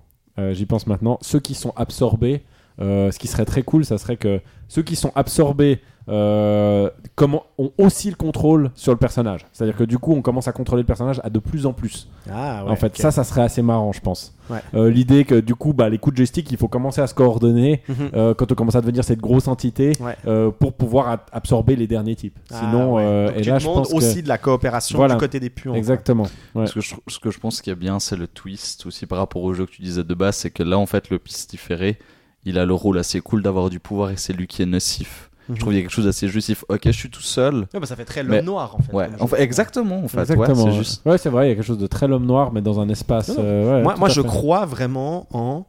[0.51, 2.43] j'y pense maintenant, ceux qui sont absorbés,
[2.81, 5.79] ce qui serait très cool, ça serait que ceux qui sont absorbés
[6.09, 9.45] euh, comment, ont aussi le contrôle sur le personnage.
[9.53, 12.09] C'est-à-dire que du coup, on commence à contrôler le personnage à de plus en plus.
[12.31, 14.33] ah, ouais, en fait, ça, ça serait assez marrant, je pense.
[14.49, 14.59] Ouais.
[14.73, 17.13] Euh, L'idée que du coup, bah, les coups de joystick, il faut commencer à se
[17.13, 17.95] coordonner Mhm.
[18.15, 20.15] euh, quand on commence à devenir cette grosse entité Ouais.
[20.25, 22.37] euh, pour pouvoir a- absorber les derniers types.
[22.51, 23.03] Ah, Sinon, ouais.
[23.05, 25.13] euh, Donc et tu là, je pense que aussi de la coopération Voilà.
[25.15, 26.27] du côté des pions exactement.
[26.55, 26.65] Ouais.
[26.65, 29.19] Ce, que je, ce que je pense qui est bien, c'est le twist aussi par
[29.19, 31.99] rapport au jeu que tu disais de base, c'est que là, en fait, le pistiféré,
[32.45, 35.29] il a le rôle assez cool d'avoir du pouvoir et c'est lui qui est nocif.
[35.49, 35.55] Mhm.
[35.55, 36.63] Je trouve qu'il y a quelque chose d'assez justif.
[36.69, 37.55] Ok, je suis tout seul.
[37.73, 40.07] Ouais, bah, ça fait très Mais- l'homme noir en fait Ouais, en fait, exactement, en
[40.07, 40.19] fait.
[40.21, 40.47] Exactement.
[40.53, 40.71] Ouais, ouais.
[40.71, 41.05] c'est juste.
[41.05, 42.87] Ouais, c'est vrai, il y a quelque chose de très l'homme noir, mais dans un
[42.89, 43.29] espace.
[43.29, 43.41] Non, non.
[43.43, 44.27] euh, ouais, moi, moi je fait.
[44.27, 45.65] crois vraiment en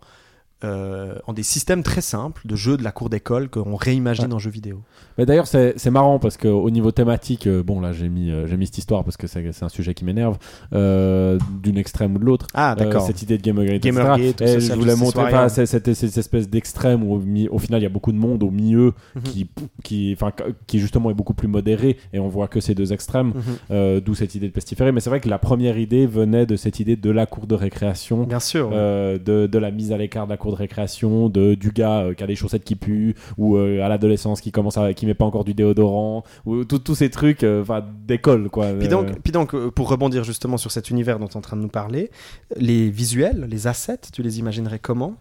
[0.65, 4.35] euh, en des systèmes très simples de jeux de la cour d'école qu'on réimagine Ouais.
[4.35, 4.83] en jeux vidéo
[5.19, 8.47] Mais d'ailleurs, c'est c'est marrant parce qu'au niveau thématique, euh, bon, là, j'ai mis, euh,
[8.47, 10.39] j'ai mis cette histoire parce que c'est c'est un sujet qui m'énerve,
[10.73, 12.47] euh, d'une extrême ou de l'autre.
[12.55, 14.57] ah Euh, d'accord cette idée de Gamergate, Gamergate, etc.
[14.57, 17.15] Et je voulais montrer pas cette, cette- espèce d'extrême où
[17.51, 19.23] au, final il y a beaucoup de monde au milieu Mhm.
[19.23, 19.49] qui,
[19.83, 20.33] qui, enfin,
[20.67, 23.43] qui justement est beaucoup plus modéré et on voit que ces deux extrêmes, Mhm.
[23.71, 24.93] euh, d'où cette idée de pestiféré.
[24.93, 27.55] Mais c'est vrai que la première idée venait de cette idée de la cour de
[27.55, 28.25] récréation.
[28.25, 28.75] bien sûr ouais.
[28.77, 32.01] Euh, de, de la mise à l'écart de la cour de récréation, de, du gars
[32.01, 35.07] euh, qui a les chaussettes qui puent, ou euh, à l'adolescence qui commence à, qui
[35.07, 37.65] met pas encore du déodorant, ou tous ces trucs euh,
[38.07, 38.69] d'école quoi.
[38.79, 41.57] Puis donc, puis donc, pour rebondir justement sur cet univers dont tu es en train
[41.57, 42.11] de nous parler,
[42.57, 45.17] les visuels, les assets, tu les imaginerais comment?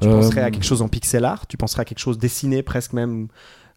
[0.00, 1.48] Tu penserais à quelque chose en pixel art?
[1.48, 3.26] Tu penserais à quelque chose dessiné presque même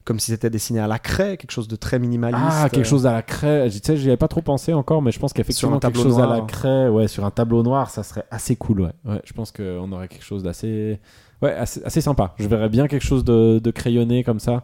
[0.04, 2.89] comme si c'était dessiné à la craie, quelque chose de très minimaliste Ah, quelque euh,
[2.89, 3.70] chose à la craie.
[3.70, 6.28] Tu sais, j'y avais pas trop pensé encore, mais je pense qu'effectivement, quelque chose à
[6.28, 8.91] la craie, ouais, sur un tableau noir, ça serait assez cool, ouais.
[9.06, 10.99] ouais je pense qu'on aurait quelque chose d'assez.
[11.41, 12.36] Ouais, assez, assez sympa.
[12.38, 14.64] Je verrais bien quelque chose de, de crayonné comme ça.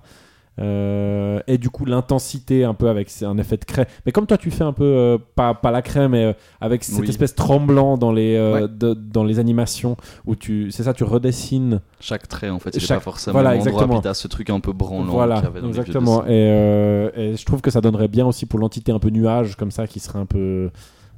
[0.60, 3.88] Euh, et du coup, l'intensité un peu avec un effet de craie.
[4.06, 6.84] Mais comme toi, tu fais un peu, euh, pas, pas la craie, mais euh, avec
[6.84, 7.10] cette Oui.
[7.10, 8.68] espèce tremblant dans les, Ouais.
[8.68, 11.82] de- dans les animations, où tu, c'est ça, tu redessines.
[12.00, 14.02] Chaque trait, en fait, il est Chaque- pas forcément voilà, exactement.
[14.02, 16.26] Puis ce truc un peu branlant voilà, avait dans exactement.
[16.28, 19.72] Et, et je trouve que ça donnerait bien aussi pour l'entité un peu nuage, comme
[19.72, 20.72] ça, qui serait un peu,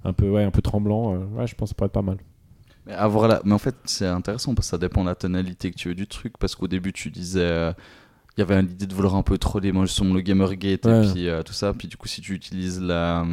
[0.03, 1.13] un peu, ouais, un peu tremblant.
[1.13, 2.17] Ouais, je pense que ça pourrait être pas mal.
[2.85, 5.71] Mais, avoir la- mais en fait, c'est intéressant parce que ça dépend de la tonalité
[5.71, 6.33] que tu veux du truc.
[6.39, 7.71] Parce qu'au début, tu disais.
[8.41, 11.07] Euh, il y avait l'idée de vouloir un peu troller moi sur le Gamergate Ouais.
[11.07, 11.73] et puis euh, tout ça.
[11.73, 13.25] Puis du coup, si tu utilises la.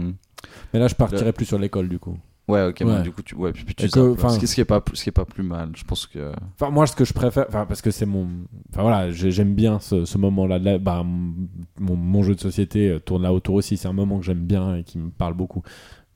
[0.72, 2.16] Mais là, je partirais plus sur l'école du coup.
[2.48, 3.02] Ouais, ok, Ouais.
[3.02, 5.12] du coup, tu, ouais, puis, puis tu que, ce, qui, est pas, ce qui est
[5.12, 5.70] pas plus mal.
[5.74, 6.30] Je pense que.
[6.54, 8.28] Enfin, moi, ce que je préfère, enfin, parce que c'est mon.
[8.72, 10.60] Enfin, voilà, j'ai- j'aime bien ce, ce moment-là.
[10.60, 13.76] Là, bah, mon, mon jeu de société euh, tourne là autour aussi.
[13.76, 15.62] C'est un moment que j'aime bien et qui me parle beaucoup.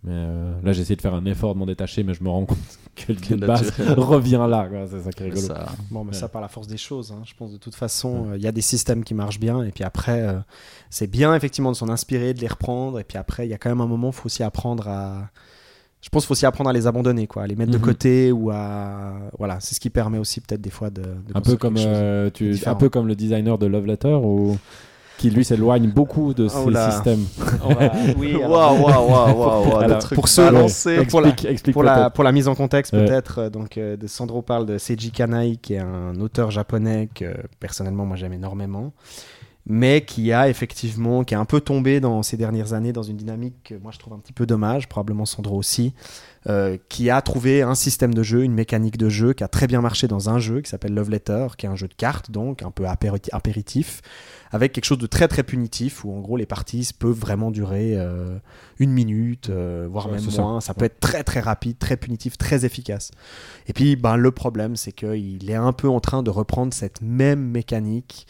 [0.04, 2.46] Mais euh, là, j'essaie de faire un effort de m'en détacher, mais je me rends
[2.46, 2.58] compte
[3.06, 4.68] que l'idée de base revient là.
[4.90, 5.46] C'est ça qui est rigolo.
[5.46, 6.16] Ça, Bon, mais Ouais.
[6.16, 7.12] ça par la force des choses.
[7.12, 7.22] hein.
[7.24, 9.70] Je pense de toute façon, euh, il y a des systèmes qui marchent bien, et
[9.72, 10.38] puis après, euh,
[10.90, 13.58] c'est bien effectivement de s'en inspirer, de les reprendre, et puis après, il y a
[13.58, 15.28] quand même un moment, il faut aussi apprendre à.
[16.02, 17.84] Je pense qu'il faut aussi apprendre à les abandonner, quoi, à les mettre de Mhm.
[17.84, 19.12] côté ou à.
[19.38, 21.02] Voilà, c'est ce qui permet aussi peut-être des fois de.
[21.02, 24.56] de un peu comme euh, tu, un peu comme le designer de Love Letter ou
[25.20, 27.24] qui lui s'éloigne beaucoup de Oh ces systèmes.
[28.16, 31.04] oui, alors, Alors, pour ceux- balancés.
[31.10, 33.04] pour la- explique, explique pour la, pour la mise en contexte, Ouais.
[33.04, 37.10] peut-être, euh, donc euh, de Sandro parle de Seiji Kanai, qui est un auteur japonais
[37.14, 37.26] que
[37.60, 38.94] personnellement moi j'aime énormément,
[39.66, 43.18] mais qui a effectivement, qui est un peu tombé dans ces dernières années dans une
[43.18, 45.92] dynamique que moi je trouve un petit peu dommage, probablement Sandro aussi,
[46.48, 49.66] euh, qui a trouvé un système de jeu, une mécanique de jeu qui a très
[49.66, 52.30] bien marché dans un jeu qui s'appelle Love Letter, qui est un jeu de cartes
[52.30, 54.00] donc un peu apéri- apéritif,
[54.50, 57.94] avec quelque chose de très très punitif où en gros les parties peuvent vraiment durer
[57.96, 58.38] euh,
[58.78, 60.40] une minute, euh, voire Ouais, même ça.
[60.42, 60.60] moins.
[60.62, 63.10] Ça, peut être très très rapide, très punitif, très efficace.
[63.66, 67.02] Et puis ben, le problème c'est qu'il est un peu en train de reprendre cette
[67.02, 68.26] même mécanique.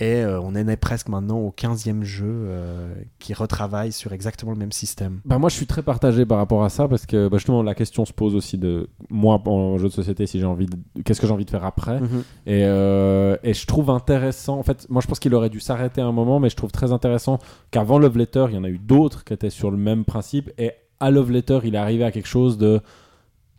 [0.00, 4.52] Et euh, on en est presque maintenant au 15e jeu euh, qui retravaille sur exactement
[4.52, 5.20] le même système.
[5.24, 7.74] Bah moi je suis très partagé par rapport à ça parce que bah, justement la
[7.74, 11.20] question se pose aussi de moi en jeu de société si j'ai envie de qu'est-ce
[11.20, 11.98] que j'ai envie de faire après?
[12.46, 16.00] Et, euh, et je trouve intéressant en fait moi je pense qu'il aurait dû s'arrêter
[16.00, 17.40] un moment mais je trouve très intéressant
[17.72, 20.52] qu'avant Love Letter il y en a eu d'autres qui étaient sur le même principe
[20.58, 22.80] et à Love Letter il est arrivé à quelque chose de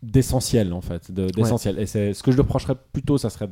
[0.02, 1.78] d'essentiel en fait de- d'essentiel.
[1.78, 3.50] Et c'est ce que je le reprocherais plutôt ça serait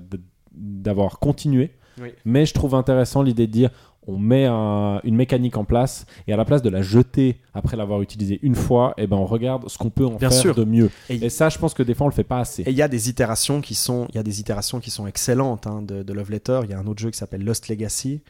[0.55, 2.11] d'avoir continué Oui.
[2.25, 3.71] mais je trouve intéressant l'idée de dire
[4.11, 7.77] on met un- une mécanique en place et à la place de la jeter après
[7.77, 10.55] l'avoir utilisée une fois, et ben on regarde ce qu'on peut en Bien faire sûr.
[10.55, 10.91] de mieux.
[11.11, 12.63] Et- Et, ça, je pense que des fois on le fait pas assez.
[12.63, 15.07] Et il y a des itérations qui sont, il y a des itérations qui sont
[15.07, 16.61] excellentes hein, de, de Love Letter.
[16.65, 18.23] Il y a un autre jeu qui s'appelle Lost Legacy,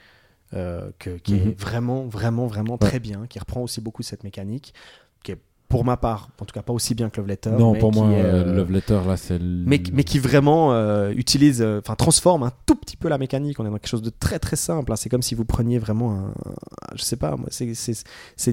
[0.54, 1.48] euh, que- qui Mhm.
[1.50, 2.88] est vraiment, vraiment, vraiment Ouais.
[2.88, 4.74] très bien, qui reprend aussi beaucoup cette mécanique,
[5.22, 5.38] qui est
[5.68, 7.50] pour ma part, en tout cas pas aussi bien que Love Letter.
[7.50, 9.38] non, mais pour qui moi, est, euh, euh, Love Letter là, c'est.
[9.38, 13.18] le- mais, mais qui vraiment euh, utilise, euh, enfin transforme un tout petit peu la
[13.18, 13.60] mécanique.
[13.60, 14.90] On est dans quelque chose de très très simple.
[14.92, 14.96] hein.
[14.96, 17.74] C'est comme si vous preniez vraiment un, un- je sais pas, moi, c'est-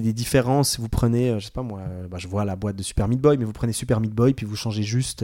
[0.00, 0.78] des différences.
[0.78, 3.38] Vous prenez, je sais pas moi, bah, je vois la boîte de Super Meat Boy,
[3.38, 5.22] mais vous prenez Super Meat Boy puis vous changez juste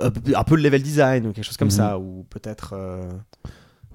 [0.00, 1.72] un peu- le level design ou quelque chose comme Mhm.
[1.72, 2.74] ça, ou peut-être.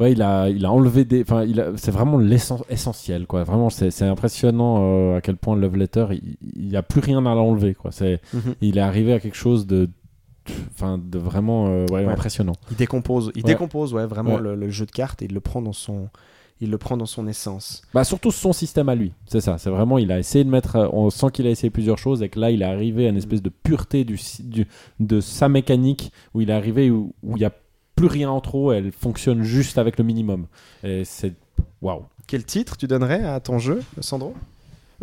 [0.02, 1.22] Ouais, il a, il a enlevé des.
[1.22, 1.46] Enfin,
[1.78, 3.44] c'est vraiment l'essentiel, quoi.
[3.44, 7.36] Vraiment, c'est impressionnant euh, à quel point Love Letter, il- n'y a plus rien à
[7.36, 7.92] l'enlever, quoi.
[7.92, 8.20] C'est,
[8.62, 9.90] il est arrivé à quelque chose de,
[10.74, 12.12] enfin, de vraiment, euh, ouais, Ouais.
[12.12, 12.54] impressionnant.
[12.72, 13.52] Il décompose, il Ouais.
[13.54, 14.38] décompose, ouais, vraiment.
[14.38, 16.10] Le, le jeu de cartes et il le prend dans son,
[16.62, 17.82] il le prend dans son essence.
[17.94, 19.58] Bah surtout son système à lui, c'est ça.
[19.58, 22.24] C'est vraiment, il a essayé de mettre, euh, on sent qu'il a essayé plusieurs choses
[22.24, 24.20] et que là, il est arrivé à une espèce de pureté du,
[25.00, 27.52] de sa mécanique où il est arrivé où où il n'y a
[28.08, 30.46] plus rien en trop, elle fonctionne juste avec le minimum.
[30.84, 31.34] Et c'est
[31.82, 32.04] waouh.
[32.28, 34.34] Quel titre tu donnerais à ton jeu, Sandro?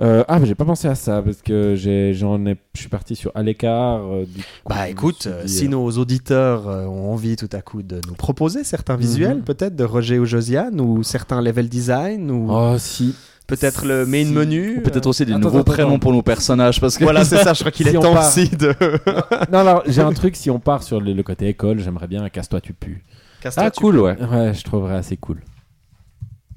[0.01, 2.89] Euh, ah, mais j'ai pas pensé à ça parce que j'ai, j'en ai, je suis
[2.89, 4.01] parti sur à l'écart.
[4.07, 7.35] euh, du coup, je Bah écoute, euh, dit, si euh, nos auditeurs euh, ont envie
[7.35, 9.43] tout à coup de nous proposer certains visuels, Mhm.
[9.43, 13.17] peut-être de Roger ou Josiane, ou certains level design, ou Oh si.
[13.49, 14.79] Peut-être le main si- menu.
[14.79, 15.99] Ou peut-être aussi des Attends, nouveaux attends, prénoms attends.
[15.99, 18.15] pour nos personnages parce que Voilà, c'est ça, je crois qu'il Si est on temps
[18.15, 18.73] part- aussi de.
[19.53, 20.37] non, alors j'ai un truc.
[20.37, 23.03] Si on part sur le, le côté école, j'aimerais bien un casse-toi tu pues.
[23.41, 24.17] Casse-toi, Ah tu cool ouais.
[24.23, 25.41] Ouais, je trouverais assez cool.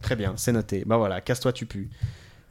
[0.01, 0.83] Très bien, c'est noté.
[0.85, 1.87] Bah voilà, casse-toi, tu pues.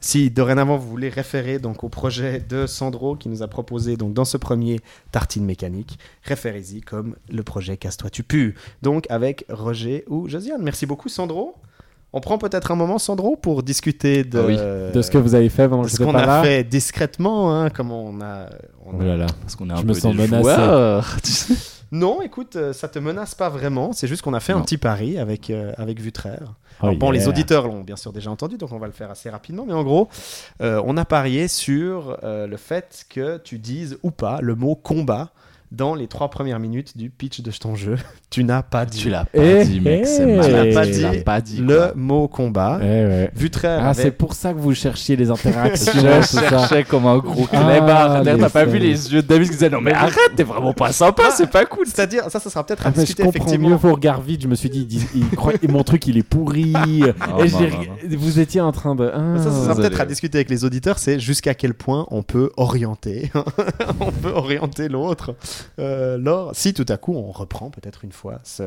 [0.02, 4.14] Si dorénavant vous voulez référer donc au projet de Sandro qui nous a proposé donc
[4.14, 4.80] dans ce premier
[5.12, 8.54] tartine mécanique, référez-y comme le projet Casse-toi, tu pues.
[8.80, 10.62] Donc avec Roger ou Josiane.
[10.62, 11.54] Merci beaucoup Sandro.
[12.12, 14.56] On prend peut-être un moment Sandro pour discuter de, Ah oui,
[14.94, 16.42] De ce que vous avez fait pendant que qu'on a là.
[16.42, 18.46] fait discrètement, hein, comment on a,
[18.84, 19.26] on Oh a- là là.
[19.42, 20.42] Parce qu'on est un Je peu me sens des menacé.
[20.42, 21.54] joueurs, tu sais.
[21.92, 23.92] Non, écoute, euh, ça te menace pas vraiment.
[23.92, 26.54] C'est juste qu'on a fait un petit pari avec euh, avec Vutraire.
[26.82, 29.10] Oh Alors, bon, les auditeurs l'ont bien sûr déjà entendu, donc on va le faire
[29.10, 29.64] assez rapidement.
[29.66, 30.08] Mais en gros,
[30.62, 34.76] euh, on a parié sur euh, le fait que tu dises ou pas le mot
[34.76, 35.30] combat
[35.72, 37.96] dans les trois premières minutes du pitch de ton jeu.
[38.30, 40.40] tu n'as pas dit Tu l'as pas Eh, dit mec, c'est eh.
[40.40, 42.78] Tu l'as pas dit pas dit le mot combat.
[42.82, 43.30] Eh ouais.
[43.34, 44.10] Vutraire Ah, c'est avait...
[44.10, 48.22] pour ça que vous cherchiez les interactions, Je cherchais comme un gros Ah, clébard.
[48.24, 50.92] T'as pas vu les yeux de David qui disaient non mais arrête, t'es vraiment pas
[50.92, 51.86] sympa, c'est pas cool.
[51.86, 53.68] C'est-à-dire, ça, ça sera peut-être à Ah, je comprends effectivement.
[53.70, 54.42] mieux vos regards vides.
[54.42, 56.72] Je me suis dit, il, il croit- mon truc il est pourri.
[57.30, 59.10] Non, Et non, j'ai- non, vous étiez en train de.
[59.14, 62.22] Ah, Ça, ça sera peut-être à discuter avec les auditeurs, c'est jusqu'à quel point on
[62.22, 63.30] peut orienter,
[64.00, 65.34] on peut orienter l'autre.
[65.78, 66.18] Euh,
[66.54, 68.64] si tout à coup on reprend peut-être une fois ce,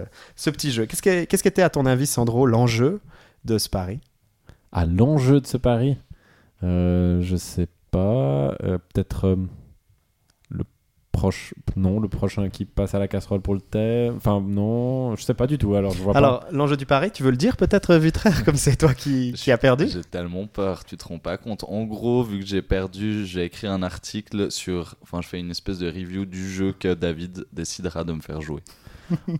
[0.49, 0.85] petit jeu.
[0.85, 3.01] Qu'est-ce qu'est- qu'est-ce qu'était à ton avis, Sandro, l'enjeu
[3.45, 3.99] de ce pari?
[4.71, 5.97] À l'enjeu de ce pari,
[6.63, 8.55] euh, je sais pas.
[8.63, 9.35] euh, Peut-être euh,
[11.13, 11.53] proche.
[11.77, 14.11] Non, le prochain qui passe à la casserole pour le thé.
[14.17, 15.75] Enfin, non, je sais pas du tout.
[15.75, 18.75] Alors, je vois Alors, l'enjeu du pari, tu veux le dire peut-être, Vitraire, comme c'est
[18.75, 19.87] toi qui, qui a perdu?
[19.87, 21.63] J'ai tellement peur, tu te rends pas compte.
[21.69, 24.95] En gros, vu que j'ai perdu, j'ai écrit un article sur.
[25.03, 28.41] Enfin, je fais une espèce de review du jeu que David décidera de me faire
[28.41, 28.61] jouer.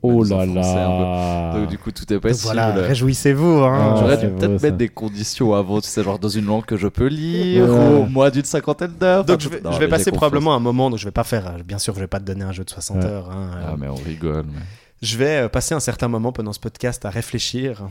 [0.01, 1.53] Oh là là.
[1.55, 2.43] Donc, du coup, tout est possible.
[2.43, 3.63] Voilà, réjouissez-vous.
[3.63, 3.93] Hein.
[3.95, 6.77] Ah, J'aurais dû peut-être mettre des conditions avant, tu sais, genre dans une langue que
[6.77, 8.01] je peux lire, Ouais.
[8.01, 9.25] ou moins d'une cinquantaine d'heures.
[9.25, 11.11] Donc Enfin, je vais, non, je vais mais passer probablement un moment, donc je vais
[11.11, 13.05] pas faire, bien sûr, je vais pas te donner un jeu de 60 Ouais.
[13.05, 13.29] heures.
[13.31, 14.45] hein, euh, Ah, mais on rigole.
[14.47, 14.59] mais-
[15.01, 17.83] Je vais euh, passer un certain moment pendant ce podcast à réfléchir,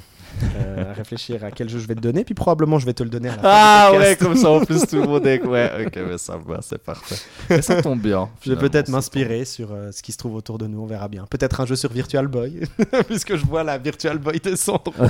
[0.57, 3.03] euh, à réfléchir à quel jeu je vais te donner, puis probablement je vais te
[3.03, 5.27] le donner à la fin Ah du ouais, comme ça en plus tout le monde
[5.27, 5.43] est.
[5.53, 7.17] Ouais, ok, mais ça va, c'est parfait.
[7.51, 8.29] Mais ça tombe bien.
[8.45, 11.09] Je vais peut-être m'inspirer sur euh, ce qui se trouve autour de nous, on verra
[11.09, 11.27] bien.
[11.29, 12.61] Peut-être un jeu sur Virtual Boy,
[13.07, 14.93] puisque je vois la Virtual Boy descendre.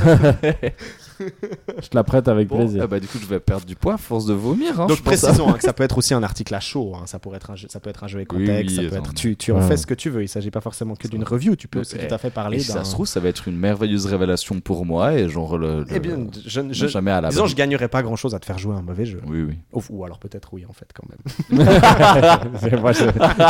[1.82, 2.82] Je te la prête avec Bon, plaisir.
[2.82, 4.80] ah bah, du coup, je vais perdre du poids à force de vomir.
[4.80, 5.20] Hein, Donc je pense.
[5.20, 7.50] précisons hein, que ça peut être aussi un article à chaud, hein, ça, pourrait être
[7.50, 9.14] un jeu, ça peut être un jeu et Oui, contexte, oui, ça peut attends, être,
[9.14, 9.68] tu, tu en Ouais.
[9.68, 11.80] fais ce que tu veux, il ne s'agit pas forcément que d'une review, tu peux
[11.80, 13.56] aussi eh, tout à fait Et parler si ça se trouve, ça va être une
[13.56, 15.80] merveilleuse révélation pour moi et genre le.
[15.80, 18.38] le- Eh bien, je, je- jamais à la disons, bonne- je gagnerais pas grand-chose à
[18.40, 19.20] te faire jouer un mauvais jeu.
[19.26, 19.58] Oui, oui.
[19.72, 21.18] Ou, ou alors peut-être oui, en fait, quand même.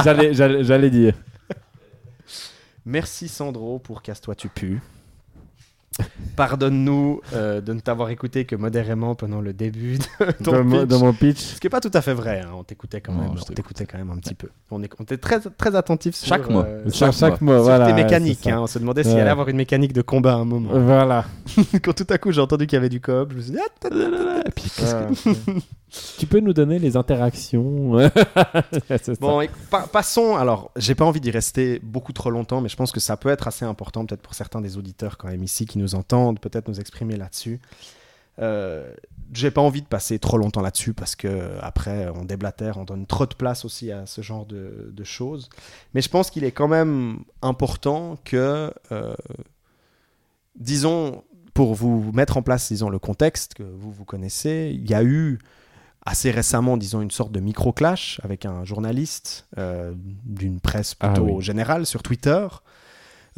[0.65, 1.15] J'allais dire.
[2.85, 4.81] Merci Sandro pour Casse-toi tu pues.
[6.37, 11.01] Pardonne-nous euh, de ne t'avoir écouté que modérément pendant le début de ton pitch.
[11.01, 11.39] mon pitch.
[11.39, 13.53] Ce qui est pas tout à fait vrai, hein, on t'écoutait quand Non, même, on
[13.53, 14.49] t'écoutait quand même un petit peu.
[14.71, 16.65] On est, on était très très attentif sur, Chaque mois.
[16.65, 17.87] euh, Chaque, chaque chaque mois, sur voilà.
[17.87, 18.47] tes mécaniques.
[18.47, 18.61] hein.
[18.61, 19.21] on se demandait s'il Ouais.
[19.21, 20.71] allait avoir une mécanique de combat à un moment.
[20.73, 21.25] Voilà.
[21.83, 23.59] Quand tout à coup j'ai entendu qu'il y avait du coop, je me suis dit
[23.61, 24.43] ah.
[24.47, 24.73] Et puis.
[26.19, 27.93] tu peux nous donner les interactions?
[29.21, 30.37] Bon, et pa- passons.
[30.37, 33.29] Alors, j'ai pas envie d'y rester beaucoup trop longtemps, mais je pense que ça peut
[33.29, 36.69] être assez important, peut-être pour certains des auditeurs quand même ici qui nous entendent, peut-être
[36.69, 37.61] nous exprimer là-dessus.
[38.39, 38.91] Euh,
[39.35, 43.07] j'ai pas envie de passer trop longtemps là-dessus parce que après on déblatère, on donne
[43.07, 45.51] trop de place aussi à ce genre de, de choses.
[45.93, 49.15] Mais je pense qu'il est quand même important que, euh,
[50.57, 51.23] disons,
[51.55, 55.03] pour vous mettre en place, disons, le contexte que vous vous connaissez, il y a
[55.03, 55.39] eu
[56.05, 59.93] assez récemment, disons, une sorte de micro-clash avec un journaliste euh,
[60.25, 61.43] d'une presse Ah plutôt oui.
[61.43, 62.47] générale sur Twitter.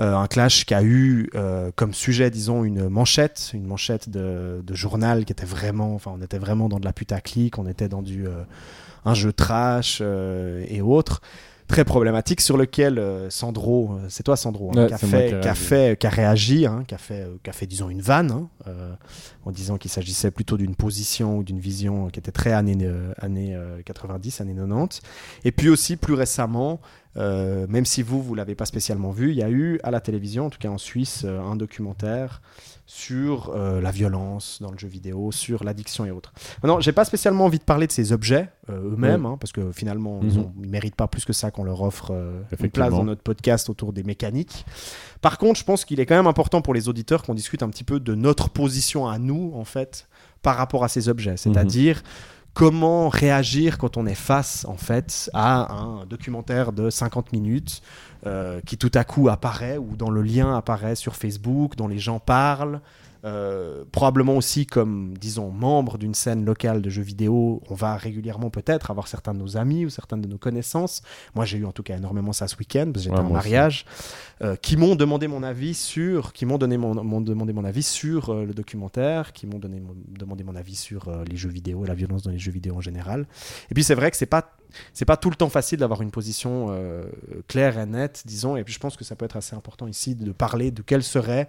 [0.01, 4.63] Euh, un clash qui a eu euh, comme sujet, disons, une manchette, une manchette de,
[4.65, 7.89] de journal qui était vraiment, enfin, on était vraiment dans de la putaclic, on était
[7.89, 8.27] dans du
[9.05, 11.21] un jeu trash et autres,
[11.67, 15.29] très problématique sur lequel euh, Sandro, euh, c'est toi Sandro, hein, Ouais, qui a fait,
[15.41, 15.65] qui a réagi.
[15.65, 18.31] fait, qui a réagi, hein, qui a fait, euh, qui a fait, disons, une vanne,
[18.31, 18.95] hein, euh,
[19.45, 23.13] en disant qu'il s'agissait plutôt d'une position ou d'une vision qui était très années, euh,
[23.19, 25.01] années euh, 90, années 90.
[25.45, 26.81] Et puis aussi, plus récemment,
[27.17, 30.01] euh, même si vous, vous l'avez pas spécialement vu, il y a eu à la
[30.01, 32.41] télévision, en tout cas en Suisse, euh, un documentaire
[32.87, 36.33] sur euh, la violence dans le jeu vidéo, sur l'addiction et autres.
[36.63, 39.73] Maintenant, j'ai pas spécialement envie de parler de ces objets euh, eux-mêmes, hein, parce que
[39.73, 40.53] finalement, ils, Mhm.
[40.65, 43.71] ils méritent pas plus que ça qu'on leur offre euh, une place dans notre podcast
[43.71, 44.67] autour des mécaniques.
[45.23, 47.71] Par contre, je pense qu'il est quand même important pour les auditeurs qu'on discute un
[47.71, 50.07] petit peu de notre position à nous, en fait,
[50.43, 51.39] par rapport à ces objets.
[51.39, 52.03] C'est-à-dire
[52.55, 57.83] comment réagir quand on est face, en fait, à un documentaire de 50 minutes
[58.27, 61.99] euh, qui tout à coup apparaît ou dans le lien apparaît sur Facebook, dont les
[61.99, 62.81] gens parlent.
[63.25, 68.51] Euh, probablement aussi comme, disons, membre d'une scène locale de jeux vidéo, on va régulièrement
[68.51, 71.01] peut-être avoir certains de nos amis ou certaines de nos connaissances.
[71.35, 73.33] Moi, j'ai eu en tout cas énormément ça ce week-end parce que j'étais Ouais, en
[73.33, 73.87] mariage,
[74.43, 77.83] euh, qui m'ont demandé mon avis sur, qui m'ont donné mon, m'ont demandé mon avis
[77.83, 81.85] sur euh, le documentaire, qui m'ont donné mon- demandé mon avis sur les jeux vidéo
[81.85, 83.27] et la violence dans les jeux vidéo en général.
[83.71, 84.57] Et puis c'est vrai que c'est pas
[84.93, 87.05] c'est pas tout le temps facile d'avoir une position euh,
[87.47, 88.57] claire et nette, disons.
[88.57, 91.05] Et puis je pense que ça peut être assez important ici de parler de quelle
[91.05, 91.49] serait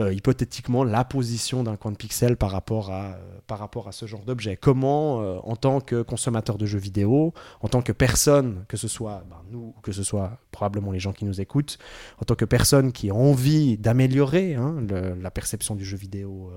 [0.00, 3.92] euh, hypothétiquement la position d'un coin de pixel par rapport à, euh, par rapport à
[3.92, 4.56] ce genre d'objet.
[4.56, 8.88] Comment, euh, en tant que consommateur de jeux vidéo, en tant que personne, que ce
[8.88, 11.78] soit ben, nous ou que ce soit probablement les gens qui nous écoutent,
[12.18, 14.76] en tant que personne qui a envie d'améliorer hein,
[15.20, 16.50] la perception du jeu vidéo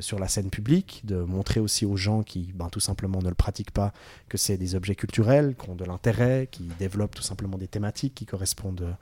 [0.00, 3.34] sur la scène publique, de montrer aussi aux gens qui ben, tout simplement ne le
[3.34, 3.92] pratiquent pas
[4.28, 8.14] que c'est des objets culturels, qui ont de l'intérêt, qui développent tout simplement des thématiques
[8.14, 8.96] qui correspondent,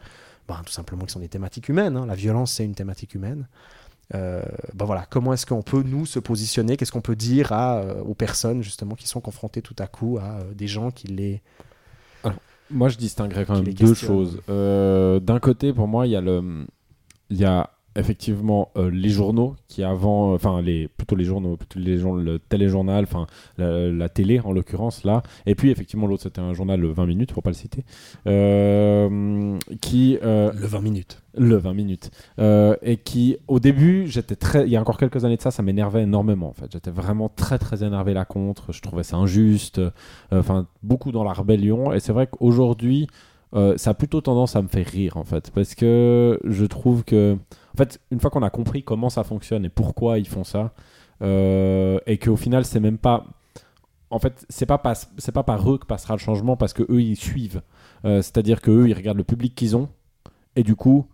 [0.49, 1.97] ben, tout simplement qui sont des thématiques humaines.
[1.97, 2.07] hein.
[2.07, 3.47] La violence, c'est une thématique humaine.
[4.15, 4.43] Euh,
[4.75, 6.79] ben voilà, comment est-ce qu'on peut nous se positionner?
[6.79, 10.19] Qu'est-ce qu'on peut dire à, euh, aux personnes justement qui sont confrontées tout à coup
[10.19, 11.43] à euh, des gens qui les
[12.70, 14.09] Moi, je distinguerais quand même deux questionne.
[14.09, 15.23] choses.
[15.23, 16.66] D'un côté, pour moi, il y a le,
[17.31, 21.79] il y a effectivement euh, les journaux qui avant, enfin les plutôt les journaux, plutôt
[21.81, 23.27] les journaux, le téléjournal, enfin
[23.59, 25.23] la, la télé en l'occurrence là.
[25.47, 27.85] Et puis effectivement l'autre c'était un journal le 20 minutes pour pas le citer,
[28.27, 31.23] euh, qui euh, Le 20 minutes.
[31.37, 32.11] le 20 minutes.
[32.39, 35.51] Euh, et qui au début j'étais très il y a encore quelques années de ça
[35.51, 36.70] ça m'énervait énormément en fait.
[36.73, 38.73] J'étais vraiment très très énervé là contre.
[38.73, 39.79] Je trouvais ça injuste.
[39.79, 39.91] Euh,
[40.33, 41.93] enfin beaucoup dans la rébellion.
[41.93, 43.09] Et c'est vrai qu'aujourd'hui
[43.55, 45.51] euh, ça a plutôt tendance à me faire rire en fait.
[45.51, 47.37] Parce que je trouve que
[47.79, 50.73] fait une fois qu'on a compris comment ça fonctionne et pourquoi ils font ça
[51.23, 53.25] euh, et qu'au final c'est même pas
[54.11, 57.63] en fait c'est pas par eux que passera le changement parce que eux ils suivent.
[58.05, 59.89] Euh, c'est-à-dire que eux ils regardent le public qu'ils ont
[60.55, 61.07] et du coup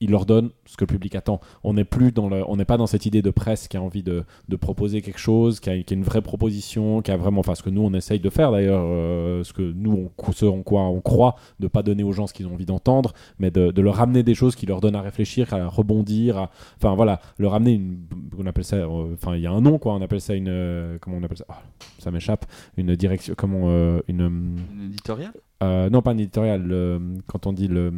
[0.00, 1.40] ils leur donnent ce que le public attend.
[1.64, 3.82] On n'est plus dans le, on n'est pas dans cette idée de presse qui a
[3.82, 7.16] envie de, de proposer quelque chose, qui a, qui a une vraie proposition, qui a
[7.16, 10.32] vraiment, enfin ce que nous on essaye de faire d'ailleurs, euh, ce que nous on,
[10.32, 13.12] ce en quoi on croit, de pas donner aux gens ce qu'ils ont envie d'entendre,
[13.40, 16.50] mais de, de leur ramener des choses qui leur donnent à réfléchir, à rebondir, à-
[16.76, 17.98] enfin voilà, leur ramener une,
[18.38, 20.48] on appelle ça, euh, enfin il y a un nom quoi, on appelle ça une,
[20.48, 21.62] euh, comment on appelle ça, Ah,
[21.98, 22.46] ça m'échappe,
[22.76, 23.68] une direction, comment,
[24.06, 25.32] une Une éditoriale?
[25.60, 26.62] non, pas un éditorial.
[26.62, 27.92] le- quand on dit le.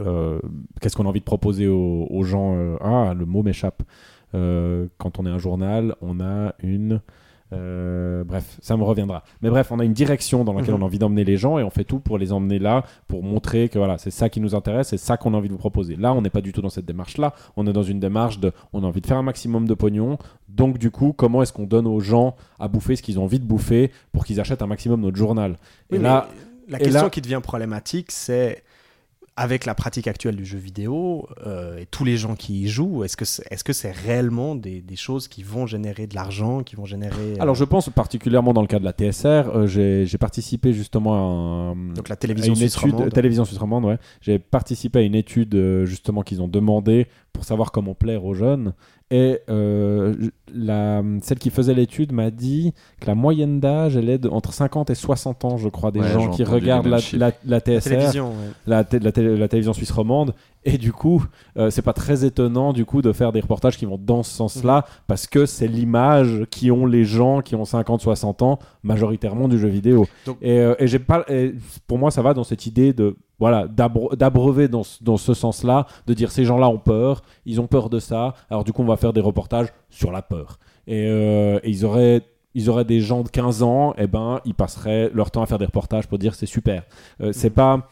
[0.00, 0.40] Euh,
[0.80, 3.82] Qu'est-ce qu'on a envie de proposer aux, aux gens euh, Ah, le mot m'échappe.
[4.34, 7.00] Euh, quand on est un journal, on a une.
[7.50, 9.22] bref, ça me reviendra.
[9.42, 10.80] Mais bref, on a une direction dans laquelle Mhm.
[10.80, 13.22] on a envie d'emmener les gens et on fait tout pour les emmener là, pour
[13.22, 15.58] montrer que voilà, c'est ça qui nous intéresse, c'est ça qu'on a envie de vous
[15.58, 15.96] proposer.
[15.96, 17.34] Là, on n'est pas du tout dans cette démarche-là.
[17.56, 20.18] On est dans une démarche de, on a envie de faire un maximum de pognon.
[20.48, 23.40] Donc du coup, comment est-ce qu'on donne aux gens à bouffer ce qu'ils ont envie
[23.40, 25.56] de bouffer pour qu'ils achètent un maximum notre journal?
[25.90, 26.28] Oui, Et là,
[26.68, 28.62] la question là- qui devient problématique, c'est
[29.38, 33.04] avec la pratique actuelle du jeu vidéo euh, et tous les gens qui y jouent,
[33.04, 36.62] est-ce que c'est est -ce c'est réellement des, des choses qui vont générer de l'argent,
[36.64, 37.28] qui vont générer...
[37.34, 40.72] euh, Alors je pense particulièrement dans le cas de la TSR, euh, j'ai j'ai participé
[40.72, 43.98] justement à, un- donc la à télévision une suisse étude, télévision suisse romande, ouais.
[44.20, 47.06] J'ai participé à une étude euh, justement qu'ils ont demandé
[47.38, 48.72] pour savoir comment plaire aux jeunes.
[49.12, 50.12] Et euh,
[50.52, 54.52] la, celle qui faisait l'étude m'a dit que la moyenne d'âge, elle est de- entre
[54.52, 58.34] 50 et 60 ans, je crois, des Ouais, gens qui regardent la, TSR, télévision, ouais.
[58.66, 60.34] la, té- la télé- la télévision suisse romande.
[60.64, 61.24] Et du coup,
[61.56, 64.32] euh, c'est pas très étonnant du coup de faire des reportages qui vont dans ce
[64.34, 69.58] sens-là, parce que c'est l'image qui ont les gens qui ont 50-60 ans, majoritairement du
[69.58, 70.06] jeu vidéo.
[70.26, 71.54] Donc- et euh, et j'ai pas, et
[71.86, 75.86] pour moi, ça va dans cette idée de voilà d'abreuver dans, ce- dans ce sens-là,
[76.06, 78.34] de dire ces gens-là ont peur, ils ont peur de ça.
[78.50, 80.58] Alors du coup, on va faire des reportages sur la peur.
[80.86, 82.22] Et, euh, et ils auraient
[82.54, 85.58] ils auraient des gens de 15 ans, et ben ils passeraient leur temps à faire
[85.58, 86.82] des reportages pour dire c'est super.
[87.20, 87.86] Euh, c'est pas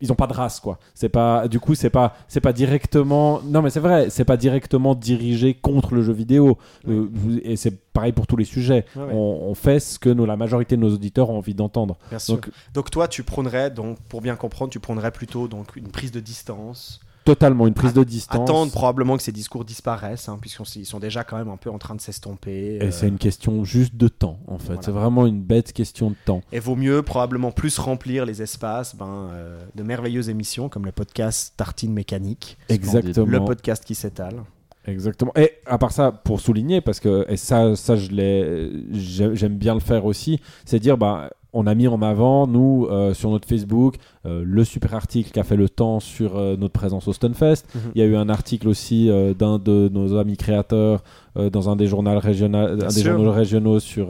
[0.00, 0.78] ils ont pas de race quoi.
[0.94, 4.36] C'est pas du coup c'est pas c'est pas directement non mais c'est vrai c'est pas
[4.36, 6.58] directement dirigé contre le jeu vidéo
[6.88, 7.08] Euh,
[7.42, 8.84] et c'est pareil pour tous les sujets.
[8.96, 9.12] Ouais, ouais.
[9.12, 11.96] On, on fait ce que la majorité de nos auditeurs ont envie d'entendre.
[12.28, 16.10] Donc Donc toi, tu prônerais, donc, pour bien comprendre, tu prônerais plutôt donc, une prise
[16.10, 18.48] de distance, totalement une prise de distance.
[18.48, 21.78] attendre probablement que ces discours disparaissent, hein, puisqu'ils sont déjà quand même un peu en
[21.78, 22.76] train de s'estomper.
[22.76, 24.66] Et euh, c'est une question juste de temps en fait.
[24.66, 24.82] Voilà.
[24.82, 26.42] C'est vraiment une bête question de temps.
[26.52, 30.92] Et vaut mieux probablement plus remplir les espaces ben, euh, de merveilleuses émissions comme le
[30.92, 33.26] podcast Tartine Mécanique, Exactement.
[33.26, 34.42] le podcast qui s'étale.
[34.86, 35.32] Exactement.
[35.34, 39.56] Et à part ça, pour souligner, parce que et ça, ça je l'ai, j'ai- j'aime
[39.56, 43.30] bien le faire aussi, c'est dire, bah, on a mis en avant, nous, euh, sur
[43.30, 43.94] notre Facebook,
[44.26, 47.64] euh, le super article qui a fait le temps sur euh, notre présence au Stunfest.
[47.74, 47.80] Mhm.
[47.94, 49.08] Il y a eu un article aussi
[49.38, 51.02] d'un de nos amis créateurs
[51.36, 53.12] dans un des journaux régionaux, un des sûr.
[53.12, 54.08] journaux régionaux sur,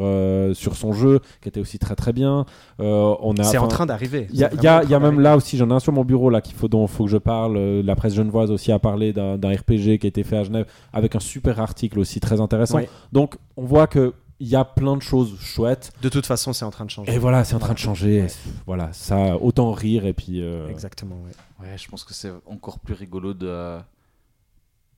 [0.52, 2.44] sur son jeu, qui était aussi très très bien.
[2.78, 4.26] On a, C'est en train d'arriver.
[4.32, 6.40] il y a, y y même là aussi, j'en ai un sur mon bureau là
[6.40, 7.58] qu'il faut dont faut que je parle.
[7.80, 10.66] La presse genevoise aussi a parlé d'un d'un RPG qui a été fait à Genève
[10.92, 12.78] avec un super article aussi très intéressant.
[12.78, 12.84] Oui.
[13.12, 14.12] Donc on voit que
[14.44, 15.90] il y a plein de choses chouettes.
[16.02, 17.12] De toute façon, c'est en train de changer.
[17.12, 18.22] Et voilà, c'est en train de changer.
[18.22, 18.28] Ouais.
[18.66, 20.42] Voilà, ça autant rire et puis.
[20.42, 21.66] euh, Exactement, ouais.
[21.66, 23.78] Ouais, je pense que c'est encore plus rigolo de.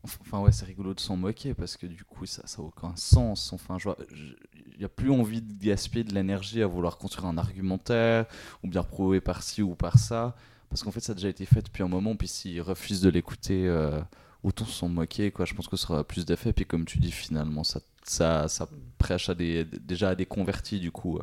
[0.05, 3.53] Enfin, ouais, c'est rigolo de s'en moquer parce que du coup, ça n'a aucun sens.
[3.53, 3.97] Enfin, je vois.
[4.13, 8.27] Il n'y a plus envie de gaspiller de l'énergie à vouloir construire un argumentaire
[8.63, 10.37] ou bien prouver par ci ou par ça.
[10.69, 12.15] Parce qu'en fait, ça a déjà été fait depuis un moment.
[12.17, 14.01] Puis s'ils refusent de l'écouter, euh,
[14.45, 15.31] autant s'en moquer.
[15.31, 15.45] Quoi.
[15.45, 16.53] Je pense que ça aura plus d'effet.
[16.53, 18.69] Puis comme tu dis, finalement, ça, ça, ça
[18.99, 21.19] prêche à des, déjà à des convertis, du coup.
[21.19, 21.23] euh,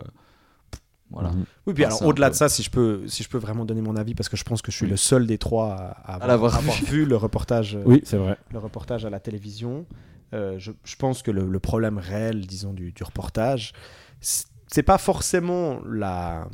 [1.10, 1.32] voilà.
[1.32, 1.46] mhm.
[1.68, 3.66] Oui, puis Ah, alors au-delà peu- de ça, si je peux, si je peux vraiment
[3.66, 6.14] donner mon avis, parce que je pense que je suis le seul des trois à,
[6.14, 8.38] à À l'avoir avoir vu le reportage, euh, Oui, c'est vrai.
[8.52, 9.86] le reportage à la télévision.
[10.34, 13.74] Euh, je, je pense que le, le problème réel, disons, du, du reportage,
[14.22, 16.48] c'est pas forcément la.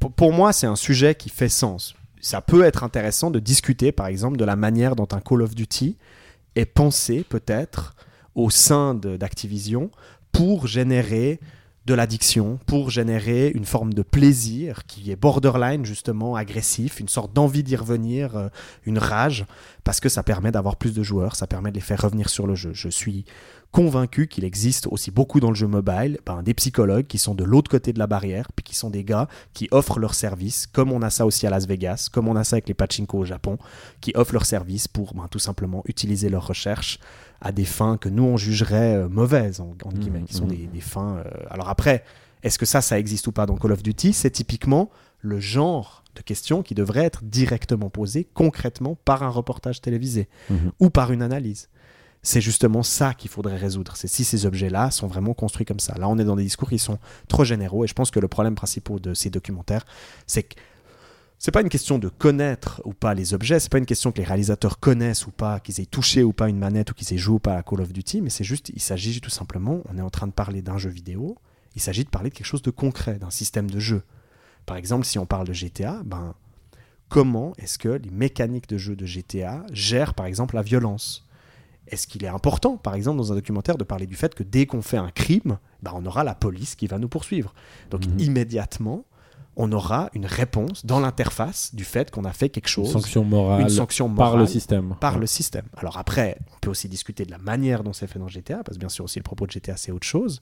[0.00, 1.94] Pour, pour moi, c'est un sujet qui fait sens.
[2.20, 5.54] Ça peut être intéressant de discuter, par exemple, de la manière dont un Call of
[5.54, 5.96] Duty
[6.56, 7.94] est pensé, peut-être,
[8.38, 9.90] au sein d'Activision
[10.32, 11.40] pour générer
[11.88, 17.32] de l'addiction pour générer une forme de plaisir qui est borderline justement agressif, une sorte
[17.32, 18.48] d'envie d'y revenir, euh,
[18.84, 19.46] une rage,
[19.84, 22.46] parce que ça permet d'avoir plus de joueurs, ça permet de les faire revenir sur
[22.46, 22.72] le jeu.
[22.74, 23.24] Je suis
[23.72, 27.44] convaincu qu'il existe aussi beaucoup dans le jeu mobile ben, des psychologues qui sont de
[27.44, 30.92] l'autre côté de la barrière, puis qui sont des gars qui offrent leurs services, comme
[30.92, 33.24] on a ça aussi à Las Vegas, comme on a ça avec les pachinko au
[33.24, 33.56] Japon,
[34.02, 36.98] qui offrent leurs services pour ben, tout simplement utiliser leurs recherches
[37.40, 40.50] à des fins que nous on jugerait euh, mauvaises, en, en guillemets, qui sont mhm.
[40.50, 41.18] des, des fins.
[41.18, 42.04] euh, Alors après,
[42.42, 44.12] est-ce que ça, ça existe ou pas dans Call of Duty?
[44.12, 44.90] C'est typiquement
[45.20, 50.72] le genre de questions qui devrait être directement posées concrètement par un reportage télévisé Mhm.
[50.80, 51.68] ou par une analyse.
[52.22, 53.92] C'est justement ça qu'il faudrait résoudre.
[53.96, 55.94] C'est si ces objets-là sont vraiment construits comme ça.
[55.96, 56.98] Là, on est dans des discours qui sont
[57.28, 59.84] trop généraux et je pense que le problème principal de ces documentaires,
[60.26, 60.56] c'est que
[61.38, 64.18] c'est pas une question de connaître ou pas les objets, c'est pas une question que
[64.18, 67.18] les réalisateurs connaissent ou pas, qu'ils aient touché ou pas une manette ou qu'ils aient
[67.18, 69.96] joué ou pas à Call of Duty, mais c'est juste, il s'agit tout simplement, on
[69.98, 71.36] est en train de parler d'un jeu vidéo,
[71.76, 74.02] il s'agit de parler de quelque chose de concret, d'un système de jeu.
[74.66, 76.34] Par exemple, si on parle de GTA, ben,
[77.08, 81.24] comment est-ce que les mécaniques de jeu de GTA gèrent par exemple la violence?
[81.86, 84.66] Est-ce qu'il est important, par exemple, dans un documentaire, de parler du fait que dès
[84.66, 87.54] qu'on fait un crime, ben, on aura la police qui va nous poursuivre?
[87.90, 88.18] Donc Mhm.
[88.18, 89.04] immédiatement,
[89.58, 93.24] on aura une réponse dans l'interface du fait qu'on a fait quelque Une chose, sanction
[93.24, 94.94] morale une sanction par le morale système.
[95.00, 95.20] par Ouais.
[95.20, 95.66] le système.
[95.76, 98.76] Alors après, on peut aussi discuter de la manière dont c'est fait dans GTA, parce
[98.76, 100.40] que bien sûr aussi le propos de GTA c'est autre chose.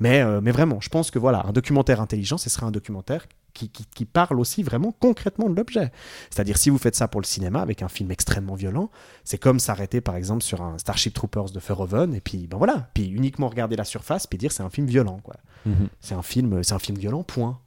[0.00, 3.26] Mais, euh, mais vraiment, je pense que voilà, un documentaire intelligent, ce serait un documentaire
[3.54, 5.90] qui, qui- qui parle aussi vraiment concrètement de l'objet.
[6.28, 8.90] C'est-à-dire si vous faites ça pour le cinéma avec un film extrêmement violent,
[9.24, 12.90] c'est comme s'arrêter par exemple sur un Starship Troopers de Verhoeven et puis ben voilà,
[12.92, 15.36] puis uniquement regarder la surface puis dire c'est un film violent quoi.
[15.64, 15.88] Mhm.
[16.00, 17.58] C'est un film, c'est un film violent, point.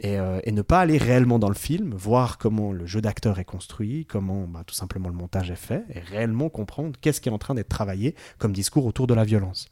[0.00, 3.38] Et, euh, et ne pas aller réellement dans le film, voir comment le jeu d'acteur
[3.38, 7.28] est construit, comment bah, tout simplement le montage est fait, et réellement comprendre qu'est-ce qui
[7.28, 9.68] est en train d'être travaillé comme discours autour de la violence.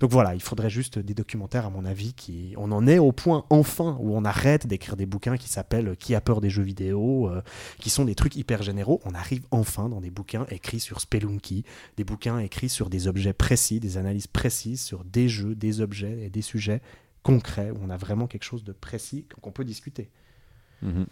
[0.00, 2.54] Donc voilà, il faudrait juste des documentaires, à mon avis, qui.
[2.56, 6.14] On en est au point, enfin, où on arrête d'écrire des bouquins qui s'appellent Qui
[6.14, 7.42] a peur des jeux vidéo, euh,
[7.78, 9.00] qui sont des trucs hyper généraux.
[9.04, 11.64] On arrive enfin dans des bouquins écrits sur Spelunky,
[11.96, 16.18] des bouquins écrits sur des objets précis, des analyses précises sur des jeux, des objets
[16.22, 16.80] et des sujets
[17.24, 20.08] concret, où on a vraiment quelque chose de précis qu'on peut discuter.
[20.82, 21.06] Mhm.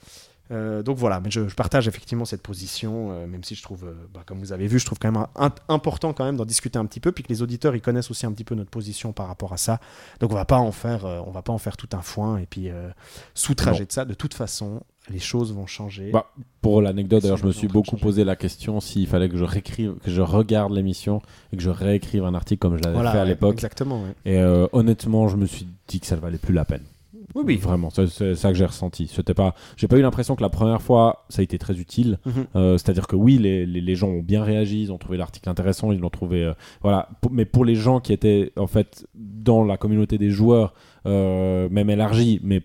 [0.51, 3.85] Euh, donc voilà, mais je, je partage effectivement cette position, euh, même si je trouve,
[3.87, 6.45] euh, bah, comme vous avez vu, je trouve quand même un- important quand même d'en
[6.45, 8.69] discuter un petit peu, puis que les auditeurs ils connaissent aussi un petit peu notre
[8.71, 9.81] position par rapport à ça.
[10.21, 12.47] Donc on va pas en faire, on va pas en faire tout un foin et
[12.47, 12.69] puis
[13.35, 14.05] sous-trager de ça.
[14.05, 16.11] De toute façon, les choses vont changer.
[16.13, 16.27] Bah,
[16.61, 19.95] Pour l'anecdote, d'ailleurs, je me suis beaucoup posé la question s'il fallait que je réécrive,
[20.03, 21.21] que je regarde l'émission
[21.53, 23.55] et que je réécrive un article comme je l'avais voilà, fait à l'époque.
[23.55, 24.03] Exactement.
[24.03, 24.15] ouais.
[24.25, 26.85] Et euh, honnêtement, je me suis dit que ça ne valait plus la peine.
[27.35, 27.57] Oui, oui.
[27.57, 29.09] Vraiment, c'est ça que j'ai ressenti.
[29.13, 32.19] C'était pas, j'ai pas eu l'impression que la première fois ça a été très utile.
[32.27, 32.47] Mhm.
[32.57, 35.49] Euh, C'est-à-dire que oui, les, les, les gens ont bien réagi, ils ont trouvé l'article
[35.49, 36.53] intéressant, ils l'ont trouvé, euh,
[36.83, 37.09] voilà.
[37.31, 40.75] Mais pour les gens qui étaient en fait dans la communauté des joueurs,
[41.07, 42.63] euh, même élargie, mais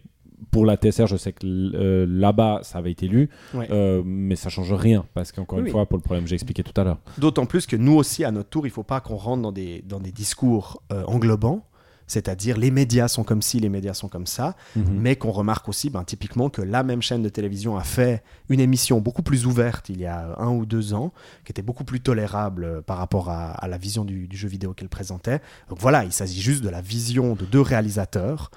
[0.52, 3.68] pour la TSR, je sais que euh, là-bas ça avait été lu, Ouais.
[3.72, 5.72] euh, mais ça change rien parce qu'encore Oui, une oui.
[5.72, 7.00] fois, pour le problème que j'ai expliqué tout à l'heure.
[7.18, 9.52] D'autant plus que nous aussi, à notre tour, il ne faut pas qu'on rentre dans
[9.52, 11.64] des, dans des discours euh, englobants,
[12.10, 14.86] c'est-à-dire les médias sont comme ci, les médias sont comme ça, Mhm.
[14.98, 18.62] mais qu'on remarque aussi ben, typiquement que la même chaîne de télévision a fait une
[18.62, 21.12] émission beaucoup plus ouverte il y a un ou deux ans,
[21.44, 24.74] qui était beaucoup plus tolérable par rapport à, à la vision du, du jeu vidéo
[24.74, 25.42] qu'elle présentait.
[25.70, 28.52] Donc voilà, il s'agit juste de la vision de deux réalisateurs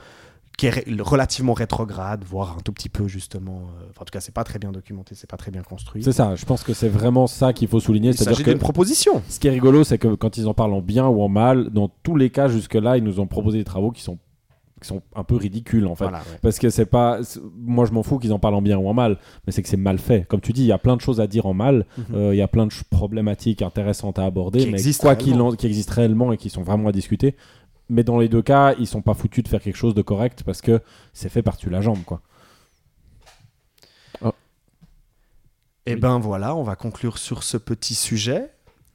[0.61, 3.63] qui est relativement rétrograde, voire un tout petit peu justement.
[3.81, 6.03] euh, enfin, en tout cas, c'est pas très bien documenté, c'est pas très bien construit.
[6.05, 6.35] C'est ça.
[6.37, 8.13] Je pense que c'est vraiment ça qu'il faut souligner.
[8.13, 9.23] C'est-à-dire que d'une proposition.
[9.29, 11.71] Ce qui est rigolo, c'est que quand ils en parlent en bien ou en mal,
[11.71, 14.19] dans tous les cas jusque-là, ils nous ont proposé des travaux qui sont,
[14.83, 16.05] qui sont un peu ridicules en fait.
[16.05, 16.39] Voilà, ouais.
[16.43, 17.21] Parce que c'est pas.
[17.57, 19.17] Moi, je m'en fous qu'ils en parlent en bien ou en mal,
[19.47, 20.27] mais c'est que c'est mal fait.
[20.29, 22.05] Comme tu dis, il y a plein de choses à dire en mal, Mhm.
[22.17, 25.53] euh, il y a plein de problématiques intéressantes à aborder, Qui mais quoi qu'il en-
[25.53, 27.35] qui existent réellement et qui sont vraiment à discuter.
[27.91, 30.43] Mais dans les deux cas, ils sont pas foutus de faire quelque chose de correct
[30.45, 30.81] parce que
[31.13, 32.23] c'est fait par-dessus la jambe, quoi.
[35.87, 36.01] Et Oui.
[36.01, 38.51] ben voilà, on va conclure sur ce petit sujet.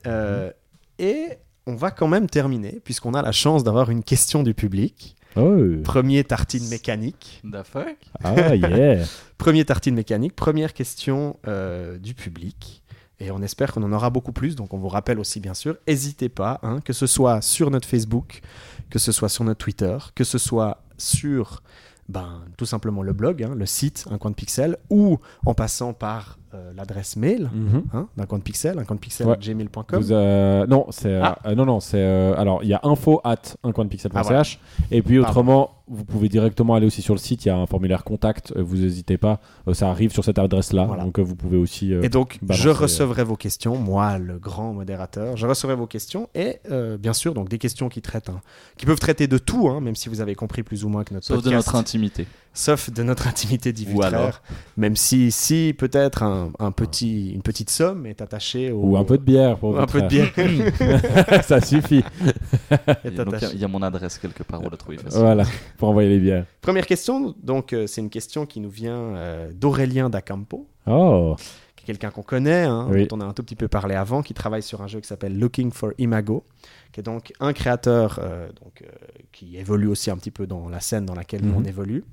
[0.08, 0.52] Euh,
[1.00, 1.30] Et
[1.68, 5.16] on va quand même terminer, puisqu'on a la chance d'avoir une question du public.
[5.36, 5.58] Oh.
[5.84, 7.42] Premier tartine mécanique.
[7.44, 7.98] The fuck?
[8.24, 9.04] Ah yeah.
[9.38, 10.36] Premier tartine mécanique.
[10.36, 12.82] Première question euh, du public.
[13.20, 14.56] Et on espère qu'on en aura beaucoup plus.
[14.56, 17.88] Donc on vous rappelle aussi, bien sûr, n'hésitez pas, hein, que ce soit sur notre
[17.88, 18.42] Facebook,
[18.90, 21.62] que ce soit sur notre Twitter, que ce soit sur
[22.08, 25.94] ben, tout simplement le blog, hein, le site Un coin de pixel, ou en passant
[25.94, 27.84] par euh, l'adresse mail Mhm.
[27.94, 29.38] hein, d'un compte pixel, un compte pixel Ouais.
[29.40, 30.04] gmail.com.
[30.12, 31.38] Euh, non, c'est euh, Ah.
[31.46, 34.44] euh, non non c'est euh, alors il y a info at uncoinpixel.ch Ah, voilà.
[34.92, 37.68] et puis autrement vous pouvez directement aller aussi sur le site il y a un
[37.68, 41.04] formulaire contact vous n'hésitez pas euh, ça arrive sur cette adresse là Voilà.
[41.04, 44.18] donc euh, vous pouvez aussi euh, Et donc, balancer, je euh, recevrai vos questions, moi,
[44.18, 48.02] le grand modérateur, je recevrai vos questions et euh, bien sûr, donc des questions qui
[48.02, 48.42] traitent, hein,
[48.78, 51.14] qui peuvent traiter de tout, hein, même si vous avez compris plus ou moins que
[51.14, 52.26] notre Sauf de podcast, notre intimité.
[52.56, 53.72] Sauf de notre intimité
[54.02, 54.42] alors.
[54.78, 59.04] même si, si peut-être un, un petit, une petite somme est attachée au, ou un
[59.04, 60.32] peu de bière pour ou un peu de bière
[61.44, 62.04] ça suffit
[63.06, 65.20] il y a- y, mon adresse quelque part, on l'a trouvé facile.
[65.20, 65.44] voilà
[65.78, 69.52] pour envoyer les bières Première question, donc euh, c'est une question qui nous vient euh,
[69.54, 71.36] d'Aurélien Dacampo, oh
[71.76, 73.06] qui est quelqu'un qu'on connaît, hein, Oui.
[73.08, 75.08] dont on a un tout petit peu parlé avant, qui travaille sur un jeu qui
[75.08, 76.44] s'appelle Looking for Imago,
[76.92, 78.88] qui est donc un créateur euh, donc, euh,
[79.32, 81.56] qui évolue aussi un petit peu dans la scène dans laquelle Mhm.
[81.58, 82.04] on évolue.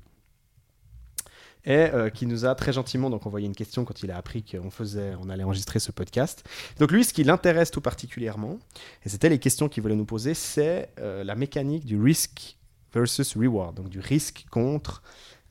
[1.65, 4.43] Et euh, qui nous a très gentiment donc envoyé une question quand il a appris
[4.43, 6.43] qu'on faisait, on allait enregistrer ce podcast.
[6.79, 8.59] Donc lui, ce qui l'intéresse tout particulièrement,
[9.05, 12.57] et c'était les questions qu'il voulait nous poser, c'est euh, la mécanique du risk
[12.93, 15.03] versus reward, donc du risque contre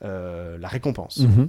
[0.05, 1.19] euh, la récompense.
[1.19, 1.49] Mhm.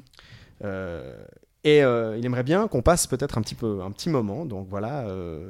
[1.65, 4.45] Et euh, il aimerait bien qu'on passe peut-être un petit peu un petit moment.
[4.45, 5.49] Donc voilà, euh,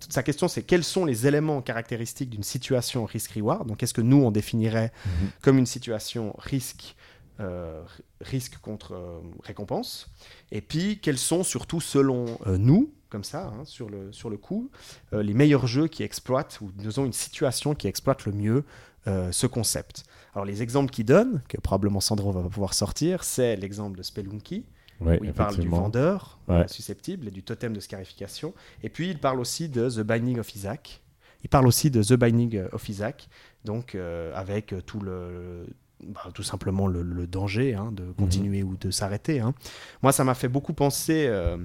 [0.00, 3.66] toute sa question c'est quels sont les éléments caractéristiques d'une situation risk-reward.
[3.66, 5.28] Donc qu'est-ce que nous on définirait Mhm.
[5.40, 6.94] comme une situation risque
[7.40, 7.82] euh,
[8.20, 10.08] risque contre euh, récompense.
[10.52, 14.36] Et puis quels sont surtout selon euh, nous comme ça hein, sur le sur le
[14.36, 14.68] coup
[15.12, 18.64] euh, les meilleurs jeux qui exploitent ou nous ont une situation qui exploite le mieux
[19.06, 20.04] euh, ce concept.
[20.34, 24.64] Alors les exemples qu'il donne, que probablement Sandro va pouvoir sortir, c'est l'exemple de Spelunky,
[25.00, 26.66] où il parle du vendeur Ouais.
[26.68, 28.52] susceptible et du totem de scarification.
[28.82, 31.02] Et puis il parle aussi de The Binding of Isaac.
[31.44, 33.28] Il parle aussi de The Binding of Isaac,
[33.64, 35.66] donc euh, avec tout le,
[36.04, 39.40] bah, tout simplement le, le danger hein, de continuer ou de s'arrêter.
[39.40, 39.54] hein.
[40.02, 41.26] Moi, ça m'a fait beaucoup penser.
[41.28, 41.56] euh,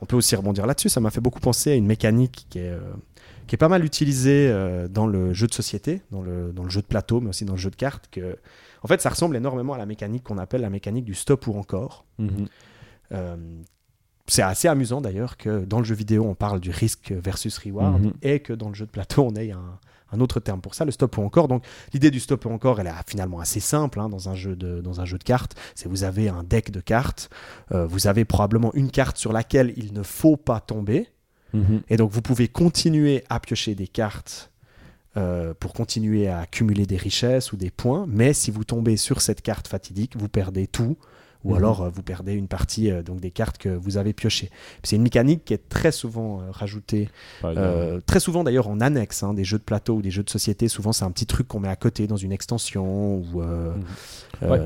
[0.00, 0.88] on peut aussi rebondir là-dessus.
[0.88, 2.80] Ça m'a fait beaucoup penser à une mécanique qui est euh,
[3.46, 6.70] qui est pas mal utilisée euh, dans le jeu de société, dans le, dans le
[6.70, 8.08] jeu de plateau, mais aussi dans le jeu de cartes.
[8.12, 8.36] Que,
[8.82, 11.54] en fait, ça ressemble énormément à la mécanique qu'on appelle la mécanique du stop ou
[11.58, 12.04] encore.
[12.18, 12.46] Mhm.
[14.26, 18.00] C'est assez amusant d'ailleurs que dans le jeu vidéo on parle du risque versus reward
[18.00, 18.12] Mhm.
[18.22, 19.78] et que dans le jeu de plateau on ait un,
[20.12, 21.48] un autre terme pour ça, le stop ou encore.
[21.48, 24.56] Donc l'idée du stop ou encore elle est finalement assez simple hein, dans, un jeu
[24.56, 25.54] de, dans un jeu de cartes.
[25.74, 27.30] C'est vous avez un deck de cartes,
[27.72, 31.08] euh, vous avez probablement une carte sur laquelle il ne faut pas tomber
[31.52, 31.82] Mhm.
[31.88, 34.50] et donc vous pouvez continuer à piocher des cartes
[35.16, 39.20] euh, pour continuer à accumuler des richesses ou des points, mais si vous tombez sur
[39.20, 40.96] cette carte fatidique, vous perdez tout,
[41.44, 41.56] ou Mhm.
[41.56, 44.50] alors euh, vous perdez une partie euh, donc des cartes que vous avez piochées.
[44.82, 47.08] C'est une mécanique qui est très souvent euh, rajoutée,
[48.06, 50.68] très souvent d'ailleurs en annexe hein, des jeux de plateau ou des jeux de société.
[50.68, 54.50] Souvent c'est un petit truc qu'on met à côté dans une extension ou Mhm.
[54.50, 54.60] Ouais.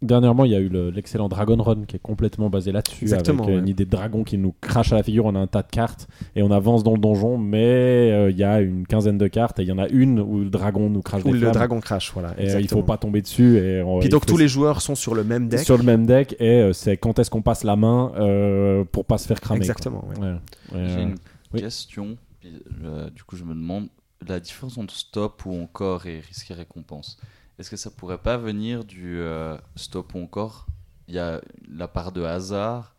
[0.00, 3.42] Dernièrement, il y a eu le- l'excellent Dragon Run qui est complètement basé là-dessus, Exactement,
[3.42, 3.62] avec euh, ouais.
[3.62, 5.24] une idée de dragon qui nous crache à la figure.
[5.24, 6.06] On a un tas de cartes
[6.36, 9.58] et on avance dans le donjon, mais euh, il y a une quinzaine de cartes
[9.58, 11.52] et il y en a une où le dragon nous crache où des le flammes.
[11.52, 12.12] dragon crash.
[12.12, 13.56] Voilà, Et euh, il faut pas tomber dessus.
[13.58, 15.60] Et on- Puis il donc faut tous les joueurs sont sur le même deck.
[15.60, 19.04] sur le même deck et euh, c'est quand est-ce qu'on passe la main euh, pour
[19.04, 19.58] pas se faire cramer.
[19.58, 20.04] Exactement.
[20.10, 20.24] ouais.
[20.24, 20.34] Ouais.
[20.74, 21.14] Ouais, J'ai une
[21.52, 21.60] oui.
[21.60, 22.16] question.
[22.38, 22.52] puis,
[22.84, 23.88] euh, du coup, je me demande
[24.28, 27.18] la différence entre stop ou encore et risque et récompense.
[27.58, 30.66] Est-ce que ça pourrait pas venir du euh, stop ou encore?
[31.08, 31.40] Il y a
[31.70, 32.94] la part de hasard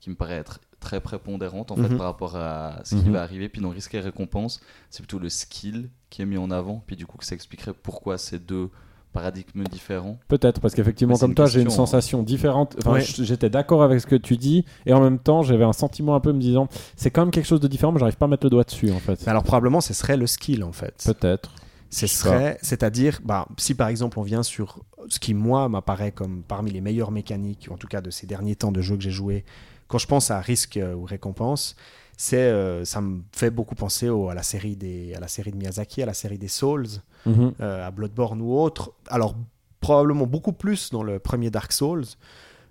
[0.00, 1.96] qui me paraît être très prépondérante en fait Mhm.
[1.96, 3.12] par rapport à ce qui Mhm.
[3.14, 3.48] va arriver.
[3.48, 4.60] Puis dans risque et récompense,
[4.90, 6.82] c'est plutôt le skill qui est mis en avant.
[6.86, 8.68] Puis du coup, que ça expliquerait pourquoi ces deux
[9.14, 10.18] paradigmes différents.
[10.28, 11.70] Peut-être, parce qu'effectivement, comme toi, j'ai une hein.
[11.70, 12.74] sensation différente.
[12.80, 13.00] Enfin, Ouais.
[13.00, 16.16] j- j'étais d'accord avec ce que tu dis, et en même temps, j'avais un sentiment
[16.16, 16.66] un peu me disant,
[16.96, 18.90] c'est quand même quelque chose de différent, mais j'arrive pas à mettre le doigt dessus,
[18.90, 19.20] en fait.
[19.24, 21.00] Mais Alors probablement ce serait le skill en fait.
[21.06, 21.52] Peut-être.
[21.94, 26.42] Ce serait, c'est-à-dire, bah, si par exemple on vient sur ce qui moi m'apparaît comme
[26.42, 29.10] parmi les meilleures mécaniques, en tout cas de ces derniers temps de jeux que j'ai
[29.10, 29.44] joué,
[29.88, 31.76] quand je pense à risque euh, ou récompense,
[32.16, 35.52] c'est, euh, ça me fait beaucoup penser au- à la série des, à la série
[35.52, 36.86] de Miyazaki, à la série des Souls,
[37.26, 37.54] Mhm.
[37.60, 38.92] euh, à Bloodborne ou autre.
[39.08, 39.34] Alors
[39.80, 42.04] probablement beaucoup plus dans le premier Dark Souls,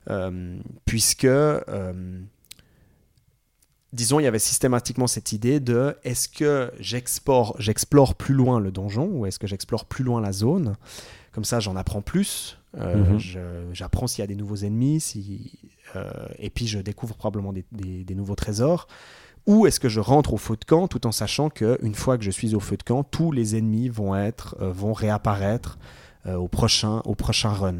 [0.09, 1.27] euh, puisque
[3.93, 7.55] disons, il y avait systématiquement cette idée de est-ce que j'explore,
[8.15, 10.75] plus loin le donjon ou est-ce que j'explore plus loin la zone?
[11.31, 12.57] Comme ça, j'en apprends plus.
[12.79, 13.69] euh, Mhm.
[13.71, 15.59] j'apprends s'il y a des nouveaux ennemis, si,
[15.95, 16.09] euh,
[16.39, 18.87] et puis je découvre probablement des, des- des nouveaux trésors.
[19.45, 22.17] Ou est-ce que je rentre au feu de camp tout en sachant que une fois
[22.17, 25.77] que je suis au feu de camp, tous les ennemis vont être, euh, vont réapparaître
[26.25, 27.73] euh, au prochain, au prochain run.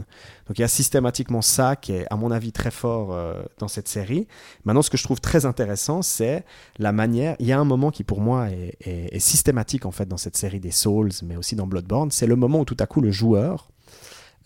[0.48, 3.68] Donc il y a systématiquement ça qui est, à mon avis, très fort euh, dans
[3.70, 4.28] cette série.
[4.66, 6.44] Maintenant, ce que je trouve très intéressant, c'est
[6.78, 7.36] la manière.
[7.40, 10.18] Il y a un moment qui, pour moi, est, est- est systématique en fait dans
[10.18, 12.12] cette série des Souls, mais aussi dans Bloodborne.
[12.12, 13.70] C'est le moment où tout à coup le joueur,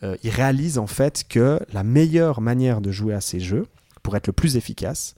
[0.04, 3.66] euh, il réalise en fait que la meilleure manière de jouer à ces jeux,
[4.04, 5.16] pour être le plus efficace,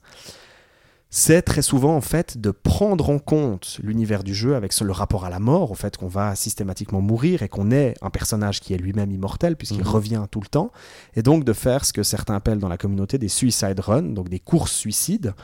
[1.12, 5.24] c'est très souvent en fait de prendre en compte l'univers du jeu avec le rapport
[5.24, 8.74] à la mort, au fait qu'on va systématiquement mourir et qu'on est un personnage qui
[8.74, 9.88] est lui-même immortel puisqu'il Mhm.
[9.88, 10.70] revient tout le temps,
[11.14, 14.28] et donc de faire ce que certains appellent dans la communauté des suicide runs, donc
[14.28, 15.34] des courses suicides,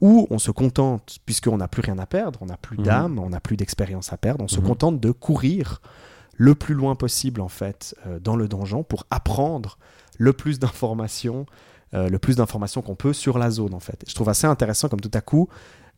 [0.00, 2.84] où on se contente, puisqu'on n'a plus rien à perdre, on n'a plus Mhm.
[2.84, 4.66] d'âme, on n'a plus d'expérience à perdre, on se Mhm.
[4.66, 5.80] contente de courir
[6.36, 9.78] le plus loin possible en fait euh, dans le donjon pour apprendre
[10.18, 11.46] le plus d'informations
[11.94, 14.04] euh, le plus d'informations qu'on peut sur la zone en fait.
[14.08, 15.48] Je trouve assez intéressant comme tout à coup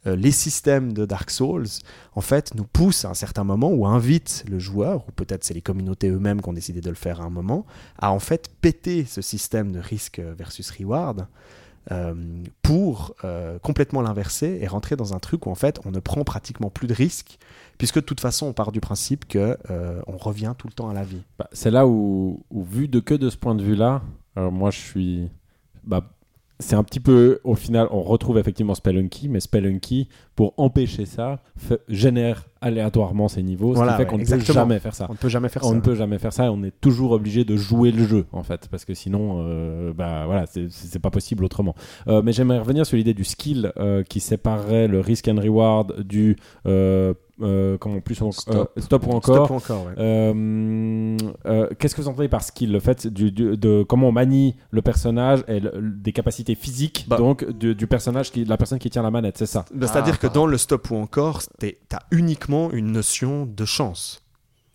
[0.07, 1.67] euh, les systèmes de Dark Souls
[2.15, 5.55] en fait nous poussent à un certain moment ou invitent le joueur ou peut-être c'est
[5.55, 7.65] les communautés eux-mêmes qui ont décidé de le faire à un moment
[7.99, 11.27] à en fait péter ce système de risque versus reward
[11.91, 12.15] euh,
[12.61, 13.15] pour
[13.63, 16.87] complètement l'inverser et rentrer dans un truc où en fait on ne prend pratiquement plus
[16.87, 17.39] de risques
[17.79, 19.57] puisque de toute façon on part du principe que
[20.07, 21.23] on revient tout le temps à la vie.
[21.39, 24.03] Bah, c'est là où, où, vu de que de ce point de vue-là,
[24.39, 25.31] euh, moi je suis.
[25.89, 26.03] Bah,
[26.61, 31.41] c'est un petit peu, au final, on retrouve effectivement Spelunky, mais Spelunky, pour empêcher ça,
[31.57, 34.95] fait- génère aléatoirement ces niveaux, Voilà, ce qui fait ouais, qu'on ne peut jamais faire
[34.95, 35.07] ça.
[35.09, 35.75] On ne peut jamais faire On ça.
[35.77, 38.43] ne peut jamais faire ça et on est toujours obligé de jouer le jeu en
[38.43, 41.77] fait parce que sinon euh, bah voilà c'est pas possible autrement
[42.09, 46.01] Euh, mais j'aimerais revenir sur l'idée du skill euh, qui séparerait le risk and reward
[46.03, 46.37] du
[47.41, 48.73] euh, comment plus on- Stop.
[48.77, 49.93] euh, stop ou Stop encore ou encore, ouais.
[49.99, 51.17] euh,
[51.47, 54.57] euh, Qu'est-ce que vous entendez par skill Le fait du, du- de comment on manie
[54.71, 57.17] le personnage et le- des capacités physiques Bah.
[57.17, 59.65] donc du, du personnage qui la personne qui tient la manette, c'est ça?
[59.75, 63.65] Bah, C'est-à-dire Ah, que dans le stop ou encore, tu as uniquement une notion de
[63.65, 64.23] chance.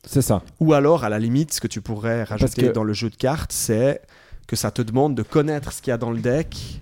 [0.06, 0.41] C'est ça.
[0.60, 3.15] Ou alors, à la limite, ce que tu pourrais rajouter que- dans le jeu de
[3.15, 4.02] cartes, c'est
[4.48, 6.81] que ça te demande de connaître ce qu'il y a dans le deck.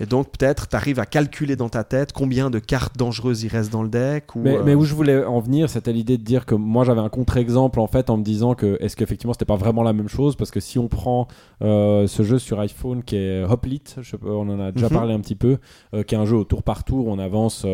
[0.00, 3.48] Et donc, peut-être, tu arrives à calculer dans ta tête combien de cartes dangereuses il
[3.48, 4.36] reste dans le deck.
[4.36, 6.84] Ou, Mais, euh, mais où je voulais en venir, c'était l'idée de dire que moi
[6.84, 9.92] j'avais un contre-exemple en fait en me disant que est-ce qu'effectivement c'était pas vraiment la
[9.92, 10.36] même chose?
[10.36, 11.26] Parce que si on prend
[11.62, 14.92] euh, ce jeu sur iPhone qui est Hoplite, je on en a déjà Mhm.
[14.94, 15.58] parlé un petit peu,
[15.94, 17.66] euh, qui est un jeu au tour par tour, on avance,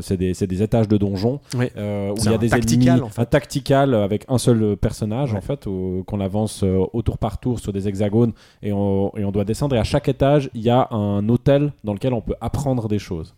[0.00, 1.66] c'est des, étages de donjons Oui.
[1.76, 3.20] où il y a un des tactical, ennemis, en fait.
[3.20, 5.38] un tactical avec un seul personnage Ouais.
[5.38, 5.66] en fait,
[6.06, 8.32] qu'on avance au tour par tour sur des hexagones
[8.62, 11.65] et on, et on doit descendre et à chaque étage il y a un hôtel
[11.84, 13.34] dans lequel on peut apprendre des choses.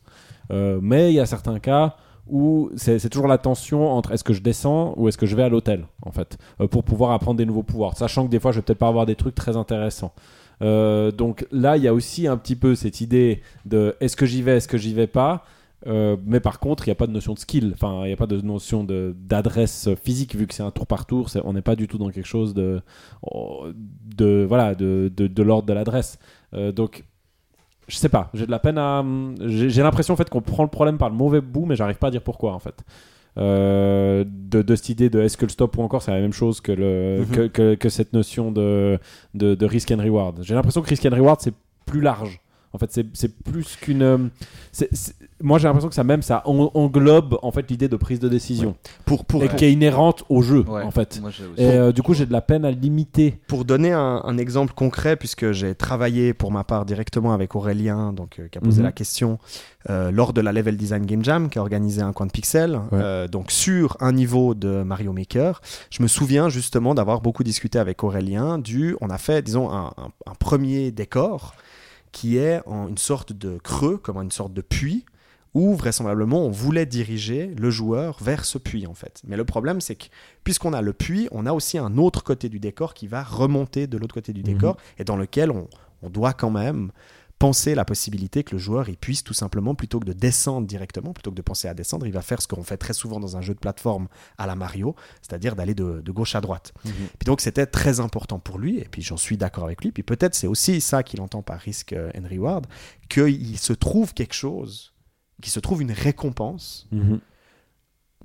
[0.51, 1.97] Euh, mais il y a certains cas
[2.27, 5.43] où c'est toujours la tension entre est-ce que je descends ou est-ce que je vais
[5.43, 8.53] à l'hôtel en fait euh, pour pouvoir apprendre des nouveaux pouvoirs sachant que des fois
[8.53, 10.13] je vais peut-être pas avoir des trucs très intéressants
[10.61, 14.27] Euh, donc là il y a aussi un petit peu cette idée de est-ce que
[14.27, 15.45] j'y vais est-ce que j'y vais pas
[15.87, 18.17] mais par contre il n'y a pas de notion de skill enfin il n'y a
[18.17, 21.77] pas de notion d'adresse physique vu que c'est un tour par tour on n'est pas
[21.77, 22.83] du tout dans quelque chose de
[23.23, 23.69] oh,
[24.17, 26.19] de voilà de, de, l'ordre de l'adresse
[26.75, 27.05] donc
[27.89, 29.05] je sais pas, j'ai de la peine à.
[29.47, 32.09] J'ai l'impression en fait qu'on prend le problème par le mauvais bout, mais j'arrive pas
[32.09, 32.85] à dire pourquoi en fait.
[33.37, 36.33] Euh, de, de cette idée de est-ce que le stop ou encore c'est la même
[36.33, 37.27] chose que, le, Mhm.
[37.29, 38.99] que, que, que cette notion de,
[39.35, 40.41] de, de risk and reward.
[40.43, 41.55] J'ai l'impression que risk and reward c'est
[41.87, 42.41] plus large.
[42.73, 44.03] En fait, c'est plus qu'une.
[44.03, 44.19] euh,
[45.41, 48.29] Moi, j'ai l'impression que ça même ça en- englobe en fait l'idée de prise de
[48.29, 51.19] décision pour, pour, et qui est inhérente au jeu Ouais, en fait.
[51.21, 53.39] moi, Et euh, du coup, j'ai de la peine à limiter.
[53.47, 58.13] Pour donner un, un exemple concret, puisque j'ai travaillé pour ma part directement avec Aurélien,
[58.13, 58.87] donc, euh, qui a posé Mhm.
[58.87, 59.39] la question
[59.91, 62.75] euh, lors de la Level Design Game Jam, qui a organisé un coin de pixels,
[62.93, 62.99] Ouais.
[63.01, 65.63] euh, donc sur un niveau de Mario Maker.
[65.89, 69.93] Je me souviens justement d'avoir beaucoup discuté avec Aurélien du, on a fait, disons, un,
[69.97, 71.55] un- un premier décor
[72.19, 75.05] qui est en une sorte de creux, comme une sorte de puits,
[75.55, 79.23] où vraisemblablement on voulait diriger le joueur vers ce puits en fait.
[79.29, 80.07] Mais le problème c'est que
[80.43, 83.87] puisqu'on a le puits, on a aussi un autre côté du décor qui va remonter
[83.87, 85.69] de l'autre côté du décor et dans lequel on,
[86.03, 86.91] on doit quand même
[87.39, 91.13] penser la possibilité que le joueur il puisse tout simplement plutôt que de descendre directement,
[91.13, 93.37] plutôt que de penser à descendre, il va faire ce qu'on fait très souvent dans
[93.37, 94.09] un jeu de plateforme
[94.39, 96.73] à la Mario, c'est-à-dire d'aller de, de gauche à droite.
[96.83, 99.93] Puis donc c'était très important pour lui, et puis j'en suis d'accord avec lui.
[99.93, 102.67] Puis peut-être c'est aussi ça qu'il entend par risk euh, and reward,
[103.09, 104.93] qu'il se trouve quelque chose,
[105.41, 106.89] qu'il se trouve une récompense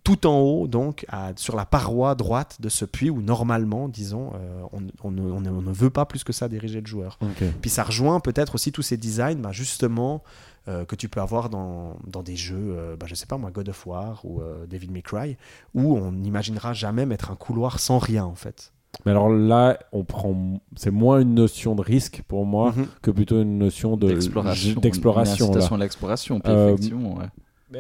[0.03, 4.31] tout en haut, donc à- sur la paroi droite de ce puits où normalement, disons,
[4.35, 6.87] euh, on, on ne, on ne- on ne veut pas plus que ça diriger le
[6.87, 7.17] joueur.
[7.61, 10.21] Puis ça rejoint peut-être aussi tous ces designs, bah, justement,
[10.67, 13.51] euh, que tu peux avoir dans, dans des jeux, euh, bah, je sais pas moi,
[13.51, 15.37] God of War ou euh, Devil May Cry,
[15.73, 18.71] où on n'imaginera jamais mettre un couloir sans rien en fait.
[19.05, 22.87] Mais alors là, on prend, c'est moins une notion de risque pour moi Mhm.
[23.01, 24.79] que plutôt une notion de d'exploration.
[24.81, 27.25] d'exploration, l'exploration, Euh, effectivement, ouais.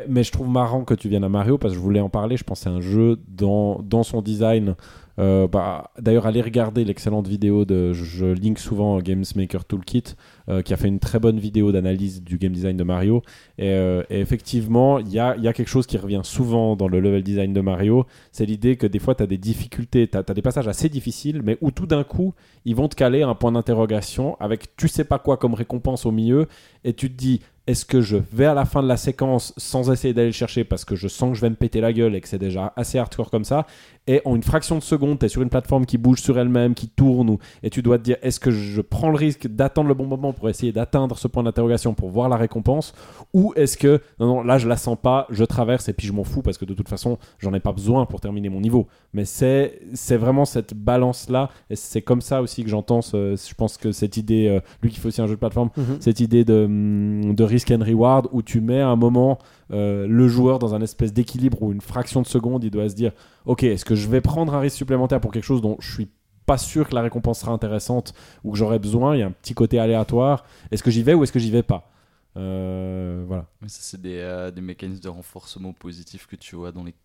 [0.07, 2.37] Mais, je trouve marrant que tu viennes à Mario parce que je voulais en parler.
[2.37, 4.75] Je pense que un jeu dans, dans son design.
[5.19, 7.93] euh, bah, D'ailleurs, allez regarder l'excellente vidéo de.
[7.93, 10.15] Je, link souvent Games Maker Toolkit
[10.49, 13.21] euh, qui a fait une très bonne vidéo d'analyse du game design de Mario.
[13.57, 16.99] Et, euh, effectivement, il y a, y a quelque chose qui revient souvent dans le
[16.99, 18.05] level design de Mario.
[18.31, 21.41] C'est l'idée que des fois, tu as des difficultés, tu as, des passages assez difficiles,
[21.43, 22.33] mais où tout d'un coup,
[22.65, 26.11] ils vont te caler un point d'interrogation avec tu sais pas quoi comme récompense au
[26.11, 26.47] milieu.
[26.83, 29.89] Et tu te dis, est-ce que je vais à la fin de la séquence sans
[29.91, 32.13] essayer d'aller le chercher parce que je sens que je vais me péter la gueule
[32.15, 33.65] et que c'est déjà assez hardcore comme ça
[34.05, 36.73] et en une fraction de seconde, tu es sur une plateforme qui bouge sur elle-même,
[36.73, 39.87] qui tourne, ou, et tu dois te dire est-ce que je prends le risque d'attendre
[39.87, 42.93] le bon moment pour essayer d'atteindre ce point d'interrogation pour voir la récompense,
[43.33, 46.11] ou est-ce que non, non, là je la sens pas, je traverse et puis je
[46.11, 48.87] m'en fous parce que de toute façon j'en ai pas besoin pour terminer mon niveau.
[49.13, 53.77] Mais c'est c'est vraiment cette balance-là, et c'est comme ça aussi que j'entends, je pense
[53.77, 55.97] que cette idée, euh, lui qui fait aussi un jeu de plateforme, Mhm.
[56.01, 59.39] cette idée de, hum, de risk and reward où tu mets à un moment
[59.71, 62.95] euh, le joueur dans un espèce d'équilibre où une fraction de seconde il doit se
[62.95, 63.11] dire
[63.45, 66.09] ok est-ce que je vais prendre un risque supplémentaire pour quelque chose dont je suis
[66.45, 68.13] pas sûr que la récompense sera intéressante
[68.43, 71.13] ou que j'aurai besoin il y a un petit côté aléatoire est-ce que j'y vais
[71.13, 71.89] ou est-ce que j'y vais pas?
[72.35, 76.71] Euh, voilà Mais ça, c'est des, euh, des mécanismes de renforcement positif que tu vois
[76.71, 76.95] dans les.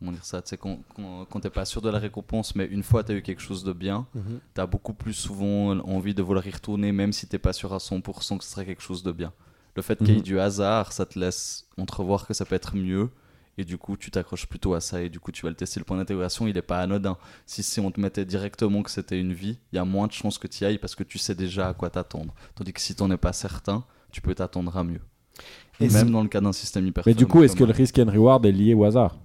[0.00, 2.64] Comment dire ça Tu sais, quand, quand, quand t'es pas sûr de la récompense, mais
[2.66, 4.40] une fois t'as eu quelque chose de bien, Mhm.
[4.54, 7.78] t'as beaucoup plus souvent envie de vouloir y retourner, même si t'es pas sûr à
[7.78, 9.32] 100% que ce serait quelque chose de bien.
[9.76, 10.22] Le fait qu'il y ait Mhm.
[10.22, 13.10] du hasard, ça te laisse entrevoir que ça peut être mieux.
[13.58, 15.02] Et du coup, tu t'accroches plutôt à ça.
[15.02, 15.78] Et du coup, tu vas le tester.
[15.80, 17.18] Le point d'intégration, il est pas anodin.
[17.46, 20.12] Si, si on te mettait directement que c'était une vie, il y a moins de
[20.12, 22.32] chances que tu y ailles parce que tu sais déjà à quoi t'attendre.
[22.54, 25.00] Tandis que si t'en es pas certain, tu peux t'attendre à mieux.
[25.78, 27.98] Et Même dans le cas d'un système hyper mais du coup est-ce que le risk
[27.98, 29.16] and reward est lié au hasard?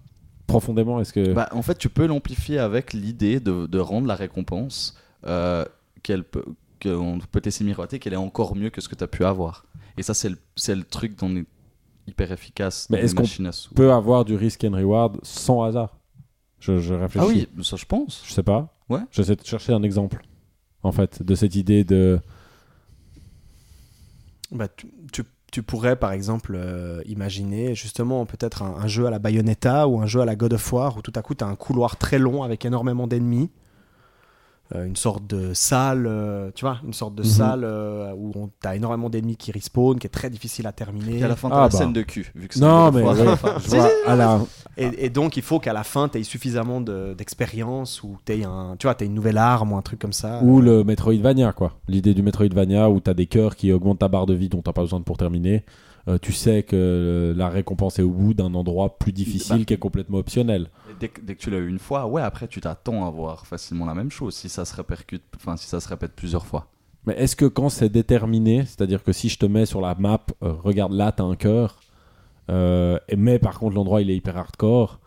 [0.48, 4.16] Profondément est-ce que Bah, en fait, tu peux l'amplifier avec l'idée de, de rendre la
[4.16, 5.66] récompense euh,
[6.04, 6.44] qu'elle peut,
[6.82, 9.26] qu'on peut te laisser miroiter qu'elle est encore mieux que ce que tu as pu
[9.26, 9.66] avoir.
[9.98, 11.46] Et ça, c'est le, c'est le truc dont on est
[12.08, 12.88] hyper efficace.
[12.90, 13.74] Mais est-ce les qu'on machines à sous.
[13.74, 15.98] peut avoir du risk and reward sans hasard?
[16.60, 18.24] Je, je réfléchis Ah oui, ça je pense.
[18.26, 18.76] Je sais pas.
[18.90, 19.00] Ouais.
[19.12, 20.24] J'essaie de chercher un exemple,
[20.84, 22.20] en fait, de cette idée de.
[24.52, 25.24] Bah, tu, tu-
[25.56, 30.06] tu pourrais par exemple euh, imaginer justement peut-être un, jeu à la Bayonetta ou un
[30.06, 32.44] jeu à la God of War où tout à coup tu un couloir très long
[32.44, 33.50] avec énormément d'ennemis.
[34.74, 37.30] Euh, une sorte de salle, euh, tu vois, une sorte de Mhm.
[37.30, 41.20] salle euh, où tu as énormément d'ennemis qui respawn, qui est très difficile à terminer.
[41.20, 41.78] Et à la fin, t'as Ah la bah.
[41.78, 42.32] scène de cul.
[42.34, 43.14] Vu que c'est Non, mais fois.
[43.14, 44.42] ouais, je vois, à la-
[44.78, 48.44] Et, et donc il faut qu'à la fin tu aies suffisamment de- d'expérience ou tu
[48.44, 50.42] un, tu vois, t'aies une nouvelle arme ou un truc comme ça.
[50.42, 51.74] ou le Metroidvania, quoi.
[51.88, 54.74] L'idée du Metroidvania où t'as des cœurs qui augmentent ta barre de vie dont t'as
[54.74, 55.64] pas besoin pour terminer.
[56.08, 59.66] Euh, tu sais que euh, la récompense est au bout d'un endroit plus difficile Bah.
[59.66, 60.68] qui est complètement optionnel.
[61.00, 63.48] Dès que, dès que tu l'as eu une fois, ouais, après tu t'attends à voir
[63.48, 66.68] facilement la même chose si ça se répercute, enfin si ça se répète plusieurs fois.
[67.08, 70.22] Mais est-ce que quand c'est déterminé, c'est-à-dire que si je te mets sur la map,
[70.44, 71.80] euh, regarde là, t'as un cœur,
[72.52, 75.00] euh, mais par contre l'endroit il est hyper hardcore,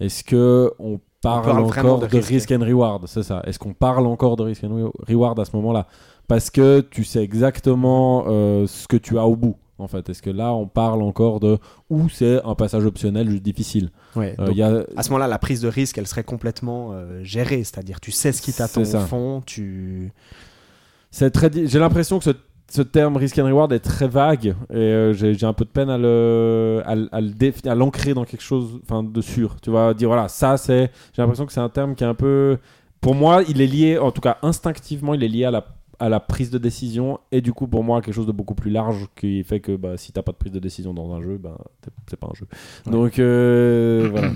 [0.00, 3.06] est-ce que on parle encore de risk and reward?
[3.06, 3.42] C'est ça.
[3.44, 5.86] Est-ce qu'on parle encore de risk and re- reward à ce moment-là?
[6.26, 9.56] Parce que tu sais exactement euh, ce que tu as au bout.
[9.78, 13.42] En fait, est-ce que là on parle encore de ou c'est un passage optionnel juste
[13.44, 16.90] difficile Ouais, Euh, y a- À ce moment-là, la prise de risque, elle serait complètement
[16.92, 20.12] euh, gérée, c'est-à-dire tu sais ce qui t'attend au fond, tu...
[21.10, 21.48] C'est très.
[21.50, 22.30] di- J'ai l'impression que ce,
[22.70, 25.88] ce terme risk and reward est très vague et euh, j'ai un peu de peine
[25.88, 29.56] à le à, l'ancrer dans quelque chose, enfin de sûr.
[29.62, 30.90] Tu vas dire voilà, ça c'est.
[31.14, 32.58] J'ai l'impression que c'est un terme qui est un peu.
[33.00, 35.64] Pour moi, il est lié, en tout cas instinctivement, il est lié à la
[36.00, 38.70] à la prise de décision et du coup pour moi quelque chose de beaucoup plus
[38.70, 41.38] large qui fait que bah, si t'as pas de prise de décision dans un jeu,
[41.38, 41.58] bah,
[42.08, 42.46] c'est pas un jeu.
[42.86, 42.92] Ouais.
[42.92, 44.32] Donc euh, voilà.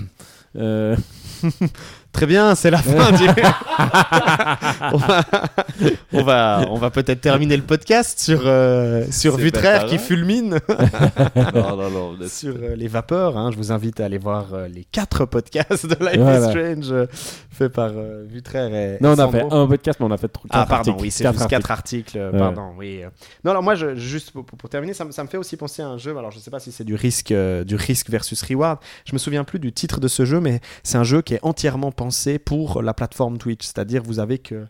[0.55, 0.95] Euh,
[2.13, 3.11] Très bien, c'est la fin.
[3.17, 3.27] du-
[4.91, 5.23] on va,
[6.13, 10.59] on va, on va peut-être terminer le podcast sur, euh, sur Vutraire qui fulmine
[11.55, 13.35] non, non, non, sur euh, les vapeurs.
[13.37, 13.49] hein.
[13.51, 16.47] Je vous invite à aller voir euh, les quatre podcasts de Life Voilà.
[16.47, 17.05] is Strange euh,
[17.49, 17.91] faits par
[18.27, 20.91] Vutraire et non, on a fait un podcast, mais on a fait trois Ah pardon,
[20.91, 21.01] articles.
[21.01, 21.61] oui, c'est Quatre juste articles.
[21.61, 22.17] quatre articles.
[22.17, 22.39] Ouais.
[22.39, 23.01] Pardon, oui.
[23.43, 25.87] Non, alors moi, je, juste pour, terminer, ça, me- ça me fait aussi penser à
[25.87, 26.15] un jeu.
[26.17, 28.77] Alors, je sais pas si c'est du risque, du risque versus reward.
[29.05, 31.39] Je me souviens plus du titre de ce jeu, mais c'est un jeu qui est
[31.41, 32.02] entièrement pensé
[32.43, 33.65] pour la plateforme Twitch.
[33.65, 34.65] C'est-à-dire, vous avez que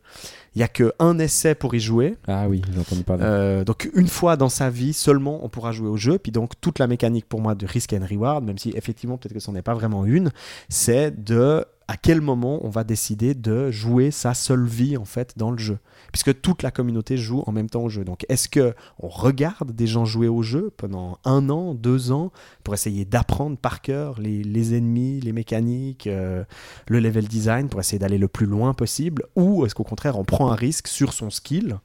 [0.56, 2.16] il y a que un essai pour y jouer.
[2.28, 3.24] Ah oui, j'ai entendu parler.
[3.24, 6.20] Euh, donc une fois dans sa vie seulement on pourra jouer au jeu.
[6.20, 9.34] Puis donc toute la mécanique pour moi de risk and reward, même si effectivement peut-être
[9.34, 10.32] que ce n'est pas vraiment une,
[10.70, 15.34] c'est de à quel moment on va décider de jouer sa seule vie en fait
[15.38, 15.80] dans le jeu.
[16.14, 18.06] Puisque toute la communauté joue en même temps au jeu.
[18.06, 22.32] Donc est-ce que on regarde des gens jouer au jeu pendant un an, deux ans
[22.64, 26.46] pour essayer d'apprendre par cœur les, les ennemis, les mécaniques, euh,
[26.88, 29.24] le level design pour essayer d'aller le plus loin possible?
[29.36, 31.80] Ou est-ce qu'au contraire on prend un risque sur son skill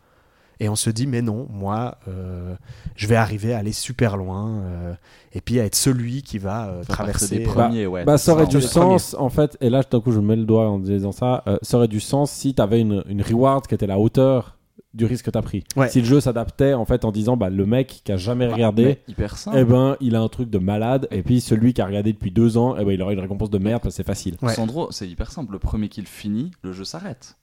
[0.61, 2.55] et on se dit mais non moi euh,
[2.97, 4.95] je vais arriver à aller super loin euh,
[5.33, 8.05] et puis à être celui qui va euh, traverser des premiers, ouais.
[8.05, 10.45] Bah, ça aurait du sens, en fait, et là, tout à coup, je mets le
[10.47, 13.67] doigt en disant ça, euh, ça aurait du sens si tu avais une, une reward
[13.67, 14.57] qui était à la hauteur
[14.95, 15.65] du risque que tu as pris.
[15.77, 15.89] Ouais.
[15.91, 18.85] Si le jeu s'adaptait, en fait, en disant, bah, le mec qui a jamais regardé,
[18.85, 19.59] Mais hyper simple.
[19.61, 22.31] eh ben, il a un truc de malade, et puis celui qui a regardé depuis
[22.31, 24.37] deux ans, eh ben, il aura une récompense de merde parce que c'est facile.
[24.41, 24.55] Ouais.
[24.55, 25.53] Sandro, c'est hyper simple.
[25.53, 27.37] Le premier qu'il finit, le jeu s'arrête.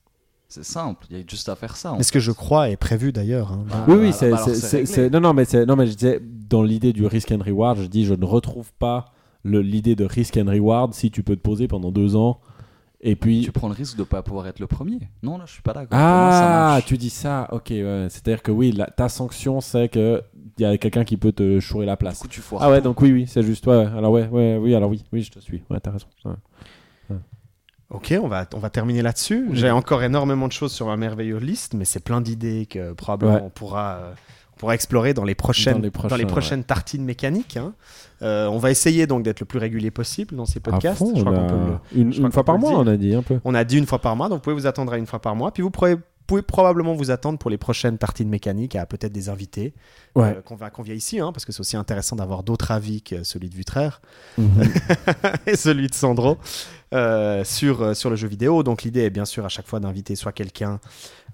[0.47, 1.95] C'est simple, il y a juste à faire ça.
[1.97, 3.51] Mais ce que je crois est prévu d'ailleurs.
[3.51, 3.65] hein.
[3.71, 6.93] Ah, oui, oui, bah, c'est, bah, non, non, mais non, mais je disais dans l'idée
[6.93, 9.05] du risk and reward, je dis je ne retrouve pas
[9.43, 12.39] l'idée de risk and reward si tu peux te poser pendant deux ans
[13.01, 13.41] et puis.
[13.41, 14.99] Tu prends le risque de pas pouvoir être le premier.
[15.23, 15.89] Non, là, je suis pas d'accord.
[15.99, 18.07] Ah, tu dis ça, ok, ouais.
[18.09, 20.21] c'est-à-dire que oui, la- ta sanction c'est que
[20.57, 22.19] il y a quelqu'un qui peut te chourer la Du place.
[22.19, 23.85] coup, tu foires Ah ouais, donc oui, oui, c'est juste, ouais, ouais.
[23.97, 26.05] alors ouais, ouais, oui, alors oui, oui, je te suis, ouais, t'as raison.
[26.25, 26.31] ouais.
[27.91, 29.47] Ok, on va, on va terminer là-dessus.
[29.53, 33.35] J'ai encore énormément de choses sur ma merveilleuse liste, mais c'est plein d'idées que probablement
[33.35, 33.41] Ouais.
[33.45, 34.13] on, pourra, euh,
[34.53, 37.57] on pourra explorer dans les prochaines, Dans les prochains, prochaines tartines mécaniques.
[37.57, 37.73] hein.
[38.23, 40.97] Euh, on va essayer donc d'être le plus régulier possible dans ces podcasts.
[40.97, 41.55] fond, Je crois on qu'on a- peut
[41.93, 43.39] le- une, je crois une fois par mois, on a dit un peu.
[43.45, 45.19] On a dit une fois par mois, donc vous pouvez vous attendre à une fois
[45.21, 45.51] par mois.
[45.51, 49.29] Puis vous pourrez- pouvez probablement vous attendre pour les prochaines tartines mécaniques à peut-être des
[49.29, 49.75] invités
[50.15, 50.35] Ouais.
[50.37, 53.23] euh, qu'on va convier ici, hein, parce que c'est aussi intéressant d'avoir d'autres avis que
[53.23, 54.01] celui de Vutraire
[54.39, 54.63] Mhm.
[55.45, 56.39] et celui de Sandro
[56.93, 58.63] euh, sur, euh, sur le jeu vidéo.
[58.63, 60.79] Donc l'idée est bien sûr à chaque fois d'inviter soit quelqu'un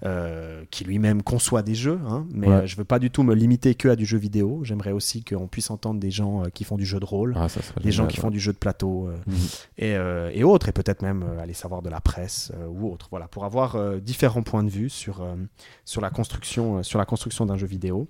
[0.04, 2.54] euh, qui lui-même conçoit des jeux, hein, mais Ouais.
[2.54, 4.60] euh, je veux pas du tout me limiter que à du jeu vidéo.
[4.64, 7.46] J'aimerais aussi qu'on puisse entendre des gens qui font du jeu de rôle, Ah,
[7.82, 8.22] des gens qui ouais.
[8.22, 9.08] font du jeu de plateau.
[9.26, 9.36] Mhm.
[9.78, 9.94] et,
[10.38, 13.06] et autres, et peut-être même aller savoir de la presse ou autre.
[13.10, 15.24] Voilà, pour avoir différents points de vue sur,
[15.84, 18.08] sur la construction, sur la construction d'un jeu vidéo.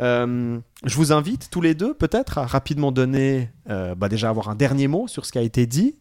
[0.00, 4.48] Euh, je vous invite tous les deux peut-être à rapidement donner, euh, bah, déjà avoir
[4.48, 5.96] un dernier mot sur ce qui a été dit,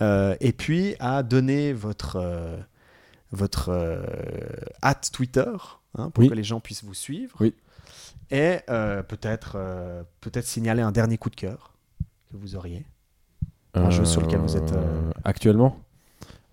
[0.00, 2.56] et puis à donner votre euh,
[3.32, 4.02] votre euh,
[4.82, 5.44] hâte Twitter
[5.98, 6.28] hein, pour Oui.
[6.30, 7.34] que les gens puissent vous suivre.
[7.40, 7.54] Oui.
[8.30, 11.74] Et euh, peut-être euh, peut-être signaler un dernier coup de cœur
[12.30, 12.84] que vous auriez.
[13.74, 15.76] Un jeu sur lequel vous êtes, euh, Actuellement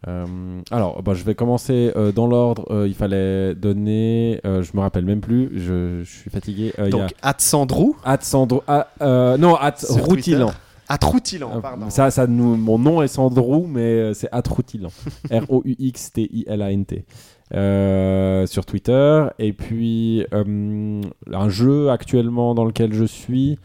[0.08, 2.66] Euh, alors, bah, je vais commencer euh, dans l'ordre.
[2.70, 4.42] Euh, il fallait donner.
[4.46, 5.50] euh, je me rappelle même plus.
[5.58, 6.74] Je, je suis fatigué.
[6.80, 8.62] Euh, il y a Donc, at Sandrou, At Sandro.
[8.68, 10.52] ah, euh, non, At Routilan.
[10.90, 11.90] At Routilan, Euh, pardon.
[11.90, 14.90] Ça, ça nous, mon nom est Sandrou, mais euh, c'est At Routilan.
[15.32, 17.06] R-O-U-X-T-I-L-A-N-T.
[17.54, 19.26] Euh, sur Twitter.
[19.38, 21.02] Et puis, euh,
[21.32, 23.60] un jeu actuellement dans lequel je suis.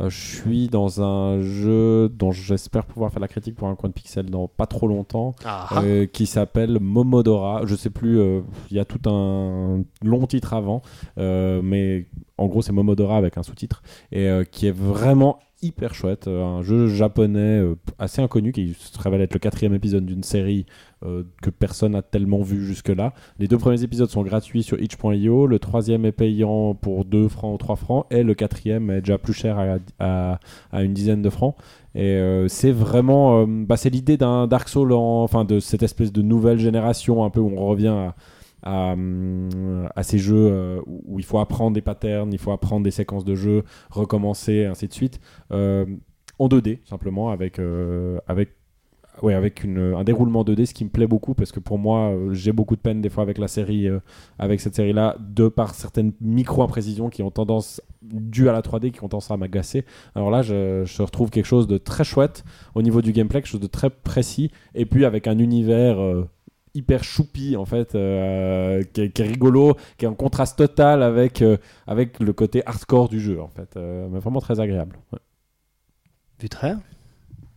[0.00, 3.90] euh, je suis dans un jeu dont j'espère pouvoir faire la critique pour un coin
[3.90, 7.60] de pixel dans pas trop longtemps, Ah, euh, qui s'appelle Momodora.
[7.64, 8.40] Je sais plus, euh,
[8.72, 10.82] il y a tout un long titre avant,
[11.16, 12.06] mais
[12.38, 16.28] en gros c'est Momodora avec un sous-titre et qui est vraiment hyper chouette.
[16.28, 20.22] Euh, un jeu japonais euh, assez inconnu qui se révèle être le quatrième épisode d'une
[20.22, 20.66] série
[21.04, 23.12] euh, que personne n'a tellement vu jusque-là.
[23.38, 27.54] Les deux premiers épisodes sont gratuits sur itch.io, le troisième est payant pour 2 francs
[27.54, 29.58] ou 3 francs et le quatrième est déjà plus cher
[29.98, 30.38] à,
[30.72, 31.54] à- une dizaine de francs.
[31.94, 36.22] Et c'est vraiment, bah, c'est l'idée d'un Dark Souls, en- enfin de cette espèce de
[36.22, 38.14] nouvelle génération, un peu où on revient à,
[38.62, 42.84] à, hum, à ces jeux euh, où il faut apprendre des patterns, il faut apprendre
[42.84, 45.20] des séquences de jeu, recommencer, ainsi de suite,
[45.52, 45.86] euh,
[46.38, 48.50] en 2D simplement avec euh, avec
[49.22, 52.32] ouais, avec un déroulement 2D, ce qui me plaît beaucoup parce que pour moi, euh,
[52.32, 54.00] j'ai beaucoup de peine des fois avec la série, euh,
[54.38, 59.02] avec cette série-là, de par certaines micro-imprécisions qui ont tendance, dues à la 3D, qui
[59.02, 59.84] ont tendance à m'agacer.
[60.14, 62.44] Alors là, je, je retrouve quelque chose de très chouette
[62.74, 66.28] au niveau du gameplay, quelque chose de très précis, et puis avec un univers euh,
[66.78, 71.02] hyper choupi en fait, euh, qui, est, qui est rigolo, qui est en contraste total
[71.02, 71.56] avec, euh,
[71.86, 74.96] avec le côté hardcore du jeu en fait, Euh, mais vraiment très agréable.
[75.12, 75.18] Ouais.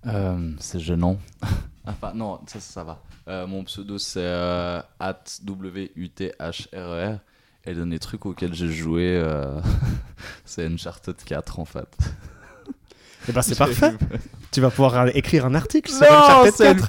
[0.07, 1.17] Euh, c'est gênant.
[1.85, 3.03] enfin, non, ça, ça va.
[3.27, 7.19] Euh, mon pseudo, c'est euh, at W-U-T-H-R-E-R.
[7.63, 9.61] Et le dernier truc auquel j'ai joué, euh,
[10.45, 11.95] c'est Uncharted 4 en fait.
[13.29, 13.93] Eh ben c'est parfait.
[14.51, 16.81] Tu vas pouvoir écrire un article sur Non, Uncharted c'est le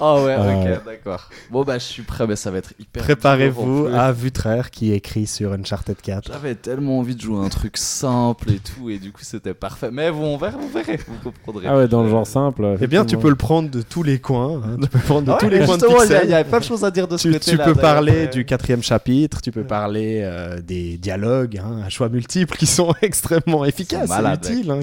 [0.00, 0.06] pire.
[0.06, 1.28] Oh ouais, Euh, ok, d'accord.
[1.50, 3.02] Bon bah je suis prêt, mais ça va être hyper.
[3.02, 6.32] Préparez-vous à Vutraire qui écrit sur Uncharted 4.
[6.32, 9.90] J'avais tellement envie de jouer un truc simple et tout, et du coup c'était parfait.
[9.92, 11.66] Mais bon, on verra, vous verrez, vous comprendrez.
[11.68, 12.76] Ah ouais, dans le genre simple.
[12.80, 14.62] Eh bien, tu peux le prendre de tous les coins.
[14.64, 14.76] hein.
[14.80, 15.86] Tu peux prendre de Ah tous les coins de
[16.24, 17.64] il y a- plein de choses à dire de ce tu, côté-là.
[17.66, 18.28] tu peux parler ouais.
[18.28, 22.94] du quatrième chapitre, tu peux parler euh, des dialogues hein, à choix multiples qui sont
[23.02, 24.80] extrêmement efficaces et utiles, hein,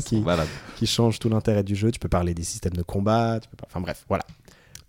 [0.76, 1.91] qui, changent tout l'intérêt du jeu.
[1.91, 3.39] Tu peux parler des systèmes de combat.
[3.41, 4.23] Tu peux pas- Enfin bref, voilà.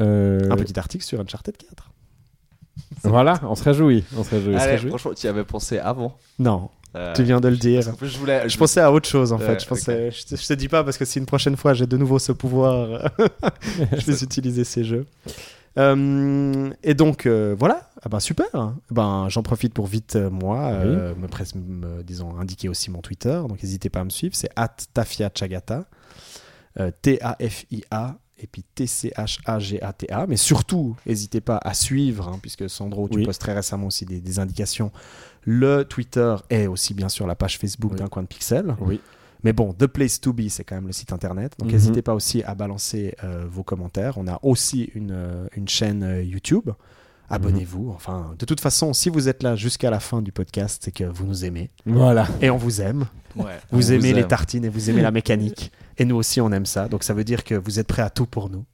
[0.01, 1.91] Euh, Un petit article sur Uncharted 4.
[3.05, 4.05] Voilà, on se réjouit.
[4.17, 4.55] On se réjouit.
[4.55, 4.89] on se réjouit.
[4.91, 6.17] franchement, tu y avais pensé avant.
[6.39, 7.95] Non, Euh, tu viens de le dire.
[7.97, 8.49] plus, je voulais.
[8.49, 9.61] Je pensais à autre chose en fait.
[9.63, 11.87] Je, pensais, je, te, je te dis pas parce que si une prochaine fois j'ai
[11.87, 13.11] de nouveau ce pouvoir,
[13.93, 15.07] je vais utiliser ces jeux.
[15.77, 18.47] Euh, et donc euh, voilà, ah ben, super.
[18.91, 23.01] Ben, J'en profite pour vite, euh, moi, euh, me, presse- me- disons, indiquer aussi mon
[23.01, 23.41] Twitter.
[23.49, 24.35] Donc n'hésitez pas à me suivre.
[24.35, 24.51] C'est
[24.95, 25.85] Tafia Chagata.
[26.81, 30.27] Euh, T-A-F-I-A et puis T-C-H-A-G-A-T-A.
[30.27, 33.25] Mais surtout, n'hésitez pas à suivre, hein, puisque Sandro, tu Oui.
[33.25, 34.91] postes très récemment aussi des, des indications.
[35.45, 37.99] Le Twitter et aussi bien sûr la page Facebook Oui.
[37.99, 38.77] d'un coin de pixel.
[38.81, 39.01] Oui.
[39.45, 41.53] Mais bon, The Place to Be, c'est quand même le site internet.
[41.59, 41.75] Donc Mhm.
[41.75, 44.19] n'hésitez pas aussi à balancer euh, vos commentaires.
[44.19, 46.71] On a aussi une, euh, une chaîne euh, YouTube
[47.31, 47.93] abonnez-vous.
[47.95, 51.05] Enfin, de toute façon, si vous êtes là jusqu'à la fin du podcast, c'est que
[51.05, 51.71] vous nous aimez.
[51.87, 52.27] Voilà.
[52.41, 53.07] Et on vous aime.
[53.37, 54.29] Ouais, Vous aimez les aime.
[54.29, 55.71] tartines et vous aimez la mécanique.
[55.99, 56.89] Et nous aussi, on aime ça.
[56.89, 58.65] Donc ça veut dire que vous êtes prêts à tout pour nous.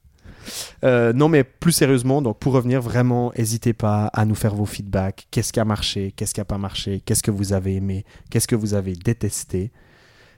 [0.83, 4.65] Euh, non, mais plus sérieusement, donc pour revenir vraiment, n'hésitez pas à nous faire vos
[4.65, 5.27] feedbacks.
[5.31, 6.13] Qu'est-ce qui a marché?
[6.15, 7.01] Qu'est-ce qui n'a pas marché?
[7.05, 8.05] Qu'est-ce que vous avez aimé?
[8.29, 9.71] Qu'est-ce que vous avez détesté?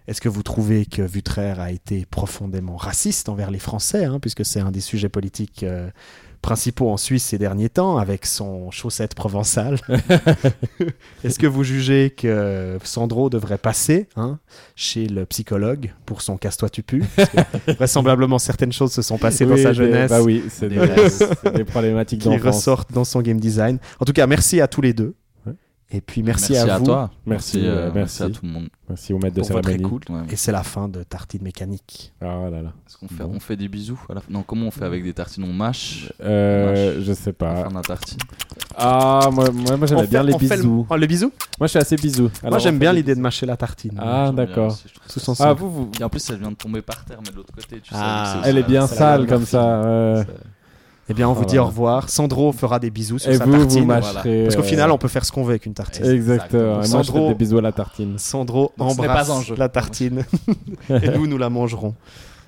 [0.07, 4.45] Est-ce que vous trouvez que Vutraire a été profondément raciste envers les Français, hein, puisque
[4.45, 5.89] c'est un des sujets politiques euh,
[6.47, 9.79] principaux en Suisse ces derniers temps, avec son chaussette provençale
[11.25, 14.39] Est-ce que vous jugez que Sandro devrait passer hein,
[14.73, 17.03] chez le psychologue pour son casse-toi tu pues?
[17.77, 20.77] Vraisemblablement, certaines choses se sont passées dans sa jeunesse Bah oui, c'est Des
[21.53, 23.77] des, problématiques qui ressortent dans son game design.
[23.99, 25.15] En tout cas, merci à tous les deux.
[25.89, 26.85] Et puis merci, à, vous.
[26.85, 27.11] toi.
[27.25, 28.21] Merci, Merci, euh, euh, merci.
[28.23, 28.67] à tout le monde.
[28.89, 29.85] Merci au maître de cérémonie.
[30.09, 30.21] Ouais.
[30.29, 32.11] Et c'est la fin de Tartine Mécanique.
[32.19, 32.73] Ah là là.
[32.85, 33.31] Est-ce qu'on fait, Bon.
[33.35, 34.27] on fait des bisous à la fin?
[34.29, 35.45] Non, comment on fait avec des tartines?
[35.45, 36.11] On mâche?
[36.21, 37.05] Euh, Dommage.
[37.05, 37.63] je sais à la pas.
[37.63, 38.17] fin de la tartine.
[38.75, 40.87] Ah, moi, moi, moi, j'aimais On bien fait- les on fait le- bisous.
[40.89, 41.31] Oh, le bisou?
[41.57, 42.23] Moi, je suis assez bisous.
[42.23, 43.97] Moi, Alors, j'aime on bien l'idée de mâcher la tartine.
[43.97, 44.77] Ah, J'aime d'accord.
[45.09, 45.49] Tous ensemble.
[45.49, 45.91] Ah, vous, vous...
[46.01, 47.95] Et en plus, elle vient de tomber par terre, mais de l'autre côté, tu sais.
[47.97, 50.25] Ah, aussi- Elle est bien sale comme ça.
[51.09, 52.09] Eh bien, on vous Ah, dit au revoir.
[52.09, 53.85] Sandro fera des bisous sur Et sa vous, vous tartine.
[53.85, 54.43] mâcherez.
[54.43, 56.05] Parce qu'au euh, final, on peut faire ce qu'on veut avec une tartine.
[56.05, 56.61] Exactement.
[56.83, 58.17] Et moi, je Sandro- fais des bisous à la tartine.
[58.17, 59.55] Sandro Donc, embrasse pas un jeu.
[59.57, 60.25] la tartine
[60.89, 61.93] et nous, nous la mangerons.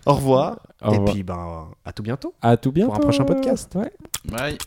[0.05, 0.57] Au revoir.
[0.83, 2.33] Au et puis, ben, à tout bientôt.
[2.41, 2.99] À tout bientôt.
[2.99, 3.73] prochain podcast.
[3.75, 3.91] Ouais.
[4.25, 4.57] Bye.